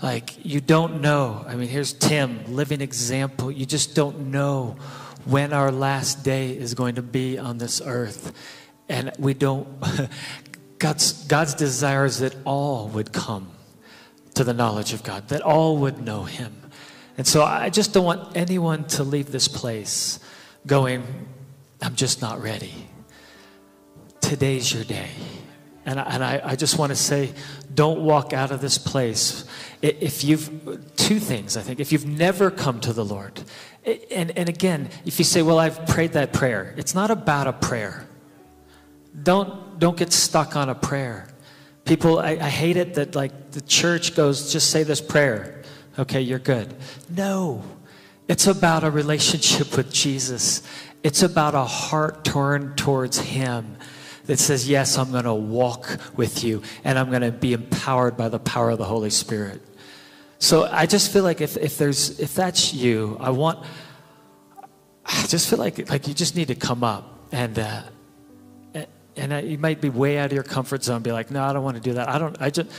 Like, 0.02 0.44
you 0.44 0.60
don't 0.60 1.00
know. 1.00 1.46
I 1.48 1.54
mean, 1.54 1.68
here's 1.68 1.94
Tim, 1.94 2.44
living 2.54 2.82
example. 2.82 3.50
You 3.50 3.64
just 3.64 3.94
don't 3.94 4.32
know 4.32 4.76
when 5.24 5.54
our 5.54 5.72
last 5.72 6.22
day 6.24 6.50
is 6.50 6.74
going 6.74 6.96
to 6.96 7.02
be 7.02 7.38
on 7.38 7.56
this 7.56 7.80
earth. 7.82 8.34
And 8.86 9.12
we 9.18 9.32
don't, 9.32 9.66
God's, 10.78 11.26
God's 11.26 11.54
desire 11.54 12.04
is 12.04 12.18
that 12.18 12.34
all 12.44 12.88
would 12.88 13.12
come 13.12 13.50
to 14.34 14.44
the 14.44 14.52
knowledge 14.52 14.92
of 14.92 15.02
God, 15.02 15.28
that 15.28 15.42
all 15.42 15.78
would 15.78 16.00
know 16.00 16.24
Him. 16.24 16.52
And 17.16 17.26
so 17.26 17.44
I 17.44 17.70
just 17.70 17.92
don't 17.92 18.04
want 18.04 18.36
anyone 18.36 18.84
to 18.88 19.04
leave 19.04 19.30
this 19.30 19.46
place 19.46 20.18
going, 20.66 21.04
I'm 21.80 21.94
just 21.94 22.20
not 22.20 22.42
ready. 22.42 22.74
Today's 24.20 24.72
your 24.72 24.84
day. 24.84 25.10
And 25.86 26.00
I, 26.00 26.02
and 26.04 26.24
I, 26.24 26.40
I 26.42 26.56
just 26.56 26.78
want 26.78 26.90
to 26.90 26.96
say, 26.96 27.32
don't 27.72 28.00
walk 28.00 28.32
out 28.32 28.50
of 28.50 28.60
this 28.60 28.78
place. 28.78 29.44
If 29.82 30.24
you've, 30.24 30.96
two 30.96 31.18
things, 31.20 31.56
I 31.56 31.60
think. 31.60 31.78
If 31.78 31.92
you've 31.92 32.06
never 32.06 32.50
come 32.50 32.80
to 32.80 32.92
the 32.92 33.04
Lord, 33.04 33.42
and, 34.10 34.36
and 34.36 34.48
again, 34.48 34.88
if 35.04 35.18
you 35.18 35.24
say, 35.24 35.42
well, 35.42 35.58
I've 35.58 35.86
prayed 35.86 36.12
that 36.12 36.32
prayer, 36.32 36.74
it's 36.78 36.94
not 36.94 37.10
about 37.10 37.46
a 37.46 37.52
prayer. 37.52 38.08
Don't, 39.22 39.63
don't 39.78 39.96
get 39.96 40.12
stuck 40.12 40.56
on 40.56 40.68
a 40.68 40.74
prayer. 40.74 41.28
People, 41.84 42.18
I, 42.18 42.30
I 42.30 42.48
hate 42.48 42.76
it 42.76 42.94
that 42.94 43.14
like 43.14 43.50
the 43.50 43.60
church 43.60 44.14
goes, 44.14 44.52
just 44.52 44.70
say 44.70 44.82
this 44.82 45.00
prayer. 45.00 45.62
Okay, 45.98 46.20
you're 46.20 46.38
good. 46.38 46.74
No, 47.08 47.62
it's 48.26 48.46
about 48.46 48.84
a 48.84 48.90
relationship 48.90 49.76
with 49.76 49.92
Jesus. 49.92 50.62
It's 51.02 51.22
about 51.22 51.54
a 51.54 51.64
heart 51.64 52.24
turned 52.24 52.78
towards 52.78 53.18
Him 53.18 53.76
that 54.24 54.38
says, 54.38 54.68
Yes, 54.68 54.96
I'm 54.96 55.12
going 55.12 55.24
to 55.24 55.34
walk 55.34 55.98
with 56.16 56.42
you 56.42 56.62
and 56.82 56.98
I'm 56.98 57.10
going 57.10 57.22
to 57.22 57.30
be 57.30 57.52
empowered 57.52 58.16
by 58.16 58.28
the 58.28 58.38
power 58.38 58.70
of 58.70 58.78
the 58.78 58.84
Holy 58.84 59.10
Spirit. 59.10 59.60
So 60.38 60.64
I 60.64 60.86
just 60.86 61.12
feel 61.12 61.22
like 61.22 61.40
if, 61.40 61.56
if 61.56 61.78
there's 61.78 62.18
if 62.20 62.34
that's 62.34 62.74
you, 62.74 63.16
I 63.20 63.30
want 63.30 63.64
I 65.04 65.26
just 65.26 65.48
feel 65.48 65.58
like 65.58 65.88
like 65.90 66.08
you 66.08 66.14
just 66.14 66.36
need 66.36 66.48
to 66.48 66.54
come 66.54 66.82
up 66.82 67.28
and 67.32 67.58
uh, 67.58 67.82
and 69.16 69.32
uh, 69.32 69.36
you 69.36 69.58
might 69.58 69.80
be 69.80 69.90
way 69.90 70.18
out 70.18 70.26
of 70.26 70.32
your 70.32 70.42
comfort 70.42 70.82
zone. 70.82 71.02
Be 71.02 71.12
like, 71.12 71.30
no, 71.30 71.42
I 71.42 71.52
don't 71.52 71.62
want 71.62 71.76
to 71.76 71.82
do 71.82 71.94
that. 71.94 72.08
I 72.08 72.18
don't. 72.18 72.36
I 72.40 72.50
just. 72.50 72.70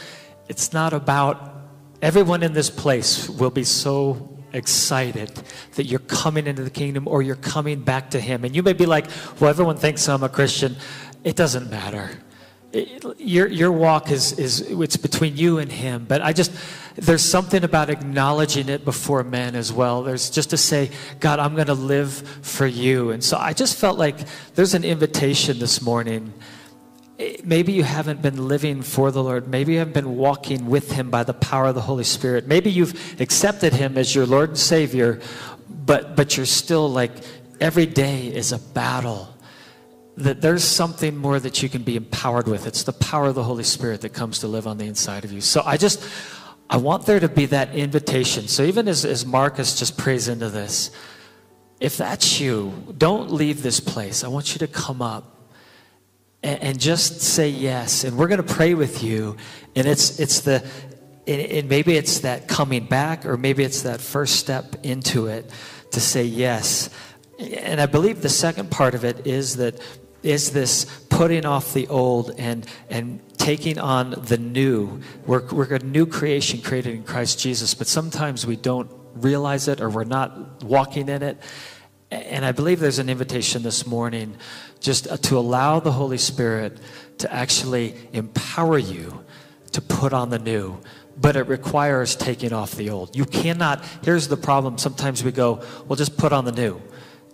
It's 0.47 0.73
not 0.73 0.93
about. 0.93 1.53
Everyone 2.01 2.43
in 2.43 2.53
this 2.53 2.69
place 2.69 3.29
will 3.29 3.49
be 3.49 3.63
so 3.63 4.37
excited 4.53 5.31
that 5.75 5.85
you're 5.85 5.99
coming 5.99 6.45
into 6.45 6.63
the 6.63 6.69
kingdom 6.69 7.07
or 7.07 7.21
you're 7.21 7.35
coming 7.35 7.81
back 7.81 8.11
to 8.11 8.19
Him. 8.19 8.43
And 8.43 8.55
you 8.55 8.63
may 8.63 8.73
be 8.73 8.85
like, 8.85 9.07
well, 9.39 9.49
everyone 9.49 9.77
thinks 9.77 10.07
I'm 10.07 10.23
a 10.23 10.29
Christian. 10.29 10.75
It 11.23 11.35
doesn't 11.35 11.69
matter. 11.69 12.11
Your, 13.17 13.47
your 13.47 13.71
walk 13.71 14.11
is, 14.11 14.33
is 14.33 14.59
it's 14.59 14.97
between 14.97 15.37
you 15.37 15.59
and 15.59 15.71
him 15.71 16.05
but 16.05 16.21
i 16.21 16.33
just 16.33 16.51
there's 16.95 17.21
something 17.21 17.63
about 17.63 17.89
acknowledging 17.89 18.69
it 18.69 18.85
before 18.85 19.21
men 19.23 19.53
as 19.53 19.73
well. 19.73 20.03
There's 20.03 20.29
just 20.29 20.49
to 20.51 20.57
say 20.57 20.91
god 21.19 21.39
i'm 21.39 21.55
going 21.55 21.67
to 21.67 21.73
live 21.73 22.13
for 22.41 22.65
you. 22.65 23.11
And 23.11 23.23
so 23.23 23.37
i 23.37 23.53
just 23.53 23.77
felt 23.77 23.97
like 23.97 24.17
there's 24.55 24.73
an 24.73 24.83
invitation 24.83 25.59
this 25.59 25.81
morning. 25.81 26.33
Maybe 27.45 27.71
you 27.71 27.83
haven't 27.83 28.21
been 28.21 28.47
living 28.49 28.81
for 28.81 29.09
the 29.09 29.23
lord. 29.23 29.47
Maybe 29.47 29.73
you 29.73 29.79
haven't 29.79 29.93
been 29.93 30.17
walking 30.17 30.67
with 30.67 30.91
him 30.91 31.09
by 31.09 31.23
the 31.23 31.33
power 31.33 31.67
of 31.67 31.75
the 31.75 31.81
holy 31.81 32.03
spirit. 32.03 32.45
Maybe 32.45 32.69
you've 32.71 33.21
accepted 33.21 33.73
him 33.73 33.97
as 33.97 34.13
your 34.13 34.25
lord 34.25 34.49
and 34.49 34.57
savior 34.57 35.21
but 35.69 36.15
but 36.15 36.37
you're 36.37 36.45
still 36.45 36.89
like 36.89 37.11
every 37.61 37.85
day 37.85 38.27
is 38.27 38.51
a 38.51 38.59
battle 38.59 39.34
that 40.17 40.41
there's 40.41 40.63
something 40.63 41.17
more 41.17 41.39
that 41.39 41.61
you 41.61 41.69
can 41.69 41.83
be 41.83 41.95
empowered 41.95 42.47
with. 42.47 42.67
It's 42.67 42.83
the 42.83 42.93
power 42.93 43.27
of 43.27 43.35
the 43.35 43.43
Holy 43.43 43.63
Spirit 43.63 44.01
that 44.01 44.13
comes 44.13 44.39
to 44.39 44.47
live 44.47 44.65
on 44.65 44.77
the 44.77 44.85
inside 44.85 45.25
of 45.25 45.31
you. 45.31 45.41
So 45.41 45.61
I 45.65 45.77
just, 45.77 46.03
I 46.69 46.77
want 46.77 47.05
there 47.05 47.19
to 47.19 47.27
be 47.27 47.47
that 47.47 47.75
invitation. 47.75 48.47
So 48.47 48.63
even 48.63 48.87
as, 48.87 49.03
as 49.03 49.25
Marcus 49.25 49.77
just 49.77 49.97
prays 49.97 50.27
into 50.27 50.49
this, 50.49 50.91
if 51.79 51.97
that's 51.97 52.39
you, 52.39 52.95
don't 52.97 53.31
leave 53.31 53.61
this 53.61 53.81
place. 53.81 54.23
I 54.23 54.29
want 54.29 54.53
you 54.53 54.59
to 54.59 54.67
come 54.67 55.01
up 55.01 55.51
and, 56.41 56.61
and 56.61 56.79
just 56.79 57.21
say 57.21 57.49
yes. 57.49 58.05
And 58.05 58.17
we're 58.17 58.29
going 58.29 58.41
to 58.41 58.53
pray 58.53 58.73
with 58.73 59.03
you. 59.03 59.35
And 59.75 59.85
it's, 59.85 60.19
it's 60.19 60.39
the, 60.39 60.65
and 61.27 61.67
maybe 61.67 61.97
it's 61.97 62.19
that 62.19 62.47
coming 62.47 62.85
back, 62.85 63.25
or 63.25 63.35
maybe 63.35 63.63
it's 63.63 63.81
that 63.81 63.99
first 63.99 64.37
step 64.37 64.75
into 64.83 65.25
it 65.27 65.51
to 65.91 65.99
say 65.99 66.23
yes. 66.23 66.89
And 67.37 67.81
I 67.81 67.85
believe 67.87 68.21
the 68.21 68.29
second 68.29 68.71
part 68.71 68.95
of 68.95 69.03
it 69.03 69.27
is 69.27 69.57
that 69.57 69.81
is 70.25 70.51
this 70.51 70.85
putting 71.09 71.45
off 71.45 71.73
the 71.73 71.87
old 71.87 72.31
and, 72.37 72.65
and 72.89 73.21
taking 73.37 73.77
on 73.77 74.11
the 74.17 74.37
new. 74.37 75.01
We're, 75.25 75.45
we're 75.47 75.75
a 75.75 75.79
new 75.79 76.07
creation 76.07 76.61
created 76.61 76.95
in 76.95 77.03
Christ 77.03 77.39
Jesus, 77.39 77.75
but 77.75 77.87
sometimes 77.87 78.45
we 78.45 78.55
don't 78.55 78.89
realize 79.13 79.67
it 79.67 79.81
or 79.81 79.89
we're 79.89 80.03
not 80.03 80.63
walking 80.63 81.09
in 81.09 81.21
it. 81.21 81.37
And 82.09 82.43
I 82.43 82.51
believe 82.51 82.79
there's 82.79 82.99
an 82.99 83.09
invitation 83.09 83.61
this 83.61 83.85
morning 83.85 84.35
just 84.79 85.07
uh, 85.07 85.17
to 85.17 85.37
allow 85.37 85.79
the 85.79 85.91
Holy 85.91 86.17
Spirit 86.17 86.79
to 87.19 87.31
actually 87.31 87.95
empower 88.11 88.77
you 88.77 89.23
to 89.73 89.81
put 89.81 90.11
on 90.11 90.31
the 90.31 90.39
new. 90.39 90.79
But 91.17 91.35
it 91.35 91.47
requires 91.47 92.15
taking 92.15 92.51
off 92.51 92.71
the 92.71 92.89
old. 92.89 93.15
You 93.15 93.25
cannot, 93.25 93.85
here's 94.03 94.27
the 94.27 94.37
problem. 94.37 94.77
Sometimes 94.79 95.23
we 95.23 95.31
go, 95.31 95.63
well, 95.87 95.95
just 95.95 96.17
put 96.17 96.33
on 96.33 96.45
the 96.45 96.51
new. 96.51 96.81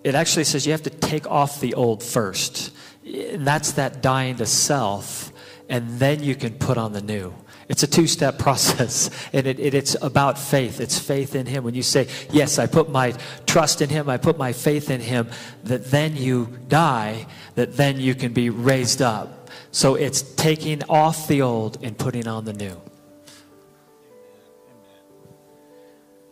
It 0.03 0.13
actually 0.13 0.43
says 0.43 0.65
you 0.65 0.71
have 0.71 0.83
to 0.83 0.89
take 0.89 1.25
off 1.25 1.61
the 1.61 1.73
old 1.73 2.03
first. 2.03 2.71
That's 3.03 3.73
that 3.73 4.01
dying 4.01 4.37
to 4.37 4.45
self, 4.45 5.31
and 5.69 5.99
then 5.99 6.23
you 6.23 6.35
can 6.35 6.53
put 6.53 6.77
on 6.77 6.93
the 6.93 7.01
new. 7.01 7.33
It's 7.67 7.83
a 7.83 7.87
two 7.87 8.05
step 8.05 8.37
process, 8.45 9.09
and 9.33 9.47
it, 9.47 9.59
it, 9.59 9.73
it's 9.73 9.95
about 10.01 10.37
faith. 10.37 10.79
It's 10.79 10.99
faith 10.99 11.35
in 11.35 11.45
Him. 11.45 11.63
When 11.63 11.73
you 11.73 11.83
say, 11.83 12.07
Yes, 12.31 12.59
I 12.59 12.67
put 12.67 12.89
my 12.89 13.13
trust 13.45 13.81
in 13.81 13.89
Him, 13.89 14.09
I 14.09 14.17
put 14.17 14.37
my 14.37 14.53
faith 14.53 14.89
in 14.89 15.01
Him, 15.01 15.29
that 15.63 15.85
then 15.85 16.15
you 16.15 16.57
die, 16.67 17.27
that 17.55 17.77
then 17.77 17.99
you 17.99 18.13
can 18.13 18.33
be 18.33 18.49
raised 18.49 19.01
up. 19.01 19.49
So 19.71 19.95
it's 19.95 20.21
taking 20.21 20.83
off 20.89 21.27
the 21.27 21.41
old 21.41 21.81
and 21.83 21.97
putting 21.97 22.27
on 22.27 22.45
the 22.45 22.53
new. 22.53 22.79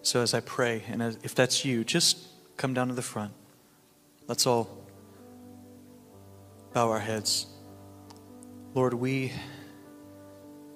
So 0.02 0.22
as 0.22 0.34
I 0.34 0.40
pray, 0.42 0.84
and 0.90 1.02
as, 1.02 1.18
if 1.24 1.36
that's 1.36 1.64
you, 1.64 1.84
just 1.84 2.18
come 2.58 2.74
down 2.74 2.90
to 2.90 2.94
the 2.94 3.02
front. 3.02 3.32
Let's 4.28 4.46
all 4.46 4.79
bow 6.74 6.90
our 6.90 7.00
heads. 7.00 7.48
Lord, 8.74 8.94
we 8.94 9.34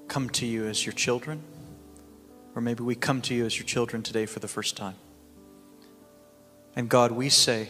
come 0.07 0.29
to 0.31 0.45
you 0.45 0.65
as 0.65 0.85
your 0.85 0.93
children, 0.93 1.41
or 2.55 2.61
maybe 2.61 2.83
we 2.83 2.95
come 2.95 3.21
to 3.21 3.33
you 3.33 3.45
as 3.45 3.57
your 3.57 3.65
children 3.65 4.03
today 4.03 4.25
for 4.25 4.39
the 4.39 4.47
first 4.47 4.75
time. 4.75 4.95
And 6.75 6.89
God, 6.89 7.11
we 7.11 7.29
say 7.29 7.69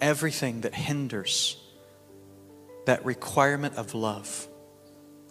everything 0.00 0.62
that 0.62 0.74
hinders 0.74 1.56
that 2.84 3.04
requirement 3.04 3.76
of 3.76 3.94
love, 3.94 4.46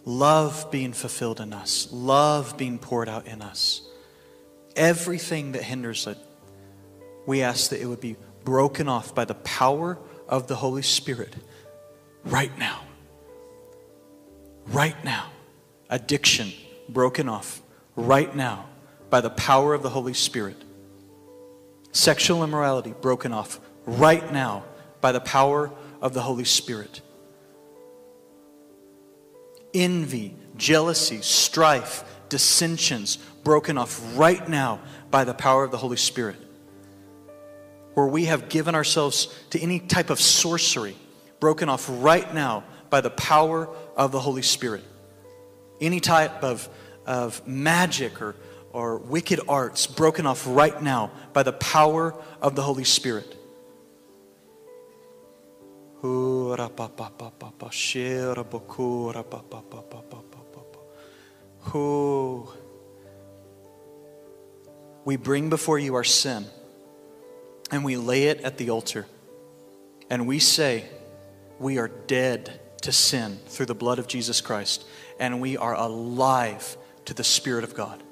love 0.04 0.70
being 0.70 0.92
fulfilled 0.92 1.40
in 1.40 1.52
us, 1.52 1.88
love 1.92 2.56
being 2.56 2.78
poured 2.78 3.08
out 3.08 3.26
in 3.26 3.42
us, 3.42 3.82
everything 4.76 5.52
that 5.52 5.62
hinders 5.62 6.06
it, 6.06 6.18
we 7.26 7.42
ask 7.42 7.70
that 7.70 7.80
it 7.80 7.86
would 7.86 8.00
be 8.00 8.16
broken 8.44 8.88
off 8.88 9.14
by 9.14 9.24
the 9.24 9.34
power 9.34 9.98
of 10.28 10.46
the 10.46 10.56
Holy 10.56 10.82
Spirit 10.82 11.34
right 12.24 12.56
now. 12.58 12.80
Right 14.66 15.02
now 15.04 15.30
addiction 15.90 16.52
broken 16.88 17.28
off 17.28 17.62
right 17.96 18.34
now 18.34 18.66
by 19.10 19.20
the 19.20 19.30
power 19.30 19.74
of 19.74 19.82
the 19.82 19.90
Holy 19.90 20.14
Spirit. 20.14 20.56
Sexual 21.92 22.42
immorality 22.42 22.94
broken 23.00 23.32
off 23.32 23.60
right 23.86 24.32
now 24.32 24.64
by 25.00 25.12
the 25.12 25.20
power 25.20 25.70
of 26.00 26.14
the 26.14 26.22
Holy 26.22 26.44
Spirit. 26.44 27.00
Envy, 29.72 30.34
jealousy, 30.56 31.20
strife, 31.20 32.04
dissensions 32.28 33.16
broken 33.44 33.78
off 33.78 34.02
right 34.16 34.48
now 34.48 34.80
by 35.10 35.24
the 35.24 35.34
power 35.34 35.62
of 35.62 35.70
the 35.70 35.76
Holy 35.76 35.96
Spirit. 35.96 36.36
Where 37.94 38.06
we 38.06 38.24
have 38.24 38.48
given 38.48 38.74
ourselves 38.74 39.28
to 39.50 39.60
any 39.60 39.78
type 39.78 40.10
of 40.10 40.20
sorcery 40.20 40.96
broken 41.40 41.68
off 41.68 41.86
right 41.88 42.32
now 42.34 42.64
by 42.90 43.00
the 43.00 43.10
power 43.10 43.68
of 43.96 44.12
the 44.12 44.20
Holy 44.20 44.42
Spirit 44.42 44.84
any 45.80 46.00
type 46.00 46.42
of, 46.42 46.68
of 47.06 47.46
magic 47.46 48.20
or, 48.20 48.34
or 48.72 48.98
wicked 48.98 49.40
arts 49.48 49.86
broken 49.86 50.26
off 50.26 50.44
right 50.46 50.82
now 50.82 51.10
by 51.32 51.42
the 51.42 51.52
power 51.52 52.14
of 52.40 52.54
the 52.54 52.62
Holy 52.62 52.84
Spirit. 52.84 53.36
We 65.04 65.16
bring 65.16 65.50
before 65.50 65.78
you 65.78 65.94
our 65.94 66.04
sin 66.04 66.46
and 67.70 67.84
we 67.84 67.96
lay 67.96 68.24
it 68.24 68.40
at 68.40 68.58
the 68.58 68.70
altar. 68.70 69.06
And 70.10 70.26
we 70.26 70.38
say, 70.38 70.84
We 71.64 71.78
are 71.78 71.88
dead 71.88 72.60
to 72.82 72.92
sin 72.92 73.38
through 73.46 73.64
the 73.64 73.74
blood 73.74 73.98
of 73.98 74.06
Jesus 74.06 74.42
Christ 74.42 74.84
and 75.18 75.40
we 75.40 75.56
are 75.56 75.74
alive 75.74 76.76
to 77.06 77.14
the 77.14 77.24
Spirit 77.24 77.64
of 77.64 77.74
God. 77.74 78.02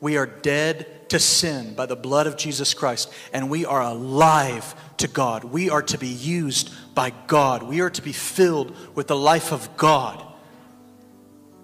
We 0.00 0.16
are 0.16 0.24
dead 0.24 1.10
to 1.10 1.18
sin 1.18 1.74
by 1.74 1.84
the 1.84 1.94
blood 1.94 2.26
of 2.26 2.38
Jesus 2.38 2.72
Christ, 2.72 3.12
and 3.34 3.50
we 3.50 3.66
are 3.66 3.82
alive 3.82 4.74
to 4.96 5.08
God. 5.08 5.44
We 5.44 5.68
are 5.68 5.82
to 5.82 5.98
be 5.98 6.08
used 6.08 6.72
by 6.94 7.12
God. 7.26 7.64
We 7.64 7.82
are 7.82 7.90
to 7.90 8.00
be 8.00 8.12
filled 8.12 8.74
with 8.96 9.08
the 9.08 9.16
life 9.16 9.52
of 9.52 9.76
God. 9.76 10.24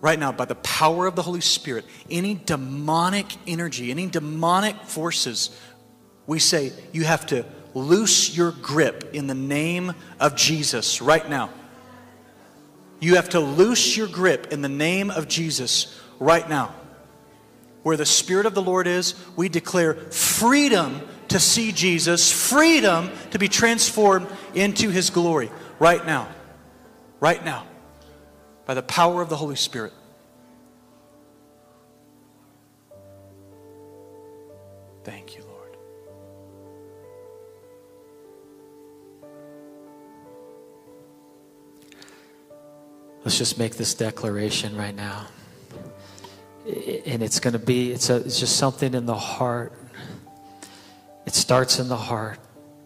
Right 0.02 0.18
now, 0.18 0.32
by 0.32 0.44
the 0.44 0.56
power 0.56 1.06
of 1.06 1.16
the 1.16 1.22
Holy 1.22 1.40
Spirit, 1.40 1.86
any 2.10 2.34
demonic 2.34 3.34
energy, 3.46 3.90
any 3.90 4.06
demonic 4.06 4.76
forces, 4.82 5.58
we 6.26 6.38
say 6.38 6.72
you 6.92 7.04
have 7.04 7.24
to 7.26 7.46
loose 7.74 8.36
your 8.36 8.52
grip 8.52 9.10
in 9.14 9.26
the 9.26 9.34
name 9.34 9.92
of 10.20 10.34
Jesus 10.36 11.00
right 11.00 11.28
now. 11.28 11.50
You 13.00 13.16
have 13.16 13.30
to 13.30 13.40
loose 13.40 13.96
your 13.96 14.06
grip 14.06 14.52
in 14.52 14.62
the 14.62 14.68
name 14.68 15.10
of 15.10 15.26
Jesus 15.28 15.98
right 16.20 16.48
now. 16.48 16.74
Where 17.82 17.96
the 17.96 18.06
Spirit 18.06 18.46
of 18.46 18.54
the 18.54 18.62
Lord 18.62 18.86
is, 18.86 19.14
we 19.34 19.48
declare 19.48 19.94
freedom 19.94 21.00
to 21.28 21.40
see 21.40 21.72
Jesus, 21.72 22.30
freedom 22.30 23.10
to 23.32 23.38
be 23.38 23.48
transformed 23.48 24.28
into 24.54 24.90
His 24.90 25.10
glory 25.10 25.50
right 25.78 26.04
now. 26.06 26.28
Right 27.18 27.44
now. 27.44 27.66
By 28.66 28.74
the 28.74 28.82
power 28.82 29.20
of 29.20 29.28
the 29.28 29.36
Holy 29.36 29.56
Spirit. 29.56 29.92
Let's 43.24 43.38
just 43.38 43.58
make 43.58 43.76
this 43.76 43.94
declaration 43.94 44.76
right 44.76 44.94
now. 44.94 45.26
And 47.06 47.22
it's 47.22 47.40
going 47.40 47.52
to 47.52 47.58
be, 47.58 47.92
it's, 47.92 48.10
a, 48.10 48.16
it's 48.16 48.38
just 48.38 48.56
something 48.56 48.94
in 48.94 49.06
the 49.06 49.16
heart. 49.16 49.72
It 51.26 51.34
starts 51.34 51.78
in 51.78 51.88
the 51.88 51.96
heart. 51.96 52.38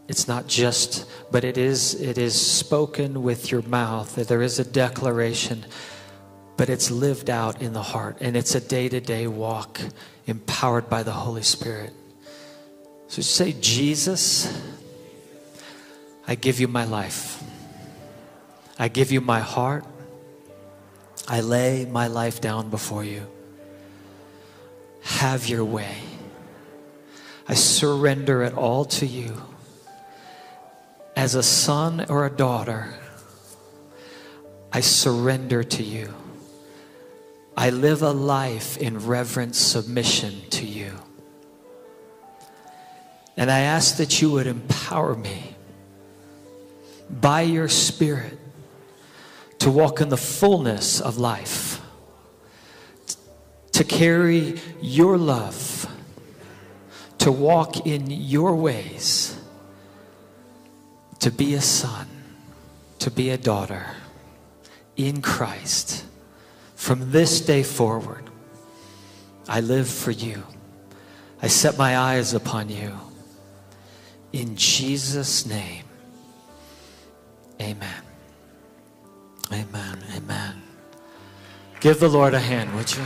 It's 0.09 0.29
not 0.29 0.47
just, 0.47 1.07
but 1.31 1.43
it 1.43 1.59
is, 1.59 2.01
it 2.01 2.19
is 2.19 2.41
spoken 2.41 3.23
with 3.23 3.51
your 3.51 3.63
mouth. 3.63 4.15
There 4.15 4.43
is 4.43 4.59
a 4.59 4.65
declaration, 4.65 5.65
but 6.57 6.69
it's 6.69 6.91
lived 6.91 7.29
out 7.29 7.61
in 7.61 7.73
the 7.73 7.83
heart. 7.83 8.19
And 8.21 8.37
it's 8.37 8.55
a 8.55 8.61
day 8.61 8.89
to 8.89 9.01
day 9.01 9.27
walk 9.27 9.81
empowered 10.27 10.89
by 10.89 11.03
the 11.03 11.13
Holy 11.13 11.43
Spirit. 11.43 11.93
So 13.09 13.23
say, 13.23 13.55
Jesus, 13.61 14.53
I 16.29 16.35
give 16.35 16.61
you 16.61 16.69
my 16.69 16.85
life. 16.85 17.43
I 18.79 18.89
give 18.89 19.11
you 19.11 19.21
my 19.21 19.41
heart. 19.41 19.85
I 21.29 21.41
lay 21.41 21.85
my 21.85 22.07
life 22.07 22.41
down 22.41 22.71
before 22.71 23.05
you. 23.05 23.27
Have 25.03 25.49
your 25.49 25.65
way. 25.65 25.97
I 27.49 27.55
surrender 27.55 28.43
it 28.43 28.55
all 28.55 28.85
to 28.85 29.07
you. 29.07 29.41
As 31.15 31.35
a 31.35 31.43
son 31.43 32.07
or 32.09 32.27
a 32.27 32.31
daughter, 32.31 32.95
I 34.73 34.81
surrender 34.81 35.65
to 35.65 35.83
you. 35.83 36.13
I 37.57 37.71
live 37.71 38.03
a 38.03 38.11
life 38.11 38.77
in 38.77 39.07
reverent 39.07 39.57
submission 39.57 40.43
to 40.51 40.67
you. 40.67 40.93
And 43.37 43.51
I 43.51 43.61
ask 43.61 43.97
that 43.97 44.21
you 44.21 44.31
would 44.33 44.47
empower 44.47 45.15
me 45.15 45.57
by 47.11 47.43
your 47.43 47.69
Spirit 47.69 48.39
to 49.59 49.71
walk 49.71 50.01
in 50.01 50.09
the 50.09 50.17
fullness 50.17 51.01
of 51.01 51.19
life, 51.19 51.81
to 53.73 53.85
carry 53.85 54.61
your 54.81 55.19
love, 55.19 55.91
to 57.19 57.33
walk 57.33 57.87
in 57.87 58.11
your 58.11 58.55
ways, 58.55 59.39
to 61.21 61.31
be 61.31 61.55
a 61.55 61.61
son, 61.61 62.07
to 62.99 63.11
be 63.11 63.31
a 63.31 63.39
daughter 63.39 63.87
in 64.97 65.23
Christ. 65.23 66.05
From 66.75 67.11
this 67.11 67.41
day 67.41 67.63
forward, 67.63 68.31
I 69.49 69.61
live 69.61 69.89
for 69.89 70.11
you. 70.11 70.45
I 71.43 71.49
set 71.49 71.77
my 71.77 71.99
eyes 71.99 72.35
upon 72.35 72.69
you. 72.69 72.99
In 74.33 74.57
Jesus' 74.57 75.47
name, 75.47 75.85
amen. 77.61 78.06
Amen. 79.53 79.99
Amen. 80.17 80.63
Give 81.81 81.99
the 82.01 82.09
Lord 82.09 82.35
a 82.35 82.41
hand, 82.41 82.75
would 82.75 82.95
you? 82.97 83.05